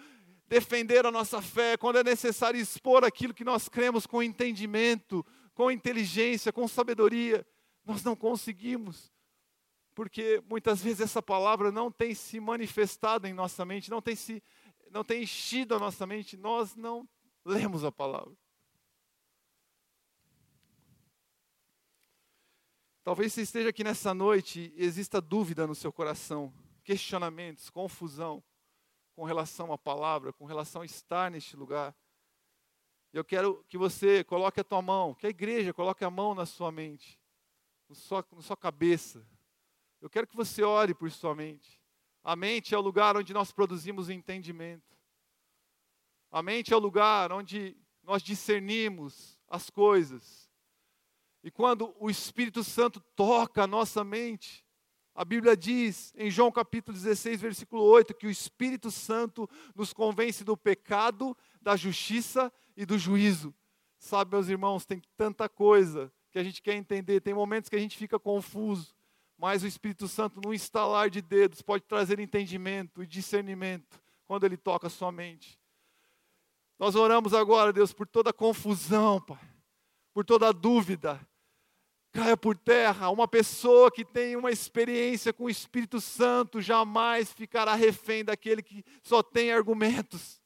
defender 0.50 1.06
a 1.06 1.12
nossa 1.12 1.41
fé, 1.41 1.78
quando 1.78 2.00
é 2.00 2.04
necessário 2.04 2.60
expor 2.60 3.06
aquilo 3.06 3.34
que 3.34 3.45
nós 3.45 3.70
cremos 3.70 4.06
com 4.06 4.22
entendimento, 4.22 5.26
com 5.54 5.72
inteligência, 5.72 6.52
com 6.52 6.68
sabedoria, 6.68 7.47
nós 7.86 8.04
não 8.04 8.16
conseguimos 8.16 9.12
porque 10.00 10.41
muitas 10.50 10.82
vezes 10.82 11.02
essa 11.02 11.22
palavra 11.22 11.74
não 11.74 11.91
tem 11.91 12.16
se 12.16 12.39
manifestado 12.39 13.28
em 13.28 13.34
nossa 13.34 13.66
mente, 13.66 13.91
não 13.91 14.02
tem 14.02 14.16
se 14.16 14.41
não 14.91 15.04
tem 15.04 15.24
enchido 15.24 15.76
a 15.76 15.80
nossa 15.80 16.08
mente, 16.08 16.38
nós 16.38 16.74
não 16.74 17.06
lemos 17.43 17.84
a 17.84 17.91
palavra. 17.91 18.34
Talvez 23.04 23.34
você 23.34 23.41
esteja 23.41 23.70
aqui 23.72 23.84
nessa 23.84 24.14
noite 24.14 24.74
e 24.74 24.86
exista 24.86 25.20
dúvida 25.20 25.68
no 25.68 25.76
seu 25.76 25.91
coração, 25.91 26.54
questionamentos, 26.82 27.70
confusão 27.70 28.41
com 29.20 29.26
relação 29.26 29.74
à 29.74 29.78
palavra, 29.78 30.32
com 30.32 30.46
relação 30.46 30.82
a 30.82 30.86
estar 30.86 31.30
neste 31.30 31.54
lugar. 31.58 31.94
Eu 33.12 33.22
quero 33.22 33.66
que 33.68 33.78
você 33.78 34.24
coloque 34.24 34.62
a 34.62 34.64
tua 34.64 34.82
mão, 34.82 35.14
que 35.14 35.28
a 35.28 35.30
igreja 35.30 35.74
coloque 35.74 36.06
a 36.06 36.10
mão 36.10 36.34
na 36.34 36.46
sua 36.46 36.72
mente, 36.72 37.20
na 37.90 37.96
sua, 37.96 38.26
na 38.32 38.42
sua 38.42 38.56
cabeça, 38.56 39.28
eu 40.00 40.10
quero 40.10 40.26
que 40.26 40.38
você 40.38 40.64
ore 40.64 40.94
por 40.94 41.12
sua 41.12 41.36
mente. 41.36 41.82
A 42.24 42.34
mente 42.34 42.74
é 42.74 42.78
o 42.78 42.82
lugar 42.82 43.18
onde 43.18 43.34
nós 43.34 43.52
produzimos 43.52 44.10
entendimento. 44.10 44.98
A 46.32 46.42
mente 46.42 46.74
é 46.74 46.78
o 46.78 46.80
lugar 46.80 47.34
onde 47.34 47.76
nós 48.02 48.24
discernimos 48.24 49.38
as 49.50 49.70
coisas. 49.70 50.50
E 51.44 51.52
quando 51.52 51.94
o 52.00 52.10
Espírito 52.10 52.64
Santo 52.64 53.02
toca 53.18 53.64
a 53.64 53.68
nossa 53.68 54.02
mente, 54.02 54.66
a 55.16 55.26
Bíblia 55.26 55.55
diz 55.55 56.14
em 56.16 56.32
João 56.32 56.51
capítulo 56.51 56.97
16, 56.97 57.41
versículo 57.41 57.84
8, 57.84 58.14
que 58.14 58.28
o 58.28 58.32
Espírito 58.32 58.89
Santo 58.89 59.49
nos 59.76 59.91
convence 59.93 60.43
do 60.43 60.55
pecado, 60.55 61.36
da 61.62 61.76
justiça 61.76 62.51
e 62.76 62.86
do 62.86 62.97
juízo. 62.97 63.53
Sabe, 63.97 64.32
meus 64.32 64.47
irmãos, 64.47 64.86
tem 64.86 65.01
tanta 65.18 65.49
coisa 65.49 66.12
que 66.32 66.39
a 66.39 66.43
gente 66.43 66.62
quer 66.62 66.76
entender, 66.76 67.22
tem 67.22 67.34
momentos 67.34 67.70
que 67.70 67.76
a 67.76 67.80
gente 67.80 67.97
fica 67.97 68.18
confuso 68.18 68.95
mas 69.39 69.64
o 69.64 69.68
Espírito 69.68 70.05
Santo, 70.05 70.41
num 70.43 70.53
estalar 70.53 71.10
de 71.10 71.22
dedos, 71.22 71.62
pode 71.62 71.86
trazer 71.86 72.20
entendimento 72.20 73.01
e 73.01 73.07
discernimento 73.07 73.97
quando 74.26 74.43
ele 74.43 74.57
toca 74.57 74.88
a 74.88 74.89
sua 74.89 75.14
mente. 75.14 75.57
Nós 76.78 76.93
oramos 76.93 77.34
agora, 77.34 77.72
Deus, 77.72 77.93
por 77.93 78.05
toda 78.05 78.34
confusão, 78.34 79.22
Pai, 79.22 79.39
por 80.14 80.26
toda 80.26 80.51
dúvida. 80.51 81.26
Caia 82.20 82.36
por 82.36 82.58
terra. 82.58 83.10
Uma 83.10 83.30
pessoa 83.30 83.90
que 83.90 84.04
tem 84.04 84.36
uma 84.36 84.52
experiência 84.52 85.32
com 85.32 85.46
o 85.46 85.50
Espírito 85.50 86.02
Santo 86.02 86.60
jamais 86.60 87.32
ficará 87.32 87.76
refém 87.76 88.26
daquele 88.26 88.62
que 88.62 88.84
só 89.02 89.24
tem 89.24 89.54
argumentos. 89.54 90.42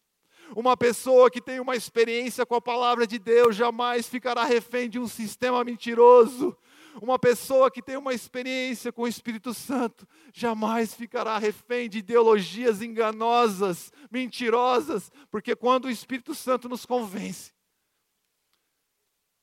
Uma 0.55 0.77
pessoa 0.77 1.31
que 1.31 1.41
tem 1.41 1.59
uma 1.59 1.75
experiência 1.75 2.45
com 2.45 2.53
a 2.53 2.61
palavra 2.61 3.07
de 3.07 3.17
Deus 3.17 3.55
jamais 3.55 4.07
ficará 4.07 4.43
refém 4.43 4.87
de 4.87 4.99
um 4.99 5.07
sistema 5.07 5.63
mentiroso. 5.63 6.55
Uma 7.01 7.17
pessoa 7.17 7.71
que 7.71 7.81
tem 7.81 7.97
uma 7.97 8.13
experiência 8.13 8.91
com 8.91 9.01
o 9.01 9.07
Espírito 9.07 9.51
Santo 9.51 10.07
jamais 10.31 10.93
ficará 10.93 11.39
refém 11.39 11.89
de 11.89 11.97
ideologias 11.97 12.83
enganosas, 12.83 13.91
mentirosas, 14.11 15.11
porque 15.31 15.55
quando 15.55 15.85
o 15.85 15.89
Espírito 15.89 16.35
Santo 16.35 16.69
nos 16.69 16.85
convence, 16.85 17.51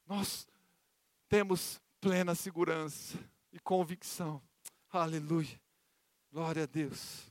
nós 0.06 0.46
temos 1.28 1.79
plena 2.00 2.34
segurança 2.34 3.18
e 3.52 3.60
convicção. 3.60 4.42
Aleluia. 4.90 5.60
Glória 6.32 6.62
a 6.62 6.66
Deus. 6.66 7.30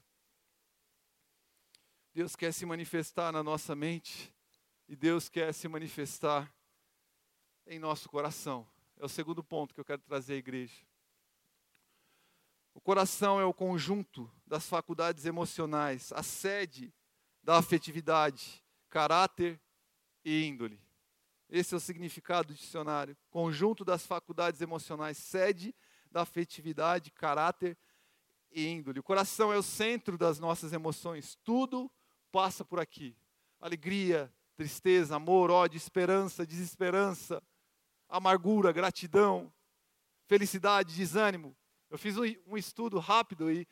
Deus 2.14 2.36
quer 2.36 2.54
se 2.54 2.66
manifestar 2.66 3.32
na 3.32 3.42
nossa 3.42 3.76
mente 3.76 4.34
e 4.88 4.96
Deus 4.96 5.28
quer 5.28 5.54
se 5.54 5.68
manifestar 5.68 6.54
em 7.66 7.80
nosso 7.80 8.10
coração. 8.10 8.68
É 8.98 9.06
o 9.06 9.10
segundo 9.10 9.44
ponto 9.44 9.74
que 9.74 9.80
eu 9.80 9.86
quero 9.86 10.02
trazer 10.02 10.34
à 10.34 10.38
igreja. 10.38 10.86
O 12.74 12.82
coração 12.82 13.40
é 13.40 13.46
o 13.46 13.54
conjunto 13.54 14.32
das 14.46 14.68
faculdades 14.68 15.26
emocionais, 15.26 16.12
a 16.14 16.22
sede 16.22 16.94
da 17.42 17.58
afetividade, 17.58 18.64
caráter 18.90 19.60
e 20.24 20.46
índole. 20.46 20.80
Esse 21.50 21.74
é 21.74 21.78
o 21.78 21.80
significado 21.80 22.50
do 22.50 22.54
dicionário. 22.54 23.18
Conjunto 23.32 23.84
das 23.84 24.06
faculdades 24.06 24.62
emocionais, 24.62 25.18
sede 25.18 25.76
da 26.12 26.22
afetividade, 26.22 27.12
caráter 27.12 27.78
e 28.52 28.68
índole. 28.68 29.00
O 29.00 29.04
coração 29.04 29.52
é 29.52 29.58
o 29.58 29.64
centro 29.64 30.18
das 30.18 30.40
nossas 30.40 30.74
emoções. 30.74 31.36
Tudo 31.44 31.92
passa 32.32 32.64
por 32.64 32.80
aqui. 32.80 33.18
Alegria, 33.60 34.32
tristeza, 34.56 35.16
amor, 35.16 35.50
ódio, 35.50 35.78
esperança, 35.78 36.46
desesperança, 36.46 37.42
amargura, 38.08 38.72
gratidão, 38.72 39.52
felicidade, 40.28 40.96
desânimo. 40.96 41.58
Eu 41.90 41.98
fiz 41.98 42.16
um, 42.16 42.24
um 42.46 42.58
estudo 42.58 43.00
rápido 43.00 43.52
e, 43.52 43.68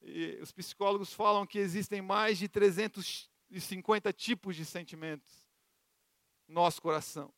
e 0.00 0.38
os 0.40 0.50
psicólogos 0.50 1.12
falam 1.12 1.46
que 1.46 1.58
existem 1.58 2.00
mais 2.00 2.38
de 2.38 2.48
350 2.48 4.12
tipos 4.14 4.56
de 4.56 4.64
sentimentos 4.64 5.41
nosso 6.48 6.80
coração. 6.80 7.32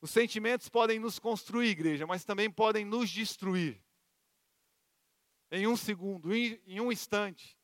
Os 0.00 0.10
sentimentos 0.10 0.68
podem 0.68 0.98
nos 0.98 1.18
construir, 1.18 1.68
igreja, 1.68 2.06
mas 2.06 2.24
também 2.24 2.50
podem 2.50 2.84
nos 2.84 3.10
destruir. 3.10 3.82
Em 5.50 5.66
um 5.66 5.76
segundo, 5.76 6.34
em, 6.34 6.60
em 6.66 6.80
um 6.80 6.90
instante, 6.90 7.58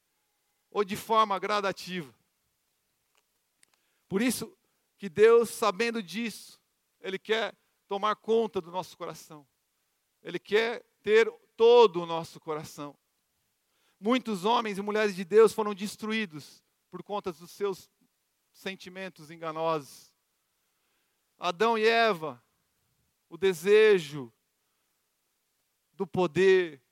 ou 0.71 0.85
de 0.85 0.97
forma 0.97 1.39
gradativa. 1.39 2.15
Por 4.09 4.21
isso 4.21 4.57
que 4.99 5.09
Deus, 5.09 5.51
sabendo 5.51 6.03
disso, 6.03 6.61
Ele 7.01 7.19
quer 7.19 7.57
tomar 7.87 8.17
conta 8.17 8.61
do 8.61 8.71
nosso 8.71 8.97
coração. 8.97 9.47
Ele 10.23 10.39
quer 10.39 10.85
ter 11.03 11.31
todo 11.57 12.03
o 12.03 12.07
nosso 12.07 12.39
coração. 12.41 12.97
Muitos 13.99 14.45
homens 14.45 14.77
e 14.77 14.83
mulheres 14.83 15.17
de 15.17 15.25
Deus 15.25 15.53
foram 15.53 15.75
destruídos 15.75 16.63
por 16.91 17.03
conta 17.03 17.33
dos 17.33 17.51
seus 17.51 17.91
sentimentos 18.53 19.31
enganosos. 19.31 20.13
Adão 21.39 21.77
e 21.77 21.87
Eva, 21.87 22.43
o 23.29 23.37
desejo 23.37 24.33
do 25.93 26.07
poder, 26.07 26.83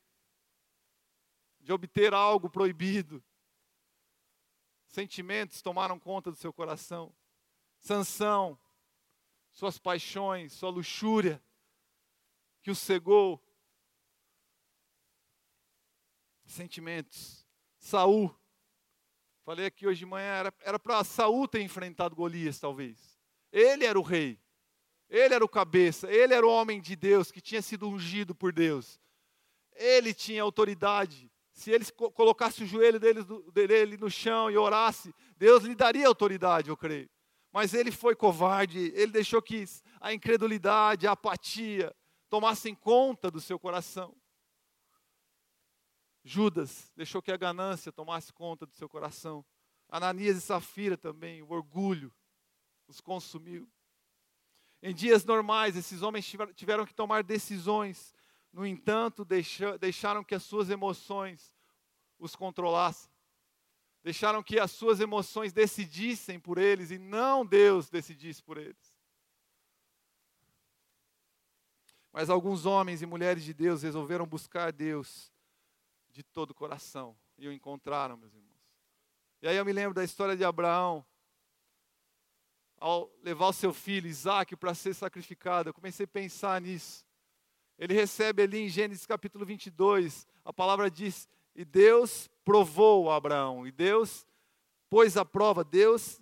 de 1.60 1.72
obter 1.72 2.12
algo 2.12 2.50
proibido. 2.50 3.22
Sentimentos 4.86 5.62
tomaram 5.62 5.98
conta 5.98 6.30
do 6.30 6.36
seu 6.36 6.52
coração. 6.52 7.14
Sansão, 7.78 8.58
suas 9.50 9.78
paixões, 9.78 10.52
sua 10.52 10.70
luxúria, 10.70 11.42
que 12.62 12.70
o 12.70 12.74
cegou. 12.74 13.42
Sentimentos. 16.46 17.46
Saul. 17.78 18.34
Falei 19.42 19.66
aqui 19.66 19.86
hoje 19.86 20.00
de 20.00 20.06
manhã, 20.06 20.50
era 20.60 20.78
para 20.78 21.04
Saul 21.04 21.46
ter 21.46 21.60
enfrentado 21.60 22.16
Golias, 22.16 22.58
talvez. 22.58 23.13
Ele 23.54 23.86
era 23.86 23.96
o 23.96 24.02
rei. 24.02 24.36
Ele 25.08 25.32
era 25.32 25.44
o 25.44 25.48
cabeça, 25.48 26.10
ele 26.10 26.34
era 26.34 26.44
o 26.44 26.50
homem 26.50 26.80
de 26.80 26.96
Deus 26.96 27.30
que 27.30 27.40
tinha 27.40 27.62
sido 27.62 27.88
ungido 27.88 28.34
por 28.34 28.52
Deus. 28.52 28.98
Ele 29.76 30.12
tinha 30.12 30.42
autoridade. 30.42 31.30
Se 31.52 31.70
ele 31.70 31.84
colocasse 31.92 32.64
o 32.64 32.66
joelho 32.66 32.98
dele, 32.98 33.20
dele 33.52 33.96
no 33.96 34.10
chão 34.10 34.50
e 34.50 34.56
orasse, 34.56 35.14
Deus 35.36 35.62
lhe 35.62 35.74
daria 35.76 36.08
autoridade, 36.08 36.68
eu 36.68 36.76
creio. 36.76 37.08
Mas 37.52 37.72
ele 37.74 37.92
foi 37.92 38.16
covarde, 38.16 38.92
ele 38.96 39.12
deixou 39.12 39.40
que 39.40 39.64
a 40.00 40.12
incredulidade, 40.12 41.06
a 41.06 41.12
apatia 41.12 41.94
tomassem 42.28 42.74
conta 42.74 43.30
do 43.30 43.40
seu 43.40 43.56
coração. 43.56 44.16
Judas 46.24 46.90
deixou 46.96 47.22
que 47.22 47.30
a 47.30 47.36
ganância 47.36 47.92
tomasse 47.92 48.32
conta 48.32 48.66
do 48.66 48.74
seu 48.74 48.88
coração. 48.88 49.44
Ananias 49.88 50.38
e 50.38 50.40
Safira 50.40 50.96
também, 50.96 51.40
o 51.40 51.52
orgulho 51.52 52.12
os 52.86 53.00
consumiu. 53.00 53.68
Em 54.82 54.94
dias 54.94 55.24
normais, 55.24 55.76
esses 55.76 56.02
homens 56.02 56.30
tiveram 56.54 56.84
que 56.84 56.94
tomar 56.94 57.22
decisões, 57.22 58.14
no 58.52 58.66
entanto, 58.66 59.24
deixaram 59.24 60.22
que 60.22 60.34
as 60.34 60.42
suas 60.42 60.68
emoções 60.70 61.52
os 62.18 62.36
controlassem. 62.36 63.10
Deixaram 64.02 64.42
que 64.42 64.58
as 64.60 64.70
suas 64.70 65.00
emoções 65.00 65.52
decidissem 65.52 66.38
por 66.38 66.58
eles 66.58 66.90
e 66.90 66.98
não 66.98 67.44
Deus 67.44 67.88
decidisse 67.88 68.42
por 68.42 68.58
eles. 68.58 68.94
Mas 72.12 72.28
alguns 72.28 72.66
homens 72.66 73.00
e 73.00 73.06
mulheres 73.06 73.42
de 73.42 73.54
Deus 73.54 73.82
resolveram 73.82 74.26
buscar 74.26 74.70
Deus 74.70 75.32
de 76.10 76.22
todo 76.22 76.50
o 76.50 76.54
coração 76.54 77.16
e 77.38 77.48
o 77.48 77.52
encontraram, 77.52 78.16
meus 78.16 78.34
irmãos. 78.34 78.52
E 79.40 79.48
aí 79.48 79.56
eu 79.56 79.64
me 79.64 79.72
lembro 79.72 79.94
da 79.94 80.04
história 80.04 80.36
de 80.36 80.44
Abraão, 80.44 81.04
ao 82.84 83.10
levar 83.22 83.48
o 83.48 83.52
seu 83.54 83.72
filho 83.72 84.06
Isaac 84.06 84.54
para 84.56 84.74
ser 84.74 84.92
sacrificado. 84.92 85.70
Eu 85.70 85.72
comecei 85.72 86.04
a 86.04 86.06
pensar 86.06 86.60
nisso. 86.60 87.02
Ele 87.78 87.94
recebe 87.94 88.42
ali 88.42 88.58
em 88.58 88.68
Gênesis 88.68 89.06
capítulo 89.06 89.46
22, 89.46 90.26
a 90.44 90.52
palavra 90.52 90.90
diz: 90.90 91.26
E 91.56 91.64
Deus 91.64 92.28
provou 92.44 93.10
Abraão, 93.10 93.66
e 93.66 93.72
Deus 93.72 94.26
pôs 94.90 95.16
a 95.16 95.24
prova, 95.24 95.64
Deus 95.64 96.20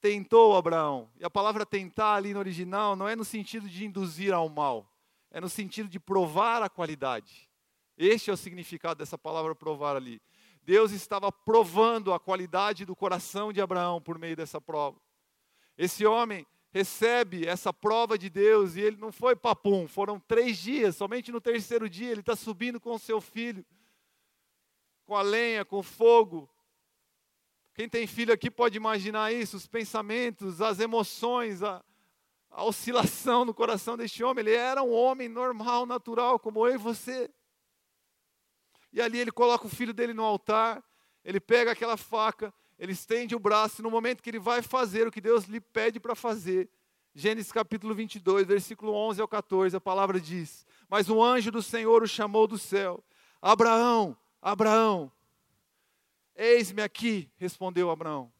tentou 0.00 0.56
Abraão. 0.56 1.10
E 1.18 1.24
a 1.24 1.28
palavra 1.28 1.66
tentar 1.66 2.14
ali 2.14 2.32
no 2.32 2.38
original 2.38 2.94
não 2.94 3.08
é 3.08 3.16
no 3.16 3.24
sentido 3.24 3.68
de 3.68 3.84
induzir 3.84 4.32
ao 4.32 4.48
mal, 4.48 4.88
é 5.32 5.40
no 5.40 5.48
sentido 5.48 5.88
de 5.88 5.98
provar 5.98 6.62
a 6.62 6.68
qualidade. 6.68 7.50
Este 7.98 8.30
é 8.30 8.32
o 8.32 8.36
significado 8.36 8.98
dessa 8.98 9.18
palavra 9.18 9.56
provar 9.56 9.96
ali. 9.96 10.22
Deus 10.62 10.92
estava 10.92 11.32
provando 11.32 12.14
a 12.14 12.20
qualidade 12.20 12.84
do 12.84 12.94
coração 12.94 13.52
de 13.52 13.60
Abraão 13.60 14.00
por 14.00 14.20
meio 14.20 14.36
dessa 14.36 14.60
prova. 14.60 15.04
Esse 15.76 16.06
homem 16.06 16.46
recebe 16.70 17.46
essa 17.46 17.72
prova 17.72 18.18
de 18.18 18.28
Deus 18.28 18.76
e 18.76 18.80
ele 18.80 18.96
não 18.96 19.10
foi 19.10 19.34
papum, 19.34 19.88
foram 19.88 20.20
três 20.20 20.58
dias, 20.58 20.96
somente 20.96 21.32
no 21.32 21.40
terceiro 21.40 21.88
dia 21.88 22.10
ele 22.10 22.20
está 22.20 22.36
subindo 22.36 22.78
com 22.78 22.94
o 22.94 22.98
seu 22.98 23.20
filho, 23.20 23.64
com 25.06 25.16
a 25.16 25.22
lenha, 25.22 25.64
com 25.64 25.78
o 25.78 25.82
fogo, 25.82 26.50
quem 27.76 27.90
tem 27.90 28.06
filho 28.06 28.32
aqui 28.32 28.50
pode 28.50 28.74
imaginar 28.74 29.34
isso, 29.34 29.54
os 29.54 29.66
pensamentos, 29.66 30.62
as 30.62 30.80
emoções, 30.80 31.62
a, 31.62 31.84
a 32.50 32.64
oscilação 32.64 33.44
no 33.44 33.52
coração 33.52 33.98
deste 33.98 34.24
homem. 34.24 34.40
Ele 34.40 34.54
era 34.54 34.82
um 34.82 34.90
homem 34.90 35.28
normal, 35.28 35.84
natural, 35.84 36.38
como 36.38 36.66
eu 36.66 36.72
e 36.72 36.78
você. 36.78 37.30
E 38.90 38.98
ali 38.98 39.18
ele 39.18 39.30
coloca 39.30 39.66
o 39.66 39.68
filho 39.68 39.92
dele 39.92 40.14
no 40.14 40.24
altar, 40.24 40.82
ele 41.22 41.38
pega 41.38 41.72
aquela 41.72 41.98
faca, 41.98 42.50
ele 42.78 42.92
estende 42.92 43.34
o 43.34 43.38
braço, 43.38 43.80
e 43.80 43.82
no 43.82 43.90
momento 43.90 44.22
que 44.22 44.30
ele 44.30 44.38
vai 44.38 44.62
fazer 44.62 45.06
o 45.06 45.10
que 45.10 45.20
Deus 45.20 45.44
lhe 45.44 45.60
pede 45.60 45.98
para 45.98 46.14
fazer, 46.14 46.68
Gênesis 47.14 47.50
capítulo 47.50 47.94
22, 47.94 48.46
versículo 48.46 48.92
11 48.92 49.22
ao 49.22 49.28
14, 49.28 49.74
a 49.74 49.80
palavra 49.80 50.20
diz: 50.20 50.66
Mas 50.86 51.08
o 51.08 51.22
anjo 51.22 51.50
do 51.50 51.62
Senhor 51.62 52.02
o 52.02 52.06
chamou 52.06 52.46
do 52.46 52.58
céu: 52.58 53.02
Abraão, 53.40 54.14
Abraão. 54.42 55.10
Eis-me 56.34 56.82
aqui, 56.82 57.30
respondeu 57.38 57.90
Abraão. 57.90 58.30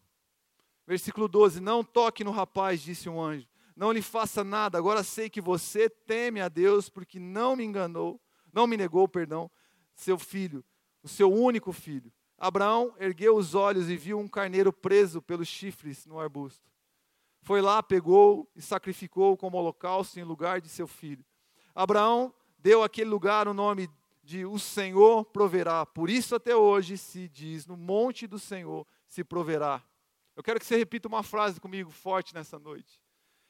Versículo 0.87 1.26
12: 1.26 1.59
Não 1.59 1.82
toque 1.82 2.22
no 2.22 2.30
rapaz, 2.30 2.82
disse 2.82 3.09
um 3.09 3.18
anjo. 3.18 3.49
Não 3.74 3.93
lhe 3.93 4.03
faça 4.03 4.45
nada. 4.45 4.76
Agora 4.76 5.03
sei 5.03 5.30
que 5.30 5.41
você 5.41 5.89
teme 5.89 6.43
a 6.43 6.49
Deus, 6.49 6.91
porque 6.91 7.18
não 7.18 7.57
me 7.57 7.64
enganou, 7.64 8.20
não 8.53 8.66
me 8.66 8.76
negou, 8.76 9.09
perdão, 9.09 9.51
seu 9.95 10.18
filho, 10.18 10.62
o 11.03 11.09
seu 11.09 11.32
único 11.32 11.72
filho. 11.72 12.12
Abraão 12.39 12.95
ergueu 12.99 13.37
os 13.37 13.55
olhos 13.55 13.89
e 13.89 13.97
viu 13.97 14.18
um 14.18 14.28
carneiro 14.28 14.72
preso 14.72 15.22
pelos 15.22 15.49
chifres 15.49 16.05
no 16.05 16.20
arbusto. 16.20 16.70
Foi 17.41 17.61
lá, 17.61 17.82
pegou 17.82 18.51
e 18.55 18.61
sacrificou 18.61 19.37
como 19.37 19.57
holocausto 19.57 20.18
em 20.18 20.24
lugar 20.24 20.61
de 20.61 20.68
seu 20.68 20.87
filho. 20.87 21.24
Abraão 21.74 22.34
deu 22.59 22.82
àquele 22.82 23.09
lugar 23.09 23.47
o 23.49 23.55
nome 23.55 23.89
de 24.22 24.45
o 24.45 24.59
Senhor 24.59 25.24
proverá. 25.26 25.87
Por 25.87 26.11
isso 26.11 26.34
até 26.34 26.57
hoje 26.57 26.99
se 26.99 27.28
diz, 27.28 27.64
no 27.64 27.76
monte 27.76 28.26
do 28.26 28.39
Senhor 28.39 28.87
se 29.07 29.22
proverá. 29.22 29.82
Eu 30.34 30.43
quero 30.43 30.59
que 30.59 30.66
você 30.66 30.76
repita 30.76 31.09
uma 31.09 31.22
frase 31.22 31.61
comigo 31.61 31.91
forte 31.91 32.34
nessa 32.34 32.59
noite. 32.59 33.01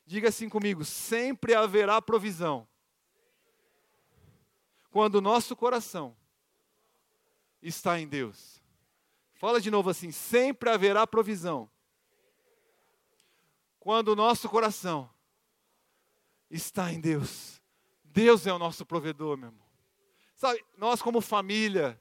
Diga 0.04 0.28
assim 0.28 0.48
comigo: 0.48 0.84
sempre 0.84 1.54
haverá 1.54 2.00
provisão. 2.00 2.68
Quando 4.90 5.16
o 5.16 5.20
nosso 5.20 5.56
coração 5.56 6.16
está 7.60 7.98
em 7.98 8.06
Deus. 8.06 8.55
Fala 9.36 9.60
de 9.60 9.70
novo 9.70 9.90
assim: 9.90 10.10
sempre 10.10 10.70
haverá 10.70 11.06
provisão. 11.06 11.70
Quando 13.78 14.08
o 14.08 14.16
nosso 14.16 14.48
coração 14.48 15.08
está 16.50 16.92
em 16.92 17.00
Deus. 17.00 17.62
Deus 18.04 18.46
é 18.46 18.52
o 18.52 18.58
nosso 18.58 18.84
provedor, 18.84 19.36
meu 19.36 19.48
irmão. 19.48 19.66
Sabe, 20.34 20.64
nós 20.76 21.00
como 21.02 21.20
família, 21.20 22.00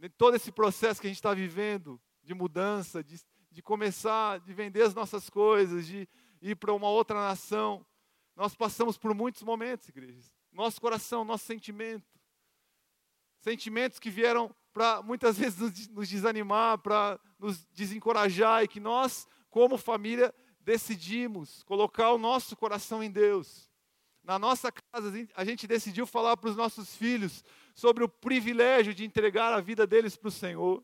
em 0.00 0.08
todo 0.08 0.34
esse 0.34 0.50
processo 0.50 1.00
que 1.00 1.06
a 1.06 1.10
gente 1.10 1.18
está 1.18 1.34
vivendo, 1.34 2.00
de 2.22 2.34
mudança, 2.34 3.02
de, 3.02 3.20
de 3.50 3.62
começar, 3.62 4.40
de 4.40 4.52
vender 4.52 4.82
as 4.82 4.94
nossas 4.94 5.28
coisas, 5.28 5.86
de 5.86 6.08
ir 6.40 6.56
para 6.56 6.72
uma 6.72 6.88
outra 6.88 7.20
nação, 7.20 7.84
nós 8.36 8.54
passamos 8.54 8.98
por 8.98 9.14
muitos 9.14 9.42
momentos, 9.42 9.88
igrejas. 9.88 10.32
Nosso 10.52 10.80
coração, 10.80 11.24
nosso 11.24 11.44
sentimento. 11.44 12.06
Sentimentos 13.40 13.98
que 13.98 14.10
vieram 14.10 14.54
para 14.74 15.00
muitas 15.00 15.38
vezes 15.40 15.58
nos, 15.58 15.88
nos 15.88 16.08
desanimar, 16.08 16.76
para 16.76 17.18
nos 17.38 17.64
desencorajar, 17.72 18.62
e 18.62 18.68
que 18.68 18.80
nós, 18.80 19.26
como 19.48 19.78
família, 19.78 20.34
decidimos 20.60 21.62
colocar 21.62 22.12
o 22.12 22.18
nosso 22.18 22.54
coração 22.54 23.02
em 23.02 23.10
Deus 23.10 23.72
na 24.24 24.38
nossa 24.38 24.72
casa, 24.72 25.12
a 25.36 25.44
gente 25.44 25.66
decidiu 25.66 26.06
falar 26.06 26.36
para 26.38 26.48
os 26.48 26.56
nossos 26.56 26.96
filhos 26.96 27.44
sobre 27.74 28.02
o 28.02 28.08
privilégio 28.08 28.94
de 28.94 29.04
entregar 29.04 29.52
a 29.52 29.60
vida 29.60 29.86
deles 29.86 30.16
para 30.16 30.28
o 30.28 30.32
Senhor. 30.32 30.82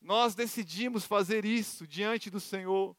Nós 0.00 0.34
decidimos 0.34 1.04
fazer 1.04 1.44
isso 1.44 1.86
diante 1.86 2.30
do 2.30 2.40
Senhor. 2.40 2.96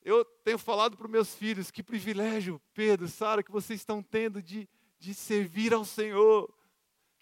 Eu 0.00 0.24
tenho 0.24 0.58
falado 0.58 0.96
para 0.96 1.06
os 1.06 1.10
meus 1.10 1.34
filhos, 1.34 1.72
que 1.72 1.82
privilégio, 1.82 2.62
Pedro, 2.72 3.08
Sara, 3.08 3.42
que 3.42 3.50
vocês 3.50 3.80
estão 3.80 4.00
tendo 4.00 4.40
de, 4.40 4.68
de 5.00 5.12
servir 5.12 5.74
ao 5.74 5.84
Senhor. 5.84 6.48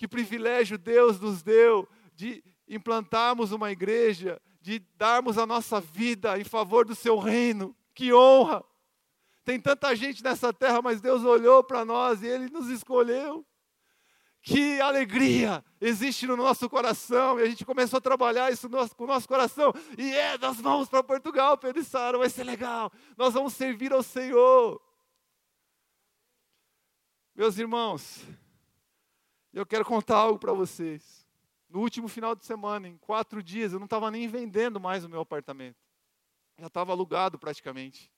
Que 0.04 0.08
privilégio 0.08 0.76
Deus 0.76 1.18
nos 1.18 1.42
deu 1.42 1.88
de 2.14 2.44
implantarmos 2.68 3.52
uma 3.52 3.72
igreja, 3.72 4.38
de 4.60 4.78
darmos 4.98 5.38
a 5.38 5.46
nossa 5.46 5.80
vida 5.80 6.38
em 6.38 6.44
favor 6.44 6.84
do 6.84 6.94
seu 6.94 7.18
reino. 7.18 7.74
Que 7.94 8.12
honra! 8.12 8.62
Tem 9.46 9.58
tanta 9.58 9.96
gente 9.96 10.22
nessa 10.22 10.52
terra, 10.52 10.82
mas 10.82 11.00
Deus 11.00 11.24
olhou 11.24 11.64
para 11.64 11.86
nós 11.86 12.22
e 12.22 12.26
Ele 12.26 12.50
nos 12.50 12.68
escolheu. 12.68 13.46
Que 14.42 14.78
alegria 14.78 15.64
existe 15.80 16.26
no 16.26 16.36
nosso 16.36 16.68
coração. 16.68 17.40
E 17.40 17.42
a 17.44 17.46
gente 17.46 17.64
começou 17.64 17.96
a 17.96 18.02
trabalhar 18.02 18.52
isso 18.52 18.68
com 18.68 19.04
o 19.04 19.06
nosso 19.06 19.26
coração. 19.26 19.72
E 19.96 20.12
é, 20.12 20.36
nós 20.36 20.60
vamos 20.60 20.86
para 20.86 21.02
Portugal, 21.02 21.56
Pedro 21.56 21.80
e 21.80 21.84
Sara, 21.84 22.18
vai 22.18 22.28
ser 22.28 22.44
legal. 22.44 22.92
Nós 23.16 23.32
vamos 23.32 23.54
servir 23.54 23.90
ao 23.90 24.02
Senhor. 24.02 24.78
Meus 27.34 27.56
irmãos, 27.56 28.22
eu 29.54 29.64
quero 29.64 29.84
contar 29.84 30.16
algo 30.16 30.38
para 30.38 30.52
vocês. 30.52 31.24
No 31.68 31.80
último 31.80 32.08
final 32.08 32.34
de 32.34 32.44
semana, 32.44 32.88
em 32.88 32.98
quatro 32.98 33.42
dias, 33.42 33.72
eu 33.72 33.78
não 33.78 33.86
estava 33.86 34.10
nem 34.10 34.26
vendendo 34.26 34.80
mais 34.80 35.04
o 35.04 35.08
meu 35.08 35.20
apartamento. 35.20 35.78
Já 36.58 36.66
estava 36.66 36.92
alugado 36.92 37.38
praticamente. 37.38 38.12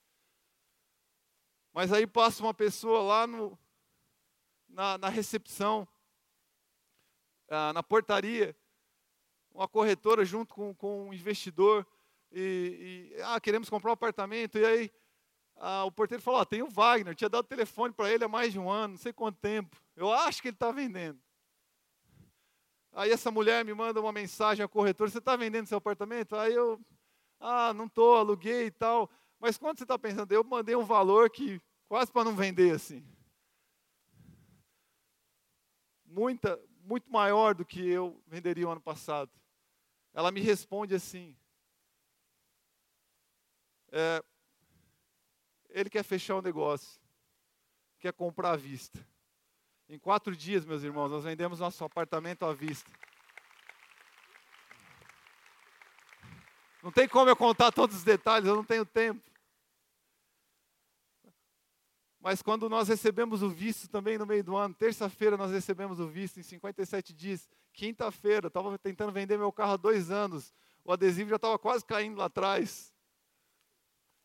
Mas 1.74 1.92
aí 1.92 2.06
passa 2.06 2.42
uma 2.42 2.54
pessoa 2.54 3.02
lá 3.02 3.26
no, 3.26 3.58
na, 4.66 4.96
na 4.96 5.08
recepção, 5.10 5.86
ah, 7.50 7.72
na 7.74 7.82
portaria, 7.82 8.56
uma 9.52 9.68
corretora 9.68 10.24
junto 10.24 10.54
com, 10.54 10.74
com 10.74 11.08
um 11.08 11.12
investidor, 11.12 11.86
e, 12.32 13.12
e 13.14 13.22
ah, 13.22 13.38
queremos 13.38 13.68
comprar 13.68 13.90
um 13.90 13.94
apartamento, 13.94 14.56
e 14.56 14.64
aí 14.64 14.90
ah, 15.56 15.84
o 15.84 15.92
porteiro 15.92 16.22
falou, 16.22 16.40
ah, 16.40 16.46
tem 16.46 16.62
o 16.62 16.70
Wagner, 16.70 17.14
tinha 17.14 17.28
dado 17.28 17.46
telefone 17.46 17.92
para 17.92 18.10
ele 18.10 18.24
há 18.24 18.28
mais 18.28 18.52
de 18.52 18.58
um 18.58 18.70
ano, 18.70 18.94
não 18.94 18.98
sei 18.98 19.12
quanto 19.12 19.38
tempo, 19.38 19.76
eu 19.94 20.10
acho 20.10 20.40
que 20.40 20.48
ele 20.48 20.56
está 20.56 20.72
vendendo. 20.72 21.25
Aí 22.96 23.10
essa 23.10 23.30
mulher 23.30 23.62
me 23.62 23.74
manda 23.74 24.00
uma 24.00 24.10
mensagem 24.10 24.64
a 24.64 24.68
corretora, 24.68 25.10
você 25.10 25.18
está 25.18 25.36
vendendo 25.36 25.66
seu 25.66 25.76
apartamento? 25.76 26.34
Aí 26.34 26.54
eu, 26.54 26.80
ah, 27.38 27.74
não 27.74 27.84
estou, 27.84 28.16
aluguei 28.16 28.68
e 28.68 28.70
tal. 28.70 29.10
Mas 29.38 29.58
quando 29.58 29.76
você 29.76 29.84
está 29.84 29.98
pensando, 29.98 30.32
eu 30.32 30.42
mandei 30.42 30.74
um 30.74 30.82
valor 30.82 31.28
que 31.28 31.60
quase 31.88 32.10
para 32.10 32.24
não 32.24 32.34
vender 32.34 32.74
assim. 32.74 33.06
Muita, 36.06 36.58
muito 36.84 37.12
maior 37.12 37.54
do 37.54 37.66
que 37.66 37.86
eu 37.86 38.18
venderia 38.26 38.66
o 38.66 38.70
ano 38.70 38.80
passado. 38.80 39.30
Ela 40.14 40.30
me 40.30 40.40
responde 40.40 40.94
assim: 40.94 41.36
é, 43.92 44.24
ele 45.68 45.90
quer 45.90 46.02
fechar 46.02 46.36
o 46.36 46.38
um 46.38 46.42
negócio, 46.42 46.98
quer 47.98 48.14
comprar 48.14 48.52
à 48.52 48.56
vista. 48.56 49.06
Em 49.88 49.98
quatro 49.98 50.34
dias, 50.34 50.64
meus 50.64 50.82
irmãos, 50.82 51.10
nós 51.10 51.22
vendemos 51.22 51.60
nosso 51.60 51.84
apartamento 51.84 52.44
à 52.44 52.52
vista. 52.52 52.90
Não 56.82 56.90
tem 56.90 57.08
como 57.08 57.30
eu 57.30 57.36
contar 57.36 57.70
todos 57.70 57.96
os 57.96 58.02
detalhes, 58.02 58.48
eu 58.48 58.56
não 58.56 58.64
tenho 58.64 58.84
tempo. 58.84 59.22
Mas 62.20 62.42
quando 62.42 62.68
nós 62.68 62.88
recebemos 62.88 63.42
o 63.42 63.48
visto 63.48 63.88
também 63.88 64.18
no 64.18 64.26
meio 64.26 64.42
do 64.42 64.56
ano, 64.56 64.74
terça-feira 64.74 65.36
nós 65.36 65.52
recebemos 65.52 66.00
o 66.00 66.08
visto 66.08 66.40
em 66.40 66.42
57 66.42 67.14
dias, 67.14 67.48
quinta-feira, 67.72 68.48
estava 68.48 68.76
tentando 68.78 69.12
vender 69.12 69.38
meu 69.38 69.52
carro 69.52 69.74
há 69.74 69.76
dois 69.76 70.10
anos, 70.10 70.52
o 70.84 70.92
adesivo 70.92 71.30
já 71.30 71.36
estava 71.36 71.56
quase 71.56 71.84
caindo 71.84 72.18
lá 72.18 72.24
atrás. 72.24 72.92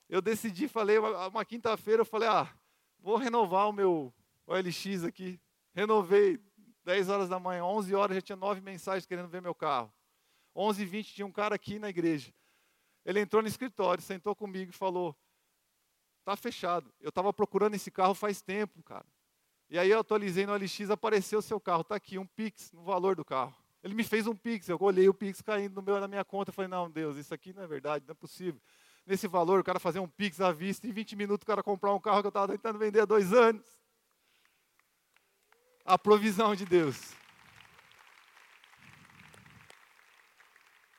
Eu 0.10 0.22
decidi, 0.22 0.68
falei, 0.68 0.98
uma, 0.98 1.46
quinta-feira, 1.46 2.02
eu 2.02 2.06
falei, 2.06 2.28
ah, 2.28 2.52
vou 3.00 3.18
renovar 3.18 3.70
o 3.70 3.74
meu 3.74 4.12
OLX 4.48 5.04
aqui. 5.04 5.40
Renovei, 5.74 6.40
10 6.84 7.10
horas 7.10 7.30
da 7.30 7.40
manhã, 7.40 7.64
11 7.64 7.96
horas, 7.96 8.16
já 8.16 8.22
tinha 8.22 8.36
nove 8.36 8.62
mensagens 8.62 9.06
querendo 9.06 9.28
ver 9.28 9.42
meu 9.42 9.56
carro. 9.56 9.92
11h20 10.56 11.04
tinha 11.06 11.26
um 11.26 11.32
cara 11.32 11.56
aqui 11.56 11.80
na 11.80 11.90
igreja. 11.90 12.34
Ele 13.06 13.20
entrou 13.20 13.42
no 13.42 13.48
escritório, 13.48 14.04
sentou 14.04 14.36
comigo 14.36 14.72
e 14.72 14.74
falou: 14.74 15.16
Tá 16.24 16.36
fechado. 16.36 16.94
Eu 17.00 17.10
estava 17.10 17.34
procurando 17.34 17.76
esse 17.76 17.90
carro 17.90 18.14
faz 18.14 18.42
tempo, 18.42 18.84
cara. 18.84 19.06
E 19.70 19.80
aí 19.80 19.90
eu 19.90 20.00
atualizei 20.00 20.46
no 20.46 20.54
LX, 20.54 20.90
apareceu 20.90 21.40
o 21.40 21.42
seu 21.42 21.60
carro, 21.60 21.82
está 21.82 21.96
aqui, 21.96 22.18
um 22.18 22.28
Pix 22.28 22.72
no 22.74 22.84
valor 22.84 23.16
do 23.16 23.24
carro. 23.24 23.56
Ele 23.82 23.96
me 23.96 24.04
fez 24.04 24.28
um 24.28 24.36
Pix, 24.36 24.68
eu 24.68 24.78
olhei 24.82 25.08
o 25.08 25.14
Pix 25.14 25.42
caindo 25.42 25.76
no 25.76 25.82
meu, 25.82 26.00
na 26.00 26.08
minha 26.08 26.26
conta, 26.26 26.50
eu 26.50 26.54
falei, 26.54 26.68
não, 26.68 26.92
Deus, 26.92 27.16
isso 27.16 27.34
aqui 27.34 27.54
não 27.54 27.64
é 27.64 27.68
verdade, 27.68 28.06
não 28.06 28.12
é 28.12 28.16
possível. 28.16 28.62
Nesse 29.06 29.28
valor, 29.28 29.60
o 29.60 29.64
cara 29.64 29.80
fazer 29.80 30.00
um 30.00 30.08
Pix 30.08 30.42
à 30.42 30.52
vista, 30.52 30.86
em 30.86 30.92
20 30.92 31.16
minutos 31.16 31.44
o 31.44 31.48
cara 31.48 31.64
comprar 31.64 31.94
um 31.94 32.00
carro 32.00 32.22
que 32.22 32.28
eu 32.28 32.30
estava 32.30 32.52
tentando 32.52 32.78
vender 32.78 33.00
há 33.00 33.06
dois 33.06 33.34
anos. 33.34 33.64
A 35.86 35.98
provisão 35.98 36.56
de 36.56 36.66
Deus. 36.66 37.14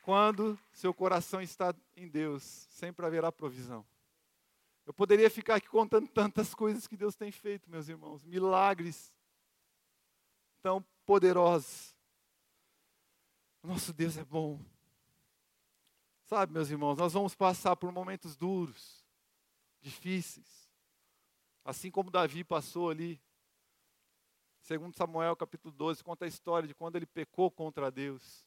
Quando 0.03 0.59
seu 0.73 0.93
coração 0.93 1.41
está 1.41 1.75
em 1.97 2.09
Deus, 2.09 2.43
sempre 2.71 3.07
haverá 3.07 3.31
provisão. 3.31 3.87
Eu 4.85 4.93
poderia 4.93 5.31
ficar 5.31 5.57
aqui 5.57 5.69
contando 5.69 6.09
tantas 6.09 6.55
coisas 6.55 6.87
que 6.87 6.97
Deus 6.97 7.15
tem 7.15 7.31
feito, 7.31 7.71
meus 7.71 7.89
irmãos, 7.89 8.25
milagres 8.25 9.15
tão 10.61 10.85
poderosos. 11.07 11.95
Nosso 13.63 13.93
Deus 13.93 14.17
é 14.17 14.25
bom. 14.25 14.61
Sabe, 16.25 16.53
meus 16.53 16.71
irmãos, 16.71 16.97
nós 16.97 17.13
vamos 17.13 17.35
passar 17.35 17.77
por 17.77 17.93
momentos 17.93 18.37
duros, 18.37 19.05
difíceis. 19.81 20.69
Assim 21.65 21.91
como 21.91 22.11
Davi 22.11 22.43
passou 22.43 22.91
ali. 22.91 23.21
Segundo 24.63 24.97
Samuel, 24.97 25.35
capítulo 25.35 25.75
12, 25.75 26.05
conta 26.05 26.25
a 26.25 26.29
história 26.29 26.69
de 26.69 26.75
quando 26.75 26.95
ele 26.95 27.05
pecou 27.05 27.51
contra 27.51 27.91
Deus. 27.91 28.47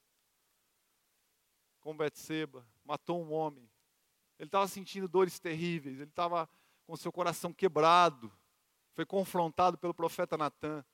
Com 1.81 1.95
Betseba, 1.95 2.65
matou 2.85 3.21
um 3.21 3.33
homem. 3.33 3.69
Ele 4.39 4.47
estava 4.47 4.65
sentindo 4.65 5.09
dores 5.09 5.39
terríveis, 5.39 5.99
ele 5.99 6.09
estava 6.09 6.49
com 6.87 6.95
seu 6.95 7.11
coração 7.11 7.51
quebrado. 7.51 8.31
Foi 8.93 9.05
confrontado 9.05 9.77
pelo 9.77 9.93
profeta 9.93 10.37
Natan, 10.37 10.85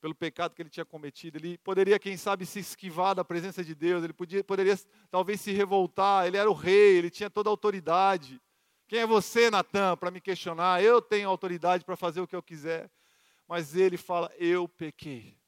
pelo 0.00 0.14
pecado 0.14 0.54
que 0.54 0.62
ele 0.62 0.70
tinha 0.70 0.86
cometido. 0.86 1.38
Ele 1.38 1.58
poderia, 1.58 1.98
quem 1.98 2.16
sabe, 2.16 2.46
se 2.46 2.60
esquivar 2.60 3.12
da 3.12 3.24
presença 3.24 3.64
de 3.64 3.74
Deus, 3.74 4.04
ele 4.04 4.12
podia, 4.12 4.44
poderia 4.44 4.78
talvez 5.10 5.40
se 5.40 5.50
revoltar. 5.50 6.28
Ele 6.28 6.36
era 6.36 6.48
o 6.48 6.54
rei, 6.54 6.96
ele 6.96 7.10
tinha 7.10 7.28
toda 7.28 7.50
a 7.50 7.52
autoridade. 7.52 8.40
Quem 8.86 9.00
é 9.00 9.06
você, 9.06 9.50
Natan, 9.50 9.96
para 9.96 10.12
me 10.12 10.20
questionar? 10.20 10.80
Eu 10.80 11.02
tenho 11.02 11.28
autoridade 11.28 11.84
para 11.84 11.96
fazer 11.96 12.20
o 12.20 12.26
que 12.26 12.36
eu 12.36 12.42
quiser. 12.42 12.88
Mas 13.46 13.74
ele 13.74 13.96
fala: 13.96 14.32
Eu 14.38 14.68
pequei. 14.68 15.38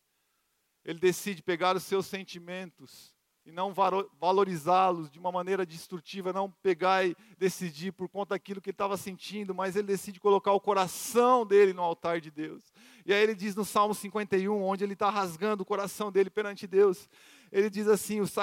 Ele 0.84 0.98
decide 0.98 1.42
pegar 1.42 1.76
os 1.76 1.82
seus 1.82 2.06
sentimentos 2.06 3.14
e 3.48 3.52
não 3.52 3.72
valorizá-los 4.20 5.10
de 5.10 5.18
uma 5.18 5.32
maneira 5.32 5.64
destrutiva, 5.64 6.34
não 6.34 6.50
pegar 6.50 7.06
e 7.06 7.16
decidir 7.38 7.92
por 7.92 8.06
conta 8.06 8.34
daquilo 8.34 8.60
que 8.60 8.68
ele 8.68 8.74
estava 8.74 8.94
sentindo, 8.98 9.54
mas 9.54 9.74
ele 9.74 9.86
decide 9.86 10.20
colocar 10.20 10.52
o 10.52 10.60
coração 10.60 11.46
dele 11.46 11.72
no 11.72 11.80
altar 11.80 12.20
de 12.20 12.30
Deus. 12.30 12.62
E 13.06 13.12
aí 13.12 13.22
ele 13.22 13.34
diz 13.34 13.56
no 13.56 13.64
Salmo 13.64 13.94
51, 13.94 14.62
onde 14.62 14.84
ele 14.84 14.92
está 14.92 15.08
rasgando 15.08 15.62
o 15.62 15.66
coração 15.66 16.12
dele 16.12 16.28
perante 16.28 16.66
Deus, 16.66 17.08
ele 17.50 17.70
diz 17.70 17.88
assim: 17.88 18.20
os, 18.20 18.34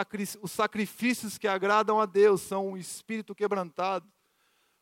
sacrifícios 0.49 1.37
que 1.37 1.47
agradam 1.47 2.01
a 2.01 2.07
Deus 2.07 2.41
são 2.41 2.69
um 2.69 2.77
espírito 2.77 3.35
quebrantado, 3.35 4.11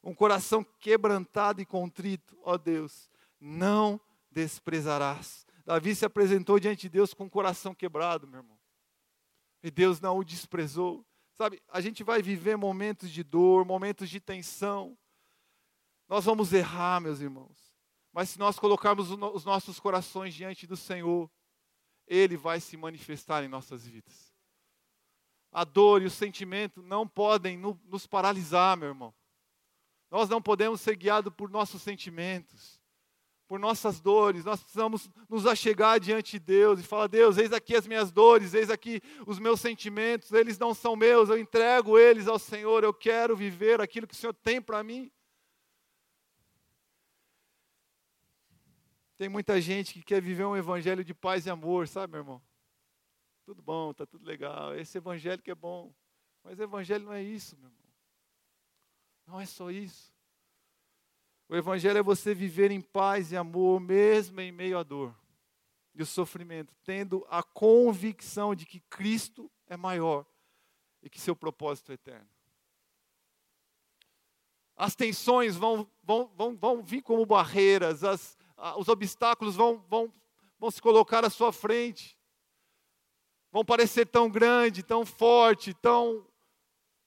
um 0.02 0.16
coração 0.16 0.66
quebrantado 0.80 1.62
e 1.62 1.66
contrito, 1.66 2.38
ó 2.44 2.58
Deus, 2.58 3.12
não 3.42 4.00
desprezarás. 4.34 5.46
Davi 5.66 5.96
se 5.96 6.06
apresentou 6.06 6.60
diante 6.60 6.82
de 6.82 6.90
Deus 6.90 7.14
com 7.14 7.26
o 7.26 7.30
coração 7.30 7.74
quebrado, 7.74 8.28
meu 8.28 8.42
irmão. 8.42 8.60
E 9.62 9.72
Deus 9.72 10.02
não 10.02 10.18
o 10.18 10.24
desprezou. 10.24 11.06
Sabe, 11.36 11.62
a 11.70 11.80
gente 11.80 12.04
vai 12.04 12.22
viver 12.22 12.58
momentos 12.58 13.10
de 13.10 13.24
dor, 13.24 13.64
momentos 13.66 14.10
de 14.10 14.20
tensão. 14.20 14.98
Nós 16.10 16.26
vamos 16.26 16.52
errar, 16.52 17.00
meus 17.00 17.22
irmãos. 17.22 17.74
Mas 18.12 18.30
se 18.30 18.40
nós 18.40 18.60
colocarmos 18.60 19.10
os 19.10 19.46
nossos 19.46 19.80
corações 19.80 20.34
diante 20.34 20.68
do 20.68 20.76
Senhor, 20.76 21.32
Ele 22.06 22.36
vai 22.36 22.60
se 22.60 22.76
manifestar 22.76 23.44
em 23.44 23.48
nossas 23.48 23.88
vidas. 23.88 24.34
A 25.52 25.64
dor 25.64 26.02
e 26.02 26.06
o 26.06 26.12
sentimento 26.12 26.82
não 26.82 27.08
podem 27.08 27.58
nos 27.58 28.06
paralisar, 28.06 28.76
meu 28.76 28.90
irmão. 28.90 29.14
Nós 30.12 30.30
não 30.30 30.42
podemos 30.42 30.82
ser 30.82 30.96
guiados 30.96 31.34
por 31.34 31.50
nossos 31.50 31.82
sentimentos 31.82 32.83
por 33.54 33.60
nossas 33.60 34.02
dores, 34.02 34.44
nós 34.44 34.64
precisamos 34.64 35.08
nos 35.30 35.46
achegar 35.46 36.00
diante 36.00 36.40
de 36.40 36.40
Deus 36.40 36.80
e 36.80 36.84
falar: 36.84 37.06
Deus, 37.06 37.38
eis 37.38 37.54
aqui 37.54 37.76
as 37.76 37.86
minhas 37.86 38.12
dores, 38.12 38.56
eis 38.56 38.72
aqui 38.72 39.00
os 39.28 39.38
meus 39.38 39.62
sentimentos, 39.62 40.32
eles 40.32 40.58
não 40.58 40.74
são 40.74 40.96
meus, 40.96 41.30
eu 41.30 41.38
entrego 41.38 42.00
eles 42.00 42.28
ao 42.28 42.40
Senhor, 42.40 42.84
eu 42.84 42.92
quero 42.92 43.36
viver 43.36 43.80
aquilo 43.80 44.08
que 44.08 44.16
o 44.16 44.18
Senhor 44.18 44.34
tem 44.34 44.60
para 44.60 44.84
mim. 44.84 45.12
Tem 49.20 49.30
muita 49.30 49.62
gente 49.62 49.94
que 49.94 50.02
quer 50.02 50.20
viver 50.20 50.46
um 50.46 50.58
evangelho 50.58 51.04
de 51.04 51.14
paz 51.14 51.46
e 51.46 51.52
amor, 51.52 51.88
sabe, 51.88 52.14
meu 52.14 52.22
irmão? 52.22 52.42
Tudo 53.46 53.62
bom, 53.62 53.94
tá 53.94 54.04
tudo 54.04 54.26
legal, 54.26 54.76
esse 54.76 54.98
evangelho 54.98 55.44
que 55.44 55.52
é 55.52 55.56
bom, 55.56 55.94
mas 56.44 56.60
evangelho 56.60 57.06
não 57.06 57.14
é 57.14 57.22
isso, 57.22 57.56
meu 57.58 57.70
irmão. 57.70 57.84
Não 59.28 59.40
é 59.40 59.46
só 59.46 59.70
isso. 59.70 60.12
O 61.54 61.56
Evangelho 61.56 62.00
é 62.00 62.02
você 62.02 62.34
viver 62.34 62.72
em 62.72 62.82
paz 62.82 63.32
e 63.32 63.38
amor, 63.38 63.80
mesmo 63.80 64.42
em 64.42 64.52
meio 64.52 64.76
à 64.76 64.82
dor 64.82 65.14
e 65.94 66.02
o 66.02 66.06
sofrimento, 66.06 66.74
tendo 66.84 67.24
a 67.30 67.44
convicção 67.44 68.56
de 68.56 68.66
que 68.66 68.80
Cristo 68.90 69.52
é 69.68 69.78
maior 69.78 70.26
e 71.00 71.12
que 71.12 71.22
seu 71.22 71.36
propósito 71.36 71.92
é 71.92 71.94
eterno. 71.94 72.28
As 74.76 74.96
tensões 74.96 75.56
vão, 75.56 75.88
vão, 76.02 76.26
vão, 76.36 76.58
vão 76.58 76.82
vir 76.82 77.04
como 77.04 77.24
barreiras, 77.24 78.04
as, 78.04 78.36
os 78.76 78.88
obstáculos 78.88 79.56
vão, 79.56 79.78
vão, 79.88 80.12
vão 80.58 80.72
se 80.72 80.82
colocar 80.82 81.24
à 81.24 81.30
sua 81.30 81.54
frente, 81.54 82.18
vão 83.52 83.64
parecer 83.64 84.08
tão 84.08 84.28
grande, 84.28 84.82
tão 84.82 85.06
forte, 85.06 85.72
tão 85.76 86.26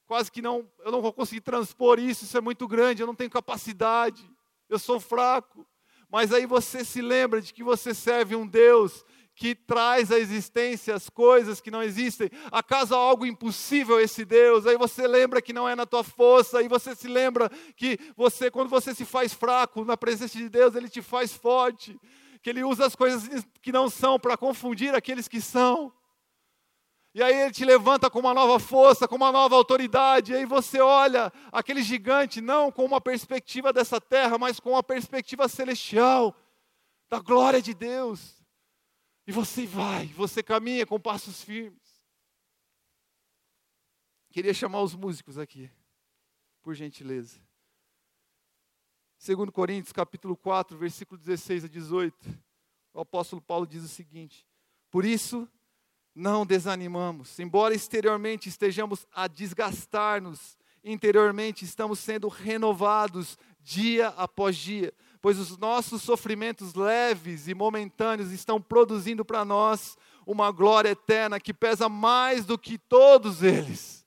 quase 0.07 0.31
que 0.31 0.41
não, 0.41 0.71
eu 0.85 0.93
não 0.93 1.03
vou 1.03 1.13
conseguir 1.13 1.41
transpor 1.41 1.99
isso, 1.99 2.23
isso 2.23 2.39
é 2.39 2.41
muito 2.41 2.69
grande, 2.69 3.03
eu 3.03 3.09
não 3.09 3.15
tenho 3.17 3.29
capacidade 3.29 4.36
eu 4.69 4.79
sou 4.79 5.01
fraco. 5.01 5.67
Mas 6.11 6.33
aí 6.33 6.47
você 6.47 6.85
se 6.85 7.03
lembra 7.03 7.41
de 7.41 7.53
que 7.53 7.63
você 7.63 7.93
serve 7.93 8.37
um 8.37 8.47
Deus 8.47 9.05
que 9.37 9.55
traz 9.55 10.11
à 10.11 10.19
existência 10.19 10.95
as 10.95 11.11
coisas 11.11 11.61
que 11.61 11.71
não 11.71 11.83
existem. 11.83 12.31
Acaso 12.51 12.95
algo 12.95 13.27
impossível 13.27 14.01
esse 14.01 14.25
Deus? 14.25 14.67
Aí 14.67 14.79
você 14.79 15.07
lembra 15.07 15.43
que 15.43 15.53
não 15.53 15.69
é 15.69 15.77
na 15.77 15.85
tua 15.85 16.03
força, 16.03 16.59
aí 16.59 16.69
você 16.69 16.95
se 16.95 17.07
lembra 17.07 17.51
que 17.77 17.99
você, 18.17 18.51
quando 18.51 18.71
você 18.71 18.95
se 18.95 19.05
faz 19.05 19.35
fraco 19.35 19.85
na 19.85 19.97
presença 19.97 20.39
de 20.39 20.49
Deus, 20.49 20.75
Ele 20.75 20.89
te 20.89 21.03
faz 21.03 21.35
forte, 21.35 22.01
que 22.43 22.49
Ele 22.49 22.65
usa 22.65 22.87
as 22.87 22.97
coisas 22.97 23.47
que 23.61 23.71
não 23.71 23.91
são 23.91 24.19
para 24.19 24.39
confundir 24.39 24.95
aqueles 24.95 25.29
que 25.29 25.41
são. 25.41 25.93
E 27.17 27.23
aí 27.23 27.35
ele 27.35 27.51
te 27.51 27.65
levanta 27.65 28.11
com 28.11 28.19
uma 28.19 28.35
nova 28.35 28.61
força, 28.61 29.09
com 29.09 29.17
uma 29.17 29.33
nova 29.33 29.55
autoridade. 29.55 30.33
E 30.33 30.37
aí 30.37 30.45
você 30.45 30.81
olha 30.81 31.33
aquele 31.51 31.83
gigante 31.83 32.43
não 32.43 32.71
com 32.71 32.85
uma 32.85 33.01
perspectiva 33.01 33.73
dessa 33.73 33.99
terra, 33.99 34.37
mas 34.37 34.61
com 34.61 34.73
uma 34.73 34.83
perspectiva 34.83 35.49
celestial, 35.49 36.37
da 37.09 37.19
glória 37.19 37.63
de 37.63 37.73
Deus. 37.73 38.45
E 39.27 39.33
você 39.33 39.65
vai, 39.65 40.09
você 40.09 40.43
caminha 40.43 40.85
com 40.85 41.01
passos 41.01 41.43
firmes. 41.43 41.81
Queria 44.29 44.53
chamar 44.53 44.83
os 44.83 44.95
músicos 44.95 45.39
aqui, 45.39 45.71
por 46.61 46.75
gentileza. 46.75 47.41
2 49.27 49.49
Coríntios 49.49 49.91
capítulo 49.95 50.37
4, 50.37 50.77
versículo 50.77 51.19
16 51.19 51.65
a 51.65 51.69
18. 51.69 52.15
O 52.93 53.01
apóstolo 53.01 53.41
Paulo 53.41 53.67
diz 53.67 53.83
o 53.83 53.89
seguinte: 53.89 54.47
Por 54.91 55.07
isso 55.07 55.49
não 56.17 56.47
desanimamos. 56.47 57.39
Embora 57.39 57.75
exteriormente 57.75 58.49
estejamos 58.49 59.07
a 59.15 59.29
desgastar-nos, 59.29 60.57
interiormente 60.83 61.65
estamos 61.65 61.99
sendo 61.99 62.27
renovados 62.29 63.39
dia 63.61 64.09
após 64.17 64.57
dia, 64.57 64.95
pois 65.21 65.39
os 65.39 65.59
nossos 65.59 66.03
sofrimentos 66.03 66.75
leves 66.75 67.49
e 67.49 67.55
momentâneos 67.55 68.33
estão 68.33 68.61
produzindo 68.61 69.25
para 69.25 69.45
nós 69.45 69.99
uma 70.27 70.51
glória 70.51 70.91
eterna 70.91 71.39
que 71.39 71.53
pesa 71.53 71.89
mais 71.89 72.47
do 72.47 72.57
que 72.57 72.79
todos 72.79 73.43
eles. 73.43 74.07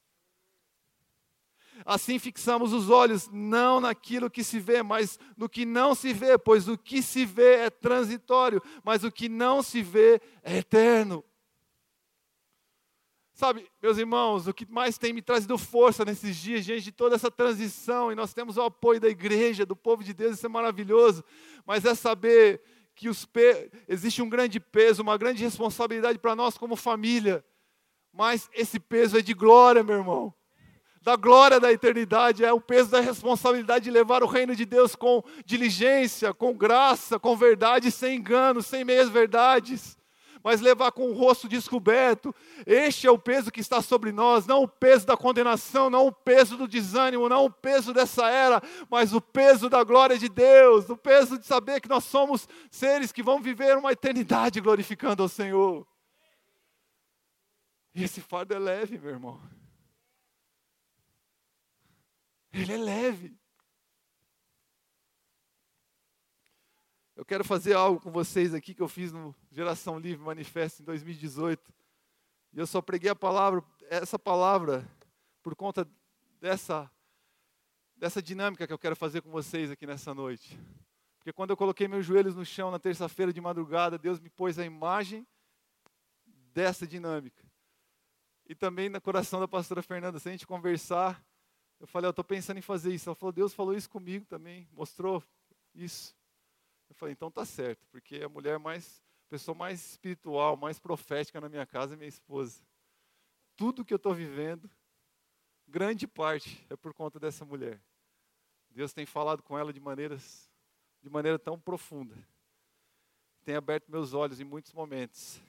Assim 1.85 2.19
fixamos 2.19 2.73
os 2.73 2.89
olhos 2.89 3.29
não 3.31 3.79
naquilo 3.79 4.29
que 4.29 4.43
se 4.43 4.59
vê, 4.59 4.83
mas 4.83 5.19
no 5.37 5.47
que 5.47 5.65
não 5.65 5.95
se 5.95 6.13
vê, 6.13 6.37
pois 6.37 6.67
o 6.67 6.77
que 6.77 7.01
se 7.01 7.25
vê 7.25 7.55
é 7.55 7.69
transitório, 7.69 8.61
mas 8.83 9.03
o 9.03 9.11
que 9.11 9.29
não 9.29 9.61
se 9.63 9.81
vê 9.81 10.21
é 10.43 10.57
eterno. 10.57 11.23
Sabe, 13.39 13.65
meus 13.81 13.97
irmãos, 13.97 14.47
o 14.47 14.53
que 14.53 14.69
mais 14.69 14.97
tem 14.97 15.13
me 15.13 15.21
trazido 15.21 15.57
força 15.57 16.03
nesses 16.03 16.35
dias, 16.35 16.65
diante 16.65 16.81
de 16.81 16.91
toda 16.91 17.15
essa 17.15 17.31
transição, 17.31 18.11
e 18.11 18.15
nós 18.15 18.33
temos 18.33 18.57
o 18.57 18.61
apoio 18.63 18.99
da 18.99 19.07
igreja, 19.07 19.65
do 19.65 19.77
povo 19.77 20.03
de 20.03 20.13
Deus, 20.13 20.35
isso 20.35 20.45
é 20.45 20.49
maravilhoso, 20.49 21.23
mas 21.65 21.85
é 21.85 21.95
saber 21.95 22.61
que 22.93 23.07
os 23.07 23.25
existe 23.87 24.21
um 24.21 24.27
grande 24.27 24.59
peso, 24.59 25.01
uma 25.01 25.17
grande 25.17 25.41
responsabilidade 25.41 26.19
para 26.19 26.35
nós 26.35 26.57
como 26.57 26.75
família. 26.75 27.41
mas 28.11 28.49
esse 28.53 28.77
peso 28.77 29.17
é 29.17 29.21
de 29.21 29.33
glória, 29.33 29.85
meu 29.85 29.95
irmão. 29.95 30.33
Da 31.01 31.15
glória 31.15 31.61
da 31.61 31.71
eternidade, 31.71 32.43
é 32.43 32.51
o 32.51 32.59
peso 32.59 32.91
da 32.91 32.99
responsabilidade 32.99 33.85
de 33.85 33.91
levar 33.91 34.21
o 34.21 34.27
reino 34.27 34.53
de 34.53 34.65
Deus 34.65 34.97
com 34.97 35.23
diligência, 35.45 36.33
com 36.33 36.53
graça, 36.53 37.17
com 37.17 37.37
verdade, 37.37 37.89
sem 37.89 38.17
engano, 38.17 38.61
sem 38.61 38.83
meias 38.83 39.07
verdades 39.07 39.97
mas 40.43 40.61
levar 40.61 40.91
com 40.91 41.09
o 41.09 41.13
rosto 41.13 41.47
descoberto. 41.47 42.33
Este 42.65 43.07
é 43.07 43.11
o 43.11 43.19
peso 43.19 43.51
que 43.51 43.59
está 43.59 43.81
sobre 43.81 44.11
nós, 44.11 44.45
não 44.45 44.63
o 44.63 44.67
peso 44.67 45.05
da 45.05 45.17
condenação, 45.17 45.89
não 45.89 46.07
o 46.07 46.11
peso 46.11 46.57
do 46.57 46.67
desânimo, 46.67 47.29
não 47.29 47.45
o 47.45 47.51
peso 47.51 47.93
dessa 47.93 48.29
era, 48.29 48.61
mas 48.89 49.13
o 49.13 49.21
peso 49.21 49.69
da 49.69 49.83
glória 49.83 50.17
de 50.17 50.29
Deus, 50.29 50.89
o 50.89 50.97
peso 50.97 51.37
de 51.37 51.45
saber 51.45 51.81
que 51.81 51.89
nós 51.89 52.03
somos 52.03 52.47
seres 52.69 53.11
que 53.11 53.23
vão 53.23 53.41
viver 53.41 53.77
uma 53.77 53.91
eternidade 53.91 54.61
glorificando 54.61 55.23
ao 55.23 55.29
Senhor. 55.29 55.87
E 57.93 58.03
esse 58.03 58.21
fardo 58.21 58.53
é 58.53 58.59
leve, 58.59 58.97
meu 58.97 59.11
irmão. 59.11 59.41
Ele 62.51 62.73
é 62.73 62.77
leve. 62.77 63.38
Eu 67.19 67.25
quero 67.25 67.43
fazer 67.43 67.73
algo 67.73 67.99
com 67.99 68.09
vocês 68.09 68.53
aqui 68.53 68.73
que 68.73 68.81
eu 68.81 68.87
fiz 68.87 69.11
no 69.11 69.35
Geração 69.51 69.99
Livre 69.99 70.23
Manifesto 70.23 70.81
em 70.81 70.85
2018. 70.85 71.69
E 72.53 72.57
eu 72.57 72.65
só 72.65 72.81
preguei 72.81 73.11
a 73.11 73.15
palavra, 73.15 73.61
essa 73.89 74.17
palavra, 74.17 74.89
por 75.43 75.53
conta 75.53 75.85
dessa, 76.39 76.89
dessa 77.97 78.21
dinâmica 78.21 78.65
que 78.65 78.71
eu 78.71 78.79
quero 78.79 78.95
fazer 78.95 79.19
com 79.19 79.29
vocês 79.29 79.69
aqui 79.69 79.85
nessa 79.85 80.13
noite. 80.13 80.57
Porque 81.17 81.33
quando 81.33 81.49
eu 81.49 81.57
coloquei 81.57 81.89
meus 81.89 82.05
joelhos 82.05 82.37
no 82.37 82.45
chão 82.45 82.71
na 82.71 82.79
terça-feira 82.79 83.33
de 83.33 83.41
madrugada, 83.41 83.97
Deus 83.97 84.21
me 84.21 84.29
pôs 84.29 84.57
a 84.57 84.63
imagem 84.63 85.27
dessa 86.53 86.87
dinâmica. 86.87 87.43
E 88.47 88.55
também 88.55 88.87
no 88.87 89.01
coração 89.01 89.41
da 89.41 89.47
pastora 89.47 89.81
Fernanda, 89.81 90.19
se 90.19 90.29
a 90.29 90.31
gente 90.31 90.47
conversar, 90.47 91.21
eu 91.81 91.85
falei, 91.85 92.07
eu 92.07 92.11
estou 92.11 92.23
pensando 92.23 92.59
em 92.59 92.61
fazer 92.61 92.93
isso. 92.93 93.09
Ela 93.09 93.15
falou, 93.15 93.33
Deus 93.33 93.53
falou 93.53 93.75
isso 93.75 93.89
comigo 93.89 94.25
também, 94.25 94.69
mostrou 94.71 95.21
isso. 95.75 96.17
Eu 96.89 96.95
falei, 96.95 97.13
então 97.13 97.29
tá 97.29 97.45
certo, 97.45 97.85
porque 97.91 98.17
a 98.23 98.29
mulher 98.29 98.57
mais, 98.57 99.03
a 99.27 99.29
pessoa 99.29 99.55
mais 99.55 99.91
espiritual, 99.91 100.57
mais 100.57 100.79
profética 100.79 101.39
na 101.39 101.47
minha 101.47 101.65
casa 101.65 101.93
é 101.93 101.97
minha 101.97 102.09
esposa. 102.09 102.61
Tudo 103.55 103.85
que 103.85 103.93
eu 103.93 103.97
estou 103.97 104.13
vivendo, 104.13 104.69
grande 105.67 106.07
parte 106.07 106.65
é 106.69 106.75
por 106.75 106.93
conta 106.93 107.19
dessa 107.19 107.45
mulher. 107.45 107.79
Deus 108.71 108.91
tem 108.91 109.05
falado 109.05 109.43
com 109.43 109.57
ela 109.57 109.71
de 109.71 109.79
maneiras, 109.79 110.49
de 111.01 111.09
maneira 111.09 111.37
tão 111.37 111.59
profunda. 111.59 112.15
Tem 113.45 113.55
aberto 113.55 113.89
meus 113.89 114.13
olhos 114.13 114.39
em 114.39 114.43
muitos 114.43 114.73
momentos, 114.73 115.39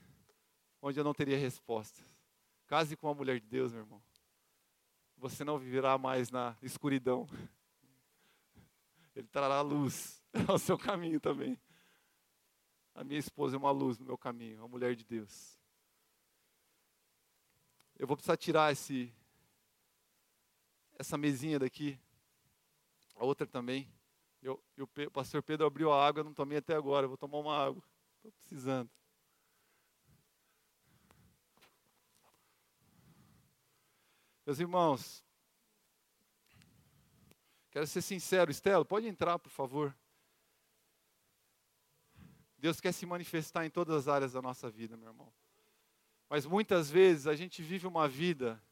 onde 0.81 1.01
eu 1.01 1.05
não 1.05 1.15
teria 1.15 1.39
respostas. 1.39 2.05
Case 2.67 2.97
com 2.97 3.09
uma 3.09 3.15
mulher 3.15 3.41
de 3.41 3.47
Deus, 3.47 3.73
meu 3.73 3.83
irmão. 3.83 4.03
Você 5.17 5.43
não 5.43 5.59
viverá 5.59 5.99
mais 5.99 6.31
na 6.31 6.57
escuridão. 6.63 7.27
Ele 9.15 9.27
trará 9.27 9.61
luz 9.61 10.20
ao 10.49 10.59
seu 10.59 10.79
caminho 10.79 11.21
também. 11.21 11.61
A 12.95 13.05
minha 13.05 13.19
esposa 13.19 13.57
é 13.57 13.59
uma 13.59 13.71
luz 13.71 13.99
no 13.99 14.05
meu 14.05 14.19
caminho, 14.19 14.59
uma 14.59 14.69
mulher 14.69 14.95
de 14.95 15.05
Deus. 15.05 15.59
Eu 17.99 18.07
vou 18.07 18.17
precisar 18.17 18.37
tirar 18.37 18.73
esse, 18.73 19.13
essa 20.99 21.17
mesinha 21.19 21.59
daqui, 21.59 21.99
a 23.15 23.25
outra 23.25 23.47
também. 23.47 23.93
Eu, 24.43 24.63
eu, 24.77 24.89
o 25.07 25.11
pastor 25.11 25.43
Pedro 25.43 25.67
abriu 25.67 25.93
a 25.93 26.07
água, 26.07 26.21
eu 26.21 26.25
não 26.25 26.33
tomei 26.33 26.59
até 26.59 26.75
agora, 26.75 27.05
eu 27.05 27.09
vou 27.09 27.19
tomar 27.19 27.39
uma 27.39 27.57
água. 27.57 27.83
Estou 28.17 28.33
precisando. 28.33 28.91
Meus 34.47 34.59
irmãos, 34.59 35.23
quero 37.71 37.87
ser 37.87 38.03
sincero, 38.03 38.51
Estela, 38.51 38.85
pode 38.85 39.07
entrar, 39.07 39.39
por 39.39 39.51
favor. 39.51 39.95
Deus 42.61 42.79
quer 42.79 42.93
se 42.93 43.07
manifestar 43.07 43.65
em 43.65 43.71
todas 43.71 43.97
as 43.97 44.07
áreas 44.07 44.33
da 44.33 44.43
nossa 44.43 44.69
vida, 44.69 44.95
meu 44.95 45.09
irmão. 45.09 45.33
Mas 46.29 46.45
muitas 46.45 46.91
vezes 46.91 47.27
a 47.27 47.35
gente 47.35 47.63
vive 47.63 47.87
uma 47.87 48.07
vida 48.07 48.63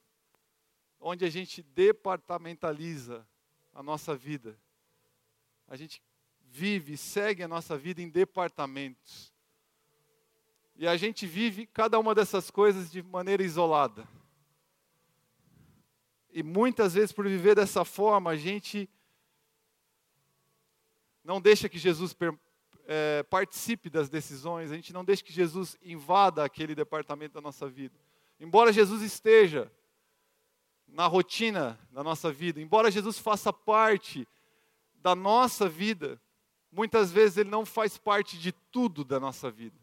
onde 1.00 1.24
a 1.24 1.30
gente 1.30 1.62
departamentaliza 1.62 3.26
a 3.72 3.82
nossa 3.82 4.14
vida. 4.14 4.60
A 5.66 5.74
gente 5.74 6.02
vive, 6.40 6.98
segue 6.98 7.42
a 7.42 7.48
nossa 7.48 7.78
vida 7.78 8.02
em 8.02 8.10
departamentos. 8.10 9.32
E 10.76 10.86
a 10.86 10.96
gente 10.96 11.26
vive 11.26 11.66
cada 11.66 11.98
uma 11.98 12.14
dessas 12.14 12.50
coisas 12.50 12.90
de 12.90 13.02
maneira 13.02 13.42
isolada. 13.42 14.06
E 16.30 16.42
muitas 16.42 16.92
vezes, 16.92 17.10
por 17.10 17.26
viver 17.26 17.56
dessa 17.56 17.86
forma, 17.86 18.30
a 18.30 18.36
gente 18.36 18.88
não 21.24 21.40
deixa 21.40 21.70
que 21.70 21.78
Jesus 21.78 22.14
é, 22.90 23.22
participe 23.24 23.90
das 23.90 24.08
decisões, 24.08 24.72
a 24.72 24.74
gente 24.74 24.94
não 24.94 25.04
deixe 25.04 25.22
que 25.22 25.32
Jesus 25.32 25.76
invada 25.82 26.42
aquele 26.42 26.74
departamento 26.74 27.34
da 27.34 27.40
nossa 27.42 27.68
vida. 27.68 27.94
Embora 28.40 28.72
Jesus 28.72 29.02
esteja 29.02 29.70
na 30.86 31.06
rotina 31.06 31.78
da 31.90 32.02
nossa 32.02 32.32
vida, 32.32 32.62
embora 32.62 32.90
Jesus 32.90 33.18
faça 33.18 33.52
parte 33.52 34.26
da 34.94 35.14
nossa 35.14 35.68
vida, 35.68 36.18
muitas 36.72 37.12
vezes 37.12 37.36
ele 37.36 37.50
não 37.50 37.66
faz 37.66 37.98
parte 37.98 38.38
de 38.38 38.52
tudo 38.52 39.04
da 39.04 39.20
nossa 39.20 39.50
vida. 39.50 39.78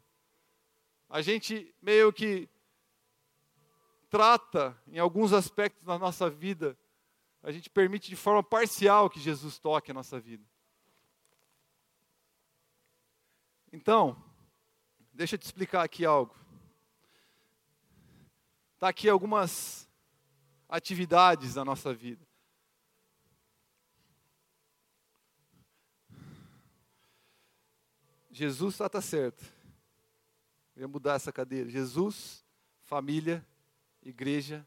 A 1.07 1.21
gente 1.21 1.71
meio 1.79 2.11
que 2.11 2.49
trata 4.09 4.75
em 4.87 4.97
alguns 4.97 5.31
aspectos 5.31 5.83
da 5.83 5.99
nossa 5.99 6.27
vida, 6.27 6.75
a 7.43 7.51
gente 7.51 7.69
permite 7.69 8.09
de 8.09 8.15
forma 8.15 8.41
parcial 8.41 9.11
que 9.11 9.19
Jesus 9.19 9.59
toque 9.59 9.91
a 9.91 9.93
nossa 9.93 10.19
vida. 10.19 10.43
Então, 13.75 14.15
deixa 15.11 15.35
eu 15.35 15.37
te 15.37 15.43
explicar 15.43 15.83
aqui 15.83 16.05
algo. 16.05 16.33
Está 18.75 18.87
aqui 18.87 19.09
algumas 19.09 19.85
atividades 20.69 21.55
da 21.55 21.65
nossa 21.65 21.93
vida. 21.93 22.25
Jesus 28.31 28.75
está 28.75 28.87
tá 28.87 29.01
certo. 29.01 29.43
Eu 30.73 30.83
ia 30.83 30.87
mudar 30.87 31.15
essa 31.15 31.33
cadeira. 31.33 31.69
Jesus, 31.69 32.45
família, 32.81 33.45
igreja, 34.01 34.65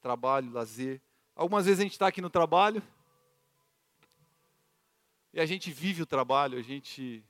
trabalho, 0.00 0.50
lazer. 0.50 1.02
Algumas 1.36 1.66
vezes 1.66 1.80
a 1.80 1.82
gente 1.82 1.92
está 1.92 2.06
aqui 2.06 2.22
no 2.22 2.30
trabalho 2.30 2.82
e 5.30 5.38
a 5.38 5.44
gente 5.44 5.70
vive 5.70 6.00
o 6.00 6.06
trabalho, 6.06 6.58
a 6.58 6.62
gente 6.62 7.22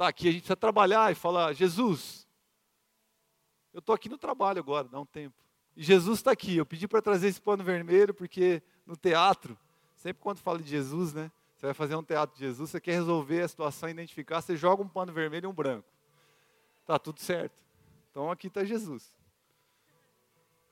está 0.00 0.08
aqui, 0.08 0.28
a 0.28 0.32
gente 0.32 0.40
precisa 0.40 0.56
trabalhar 0.56 1.12
e 1.12 1.14
falar: 1.14 1.52
Jesus, 1.52 2.26
eu 3.72 3.80
estou 3.80 3.94
aqui 3.94 4.08
no 4.08 4.16
trabalho 4.16 4.58
agora, 4.58 4.88
dá 4.88 4.98
um 4.98 5.04
tempo. 5.04 5.36
E 5.76 5.82
Jesus 5.82 6.20
está 6.20 6.32
aqui. 6.32 6.56
Eu 6.56 6.64
pedi 6.64 6.88
para 6.88 7.02
trazer 7.02 7.28
esse 7.28 7.40
pano 7.40 7.62
vermelho, 7.62 8.14
porque 8.14 8.62
no 8.86 8.96
teatro, 8.96 9.58
sempre 9.94 10.22
quando 10.22 10.38
fala 10.38 10.58
de 10.58 10.68
Jesus, 10.68 11.12
né? 11.12 11.30
Você 11.54 11.66
vai 11.66 11.74
fazer 11.74 11.94
um 11.94 12.02
teatro 12.02 12.34
de 12.34 12.42
Jesus, 12.42 12.70
você 12.70 12.80
quer 12.80 12.92
resolver 12.92 13.42
a 13.42 13.48
situação, 13.48 13.90
identificar, 13.90 14.40
você 14.40 14.56
joga 14.56 14.82
um 14.82 14.88
pano 14.88 15.12
vermelho 15.12 15.44
e 15.44 15.46
um 15.46 15.52
branco. 15.52 15.86
Tá 16.86 16.98
tudo 16.98 17.20
certo. 17.20 17.62
Então 18.10 18.30
aqui 18.30 18.46
está 18.46 18.64
Jesus. 18.64 19.06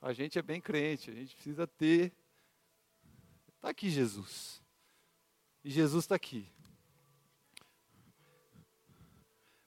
A 0.01 0.11
gente 0.11 0.39
é 0.39 0.41
bem 0.41 0.59
crente, 0.59 1.11
a 1.11 1.13
gente 1.13 1.35
precisa 1.35 1.67
ter. 1.67 2.11
Está 3.57 3.69
aqui 3.69 3.91
Jesus. 3.91 4.59
E 5.63 5.69
Jesus 5.69 6.05
está 6.05 6.15
aqui. 6.15 6.49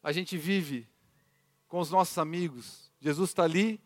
A 0.03 0.13
gente 0.13 0.37
vive 0.37 0.89
com 1.69 1.79
os 1.79 1.91
nossos 1.91 2.19
amigos. 2.19 2.91
Jesus 3.01 3.31
está 3.31 3.45
ali 3.45 3.81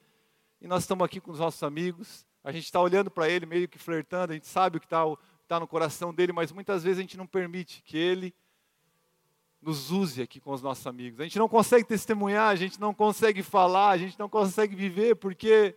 e 0.60 0.66
nós 0.66 0.84
estamos 0.84 1.04
aqui 1.04 1.20
com 1.20 1.30
os 1.30 1.38
nossos 1.38 1.62
amigos. 1.62 2.26
A 2.42 2.50
gente 2.50 2.64
está 2.64 2.80
olhando 2.80 3.10
para 3.10 3.28
ele, 3.28 3.44
meio 3.44 3.68
que 3.68 3.78
flertando, 3.78 4.32
a 4.32 4.34
gente 4.34 4.46
sabe 4.46 4.78
o 4.78 4.80
que 4.80 4.86
está 4.86 5.04
tá 5.46 5.60
no 5.60 5.66
coração 5.66 6.12
dele, 6.14 6.32
mas 6.32 6.50
muitas 6.50 6.82
vezes 6.82 6.98
a 6.98 7.02
gente 7.02 7.16
não 7.16 7.26
permite 7.26 7.82
que 7.82 7.96
ele 7.96 8.34
nos 9.60 9.90
use 9.90 10.22
aqui 10.22 10.40
com 10.40 10.52
os 10.52 10.62
nossos 10.62 10.86
amigos. 10.86 11.20
A 11.20 11.24
gente 11.24 11.38
não 11.38 11.48
consegue 11.48 11.84
testemunhar, 11.84 12.48
a 12.48 12.56
gente 12.56 12.80
não 12.80 12.94
consegue 12.94 13.42
falar, 13.42 13.90
a 13.90 13.98
gente 13.98 14.18
não 14.18 14.28
consegue 14.28 14.76
viver, 14.76 15.16
porque 15.16 15.76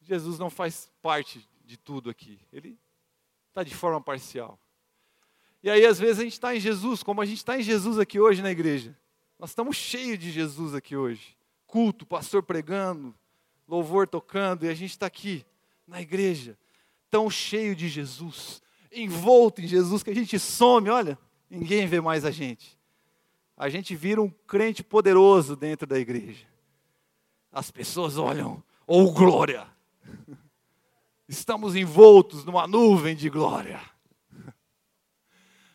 Jesus 0.00 0.38
não 0.38 0.50
faz 0.50 0.90
parte 1.00 1.48
de 1.64 1.76
tudo 1.76 2.10
aqui. 2.10 2.40
Ele 2.52 2.78
está 3.48 3.62
de 3.62 3.74
forma 3.74 4.00
parcial. 4.00 4.58
E 5.62 5.68
aí, 5.68 5.84
às 5.84 5.98
vezes, 5.98 6.20
a 6.20 6.24
gente 6.24 6.32
está 6.32 6.54
em 6.54 6.60
Jesus, 6.60 7.02
como 7.02 7.20
a 7.20 7.26
gente 7.26 7.38
está 7.38 7.58
em 7.58 7.62
Jesus 7.62 7.98
aqui 7.98 8.18
hoje 8.18 8.40
na 8.40 8.50
igreja. 8.50 8.96
Nós 9.38 9.50
estamos 9.50 9.76
cheios 9.76 10.18
de 10.18 10.30
Jesus 10.30 10.74
aqui 10.74 10.96
hoje. 10.96 11.36
Culto, 11.66 12.06
pastor 12.06 12.42
pregando, 12.42 13.14
louvor 13.68 14.08
tocando, 14.08 14.64
e 14.64 14.68
a 14.68 14.74
gente 14.74 14.90
está 14.90 15.06
aqui 15.06 15.44
na 15.86 16.00
igreja, 16.00 16.58
tão 17.10 17.28
cheio 17.28 17.74
de 17.74 17.88
Jesus, 17.88 18.62
envolto 18.92 19.60
em 19.60 19.66
Jesus, 19.66 20.02
que 20.02 20.10
a 20.10 20.14
gente 20.14 20.38
some, 20.38 20.88
olha, 20.88 21.18
ninguém 21.48 21.86
vê 21.86 22.00
mais 22.00 22.24
a 22.24 22.30
gente. 22.30 22.78
A 23.56 23.68
gente 23.68 23.94
vira 23.94 24.22
um 24.22 24.30
crente 24.30 24.82
poderoso 24.82 25.54
dentro 25.54 25.86
da 25.86 25.98
igreja. 25.98 26.46
as 27.52 27.70
pessoas 27.70 28.16
olham, 28.16 28.62
ou 28.86 29.08
oh, 29.08 29.12
glória. 29.12 29.66
Estamos 31.28 31.76
envoltos 31.76 32.44
numa 32.44 32.66
nuvem 32.66 33.14
de 33.14 33.28
glória. 33.28 33.80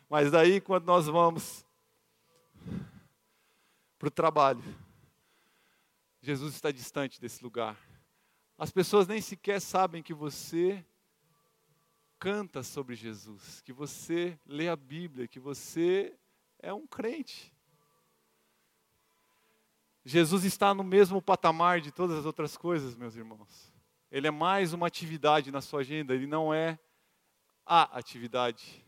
Mas 0.08 0.30
daí, 0.30 0.60
quando 0.60 0.84
nós 0.84 1.06
vamos 1.06 1.66
para 3.98 4.08
o 4.08 4.10
trabalho, 4.10 4.62
Jesus 6.20 6.54
está 6.54 6.70
distante 6.70 7.20
desse 7.20 7.42
lugar. 7.42 7.76
As 8.56 8.70
pessoas 8.70 9.06
nem 9.06 9.20
sequer 9.20 9.60
sabem 9.60 10.02
que 10.02 10.14
você 10.14 10.84
canta 12.18 12.62
sobre 12.62 12.94
Jesus, 12.94 13.60
que 13.60 13.72
você 13.72 14.38
lê 14.46 14.68
a 14.68 14.76
Bíblia, 14.76 15.28
que 15.28 15.40
você 15.40 16.16
é 16.58 16.72
um 16.72 16.86
crente. 16.86 17.52
Jesus 20.04 20.44
está 20.44 20.72
no 20.72 20.84
mesmo 20.84 21.20
patamar 21.20 21.80
de 21.80 21.90
todas 21.90 22.16
as 22.16 22.24
outras 22.24 22.56
coisas, 22.56 22.94
meus 22.94 23.16
irmãos. 23.16 23.72
Ele 24.10 24.28
é 24.28 24.30
mais 24.30 24.72
uma 24.72 24.86
atividade 24.86 25.50
na 25.50 25.60
sua 25.60 25.80
agenda, 25.80 26.14
ele 26.14 26.28
não 26.28 26.54
é 26.54 26.78
a 27.66 27.98
atividade. 27.98 28.85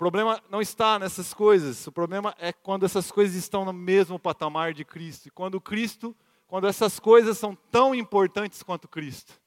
O 0.00 0.08
problema 0.08 0.42
não 0.48 0.62
está 0.62 0.98
nessas 0.98 1.34
coisas, 1.34 1.86
o 1.86 1.92
problema 1.92 2.34
é 2.38 2.54
quando 2.54 2.86
essas 2.86 3.12
coisas 3.12 3.36
estão 3.36 3.66
no 3.66 3.72
mesmo 3.74 4.18
patamar 4.18 4.72
de 4.72 4.82
Cristo. 4.82 5.26
E 5.26 5.30
quando 5.30 5.60
Cristo, 5.60 6.16
quando 6.46 6.66
essas 6.66 6.98
coisas 6.98 7.36
são 7.36 7.54
tão 7.54 7.94
importantes 7.94 8.62
quanto 8.62 8.88
Cristo. 8.88 9.38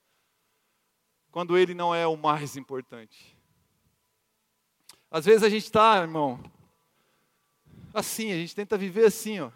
Quando 1.32 1.58
ele 1.58 1.74
não 1.74 1.96
é 1.96 2.06
o 2.06 2.16
mais 2.16 2.56
importante. 2.56 3.36
Às 5.10 5.26
vezes 5.26 5.42
a 5.42 5.50
gente 5.50 5.64
está, 5.64 5.98
irmão, 5.98 6.40
assim, 7.92 8.32
a 8.32 8.36
gente 8.36 8.54
tenta 8.54 8.78
viver 8.78 9.08
assim, 9.08 9.40
ó. 9.40 9.50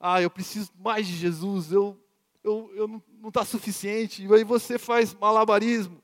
Ah, 0.00 0.20
eu 0.20 0.28
preciso 0.28 0.72
mais 0.76 1.06
de 1.06 1.14
Jesus, 1.14 1.70
eu, 1.70 1.96
eu, 2.42 2.68
eu 2.74 2.88
não 2.88 3.28
está 3.28 3.44
suficiente. 3.44 4.26
E 4.26 4.34
aí 4.34 4.42
você 4.42 4.76
faz 4.76 5.14
malabarismo. 5.14 6.02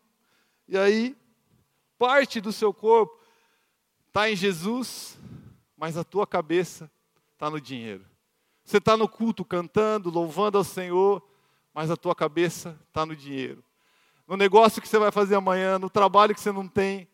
E 0.68 0.78
aí, 0.78 1.16
parte 2.00 2.40
do 2.40 2.50
seu 2.50 2.72
corpo 2.72 3.20
está 4.08 4.30
em 4.30 4.34
Jesus, 4.34 5.18
mas 5.76 5.98
a 5.98 6.02
tua 6.02 6.26
cabeça 6.26 6.90
está 7.34 7.50
no 7.50 7.60
dinheiro. 7.60 8.06
Você 8.64 8.78
está 8.78 8.96
no 8.96 9.06
culto 9.06 9.44
cantando, 9.44 10.08
louvando 10.08 10.56
ao 10.56 10.64
Senhor, 10.64 11.22
mas 11.74 11.90
a 11.90 11.98
tua 11.98 12.14
cabeça 12.14 12.80
está 12.88 13.04
no 13.04 13.14
dinheiro. 13.14 13.62
No 14.26 14.34
negócio 14.34 14.80
que 14.80 14.88
você 14.88 14.98
vai 14.98 15.12
fazer 15.12 15.34
amanhã, 15.34 15.78
no 15.78 15.90
trabalho 15.90 16.34
que 16.34 16.40
você 16.40 16.50
não 16.50 16.66
tem, 16.66 17.06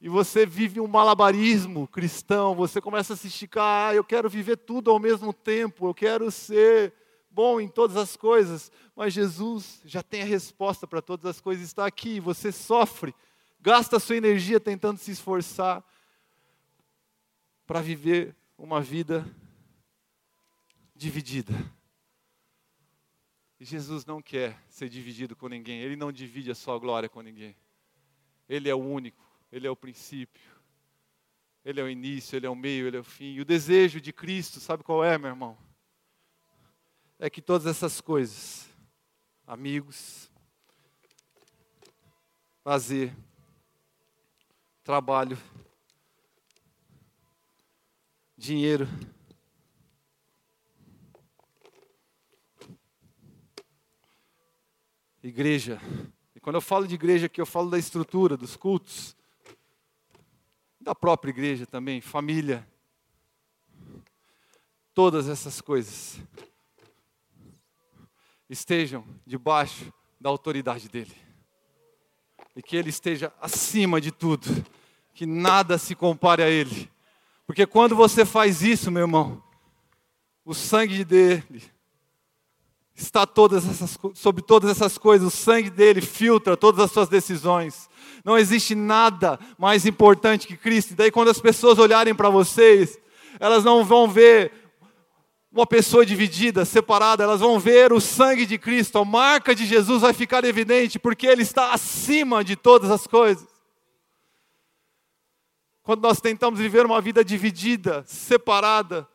e 0.00 0.08
você 0.08 0.46
vive 0.46 0.80
um 0.80 0.86
malabarismo 0.88 1.86
cristão, 1.86 2.54
você 2.54 2.80
começa 2.80 3.12
a 3.12 3.16
se 3.16 3.26
esticar, 3.26 3.90
ah, 3.90 3.94
eu 3.94 4.02
quero 4.02 4.30
viver 4.30 4.56
tudo 4.56 4.90
ao 4.90 4.98
mesmo 4.98 5.34
tempo, 5.34 5.86
eu 5.86 5.92
quero 5.92 6.30
ser 6.30 6.94
bom 7.30 7.60
em 7.60 7.68
todas 7.68 7.98
as 7.98 8.16
coisas, 8.16 8.72
mas 8.96 9.12
Jesus 9.12 9.82
já 9.84 10.02
tem 10.02 10.22
a 10.22 10.26
resposta 10.26 10.86
para 10.86 11.02
todas 11.02 11.26
as 11.26 11.42
coisas, 11.42 11.66
está 11.66 11.84
aqui, 11.84 12.20
você 12.20 12.50
sofre, 12.50 13.14
gasta 13.64 13.98
sua 13.98 14.16
energia 14.16 14.60
tentando 14.60 14.98
se 14.98 15.10
esforçar 15.10 15.82
para 17.66 17.80
viver 17.80 18.36
uma 18.56 18.80
vida 18.80 19.26
dividida. 20.94 21.54
E 23.58 23.64
Jesus 23.64 24.04
não 24.04 24.20
quer 24.20 24.62
ser 24.68 24.88
dividido 24.88 25.34
com 25.34 25.48
ninguém, 25.48 25.80
Ele 25.80 25.96
não 25.96 26.12
divide 26.12 26.50
a 26.50 26.54
sua 26.54 26.78
glória 26.78 27.08
com 27.08 27.22
ninguém. 27.22 27.56
Ele 28.46 28.68
é 28.68 28.74
o 28.74 28.78
único 28.78 29.24
ele 29.54 29.68
é 29.68 29.70
o 29.70 29.76
princípio, 29.76 30.42
Ele 31.64 31.80
é 31.80 31.84
o 31.84 31.88
início, 31.88 32.36
Ele 32.36 32.44
é 32.44 32.50
o 32.50 32.56
meio, 32.56 32.88
Ele 32.88 32.96
é 32.96 33.00
o 33.00 33.04
fim. 33.04 33.34
E 33.34 33.40
o 33.40 33.44
desejo 33.44 34.00
de 34.00 34.12
Cristo, 34.12 34.58
sabe 34.58 34.82
qual 34.82 35.04
é, 35.04 35.16
meu 35.16 35.30
irmão? 35.30 35.56
É 37.20 37.30
que 37.30 37.40
todas 37.40 37.64
essas 37.68 38.00
coisas, 38.00 38.68
amigos, 39.46 40.28
fazer, 42.64 43.14
trabalho, 44.84 45.38
dinheiro, 48.36 48.86
igreja. 55.22 55.80
E 56.36 56.40
quando 56.40 56.56
eu 56.56 56.60
falo 56.60 56.86
de 56.86 56.94
igreja 56.94 57.26
aqui, 57.26 57.40
eu 57.40 57.46
falo 57.46 57.70
da 57.70 57.78
estrutura, 57.78 58.36
dos 58.36 58.56
cultos 58.56 59.16
da 60.78 60.94
própria 60.94 61.30
igreja 61.30 61.64
também, 61.64 62.02
família. 62.02 62.68
Todas 64.92 65.30
essas 65.30 65.62
coisas 65.62 66.20
estejam 68.50 69.02
debaixo 69.26 69.90
da 70.20 70.28
autoridade 70.28 70.90
dele. 70.90 71.24
E 72.56 72.62
que 72.62 72.76
ele 72.76 72.90
esteja 72.90 73.32
acima 73.40 74.00
de 74.00 74.10
tudo, 74.10 74.64
que 75.12 75.26
nada 75.26 75.76
se 75.78 75.94
compare 75.94 76.42
a 76.42 76.48
ele. 76.48 76.90
Porque 77.46 77.66
quando 77.66 77.94
você 77.96 78.24
faz 78.24 78.62
isso, 78.62 78.90
meu 78.90 79.02
irmão, 79.02 79.42
o 80.44 80.54
sangue 80.54 81.04
dele 81.04 81.62
está 82.94 83.26
todas 83.26 83.68
essas, 83.68 83.98
sobre 84.14 84.42
todas 84.42 84.70
essas 84.70 84.96
coisas, 84.96 85.26
o 85.26 85.36
sangue 85.36 85.68
dele 85.68 86.00
filtra 86.00 86.56
todas 86.56 86.84
as 86.84 86.92
suas 86.92 87.08
decisões. 87.08 87.88
Não 88.24 88.38
existe 88.38 88.74
nada 88.74 89.38
mais 89.58 89.84
importante 89.84 90.46
que 90.46 90.56
Cristo. 90.56 90.92
E 90.92 90.94
daí, 90.94 91.10
quando 91.10 91.28
as 91.28 91.40
pessoas 91.40 91.78
olharem 91.78 92.14
para 92.14 92.30
vocês, 92.30 92.98
elas 93.40 93.64
não 93.64 93.84
vão 93.84 94.08
ver 94.08 94.63
uma 95.54 95.66
pessoa 95.66 96.04
dividida, 96.04 96.64
separada, 96.64 97.22
elas 97.22 97.38
vão 97.38 97.60
ver 97.60 97.92
o 97.92 98.00
sangue 98.00 98.44
de 98.44 98.58
Cristo, 98.58 98.98
a 98.98 99.04
marca 99.04 99.54
de 99.54 99.64
Jesus 99.64 100.02
vai 100.02 100.12
ficar 100.12 100.44
evidente, 100.44 100.98
porque 100.98 101.28
Ele 101.28 101.42
está 101.42 101.72
acima 101.72 102.42
de 102.42 102.56
todas 102.56 102.90
as 102.90 103.06
coisas. 103.06 103.46
Quando 105.84 106.02
nós 106.02 106.20
tentamos 106.20 106.58
viver 106.58 106.84
uma 106.84 107.00
vida 107.00 107.24
dividida, 107.24 108.02
separada, 108.04 109.06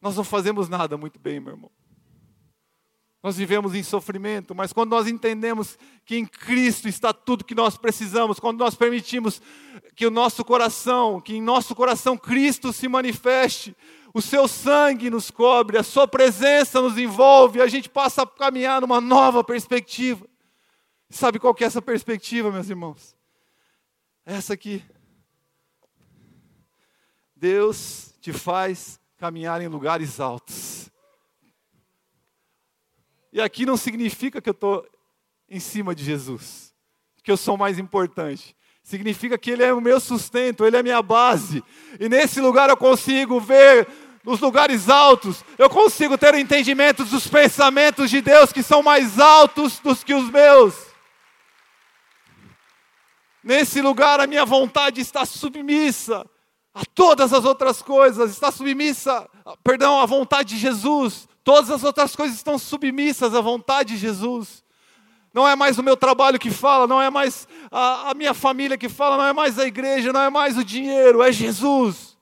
nós 0.00 0.16
não 0.16 0.22
fazemos 0.22 0.68
nada 0.68 0.96
muito 0.96 1.18
bem, 1.18 1.40
meu 1.40 1.54
irmão. 1.54 1.70
Nós 3.20 3.36
vivemos 3.36 3.74
em 3.74 3.82
sofrimento, 3.82 4.54
mas 4.54 4.72
quando 4.72 4.90
nós 4.90 5.08
entendemos 5.08 5.76
que 6.04 6.16
em 6.16 6.26
Cristo 6.26 6.86
está 6.86 7.12
tudo 7.12 7.42
que 7.42 7.54
nós 7.54 7.76
precisamos, 7.76 8.38
quando 8.38 8.58
nós 8.58 8.76
permitimos 8.76 9.42
que 9.96 10.06
o 10.06 10.10
nosso 10.10 10.44
coração, 10.44 11.20
que 11.20 11.34
em 11.34 11.42
nosso 11.42 11.74
coração 11.74 12.16
Cristo 12.16 12.72
se 12.72 12.86
manifeste, 12.86 13.74
o 14.14 14.22
seu 14.22 14.46
sangue 14.46 15.10
nos 15.10 15.28
cobre, 15.28 15.76
a 15.76 15.82
sua 15.82 16.06
presença 16.06 16.80
nos 16.80 16.96
envolve, 16.96 17.60
a 17.60 17.66
gente 17.66 17.90
passa 17.90 18.22
a 18.22 18.26
caminhar 18.26 18.80
numa 18.80 19.00
nova 19.00 19.42
perspectiva. 19.42 20.24
Sabe 21.10 21.40
qual 21.40 21.52
que 21.52 21.64
é 21.64 21.66
essa 21.66 21.82
perspectiva, 21.82 22.52
meus 22.52 22.70
irmãos? 22.70 23.16
Essa 24.24 24.54
aqui. 24.54 24.84
Deus 27.34 28.14
te 28.20 28.32
faz 28.32 29.00
caminhar 29.18 29.60
em 29.60 29.66
lugares 29.66 30.20
altos. 30.20 30.88
E 33.32 33.40
aqui 33.40 33.66
não 33.66 33.76
significa 33.76 34.40
que 34.40 34.48
eu 34.48 34.52
estou 34.52 34.88
em 35.48 35.58
cima 35.58 35.92
de 35.92 36.04
Jesus, 36.04 36.72
que 37.20 37.32
eu 37.32 37.36
sou 37.36 37.56
mais 37.56 37.80
importante. 37.80 38.56
Significa 38.84 39.38
que 39.38 39.50
Ele 39.50 39.62
é 39.62 39.72
o 39.72 39.80
meu 39.80 39.98
sustento, 39.98 40.64
Ele 40.64 40.76
é 40.76 40.80
a 40.80 40.82
minha 40.82 41.02
base. 41.02 41.64
E 41.98 42.06
nesse 42.06 42.38
lugar 42.38 42.68
eu 42.68 42.76
consigo 42.76 43.40
ver 43.40 43.88
nos 44.24 44.40
lugares 44.40 44.88
altos, 44.88 45.44
eu 45.58 45.68
consigo 45.68 46.16
ter 46.16 46.32
o 46.34 46.38
entendimento 46.38 47.04
dos 47.04 47.26
pensamentos 47.26 48.08
de 48.08 48.22
Deus 48.22 48.52
que 48.52 48.62
são 48.62 48.82
mais 48.82 49.18
altos 49.18 49.78
do 49.80 49.94
que 49.94 50.14
os 50.14 50.30
meus. 50.30 50.74
Nesse 53.42 53.82
lugar 53.82 54.20
a 54.20 54.26
minha 54.26 54.46
vontade 54.46 55.02
está 55.02 55.26
submissa 55.26 56.24
a 56.72 56.82
todas 56.94 57.34
as 57.34 57.44
outras 57.44 57.82
coisas, 57.82 58.30
está 58.30 58.50
submissa, 58.50 59.28
perdão, 59.62 60.00
à 60.00 60.06
vontade 60.06 60.54
de 60.54 60.58
Jesus. 60.58 61.28
Todas 61.44 61.70
as 61.70 61.84
outras 61.84 62.16
coisas 62.16 62.36
estão 62.36 62.58
submissas 62.58 63.34
à 63.34 63.40
vontade 63.42 63.92
de 63.94 64.00
Jesus. 64.00 64.64
Não 65.34 65.46
é 65.46 65.54
mais 65.54 65.78
o 65.78 65.82
meu 65.82 65.96
trabalho 65.96 66.38
que 66.38 66.50
fala, 66.50 66.86
não 66.86 67.02
é 67.02 67.10
mais 67.10 67.46
a, 67.70 68.10
a 68.10 68.14
minha 68.14 68.32
família 68.32 68.78
que 68.78 68.88
fala, 68.88 69.18
não 69.18 69.26
é 69.26 69.32
mais 69.34 69.58
a 69.58 69.66
igreja, 69.66 70.12
não 70.12 70.22
é 70.22 70.30
mais 70.30 70.56
o 70.56 70.64
dinheiro, 70.64 71.22
é 71.22 71.30
Jesus. 71.30 72.16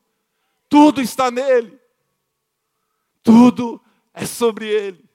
Tudo 0.68 1.00
está 1.00 1.30
nele. 1.30 1.81
Tudo 3.22 3.80
é 4.12 4.26
sobre 4.26 4.68
ele. 4.68 5.08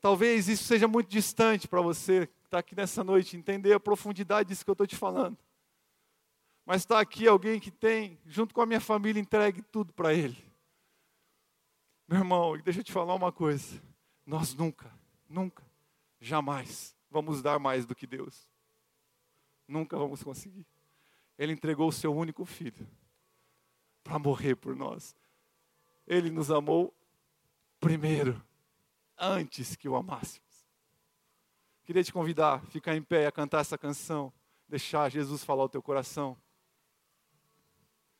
Talvez 0.00 0.48
isso 0.48 0.64
seja 0.64 0.86
muito 0.86 1.08
distante 1.08 1.66
para 1.66 1.80
você 1.80 2.26
que 2.26 2.46
está 2.46 2.58
aqui 2.58 2.76
nessa 2.76 3.02
noite, 3.02 3.36
entender 3.36 3.72
a 3.72 3.80
profundidade 3.80 4.48
disso 4.48 4.64
que 4.64 4.70
eu 4.70 4.74
estou 4.74 4.86
te 4.86 4.96
falando. 4.96 5.36
Mas 6.64 6.82
está 6.82 7.00
aqui 7.00 7.26
alguém 7.26 7.60
que 7.60 7.70
tem, 7.70 8.18
junto 8.26 8.54
com 8.54 8.60
a 8.60 8.66
minha 8.66 8.80
família, 8.80 9.20
entregue 9.20 9.62
tudo 9.62 9.92
para 9.92 10.14
ele. 10.14 10.36
Meu 12.08 12.18
irmão, 12.18 12.56
deixa 12.58 12.80
eu 12.80 12.84
te 12.84 12.92
falar 12.92 13.14
uma 13.14 13.32
coisa. 13.32 13.82
Nós 14.24 14.54
nunca, 14.54 14.92
nunca, 15.28 15.64
jamais 16.20 16.96
vamos 17.10 17.42
dar 17.42 17.58
mais 17.58 17.84
do 17.84 17.94
que 17.94 18.06
Deus. 18.06 18.48
Nunca 19.66 19.96
vamos 19.96 20.22
conseguir. 20.22 20.66
Ele 21.38 21.52
entregou 21.52 21.88
o 21.88 21.92
seu 21.92 22.14
único 22.14 22.44
filho 22.44 22.86
para 24.04 24.18
morrer 24.18 24.54
por 24.54 24.76
nós. 24.76 25.14
Ele 26.06 26.30
nos 26.30 26.50
amou 26.50 26.94
primeiro, 27.80 28.42
antes 29.18 29.76
que 29.76 29.88
o 29.88 29.96
amássemos. 29.96 30.46
Queria 31.84 32.02
te 32.02 32.12
convidar 32.12 32.54
a 32.54 32.58
ficar 32.60 32.96
em 32.96 33.02
pé 33.02 33.22
e 33.22 33.26
a 33.26 33.32
cantar 33.32 33.60
essa 33.60 33.78
canção, 33.78 34.32
deixar 34.68 35.08
Jesus 35.08 35.44
falar 35.44 35.64
o 35.64 35.68
teu 35.68 35.82
coração. 35.82 36.36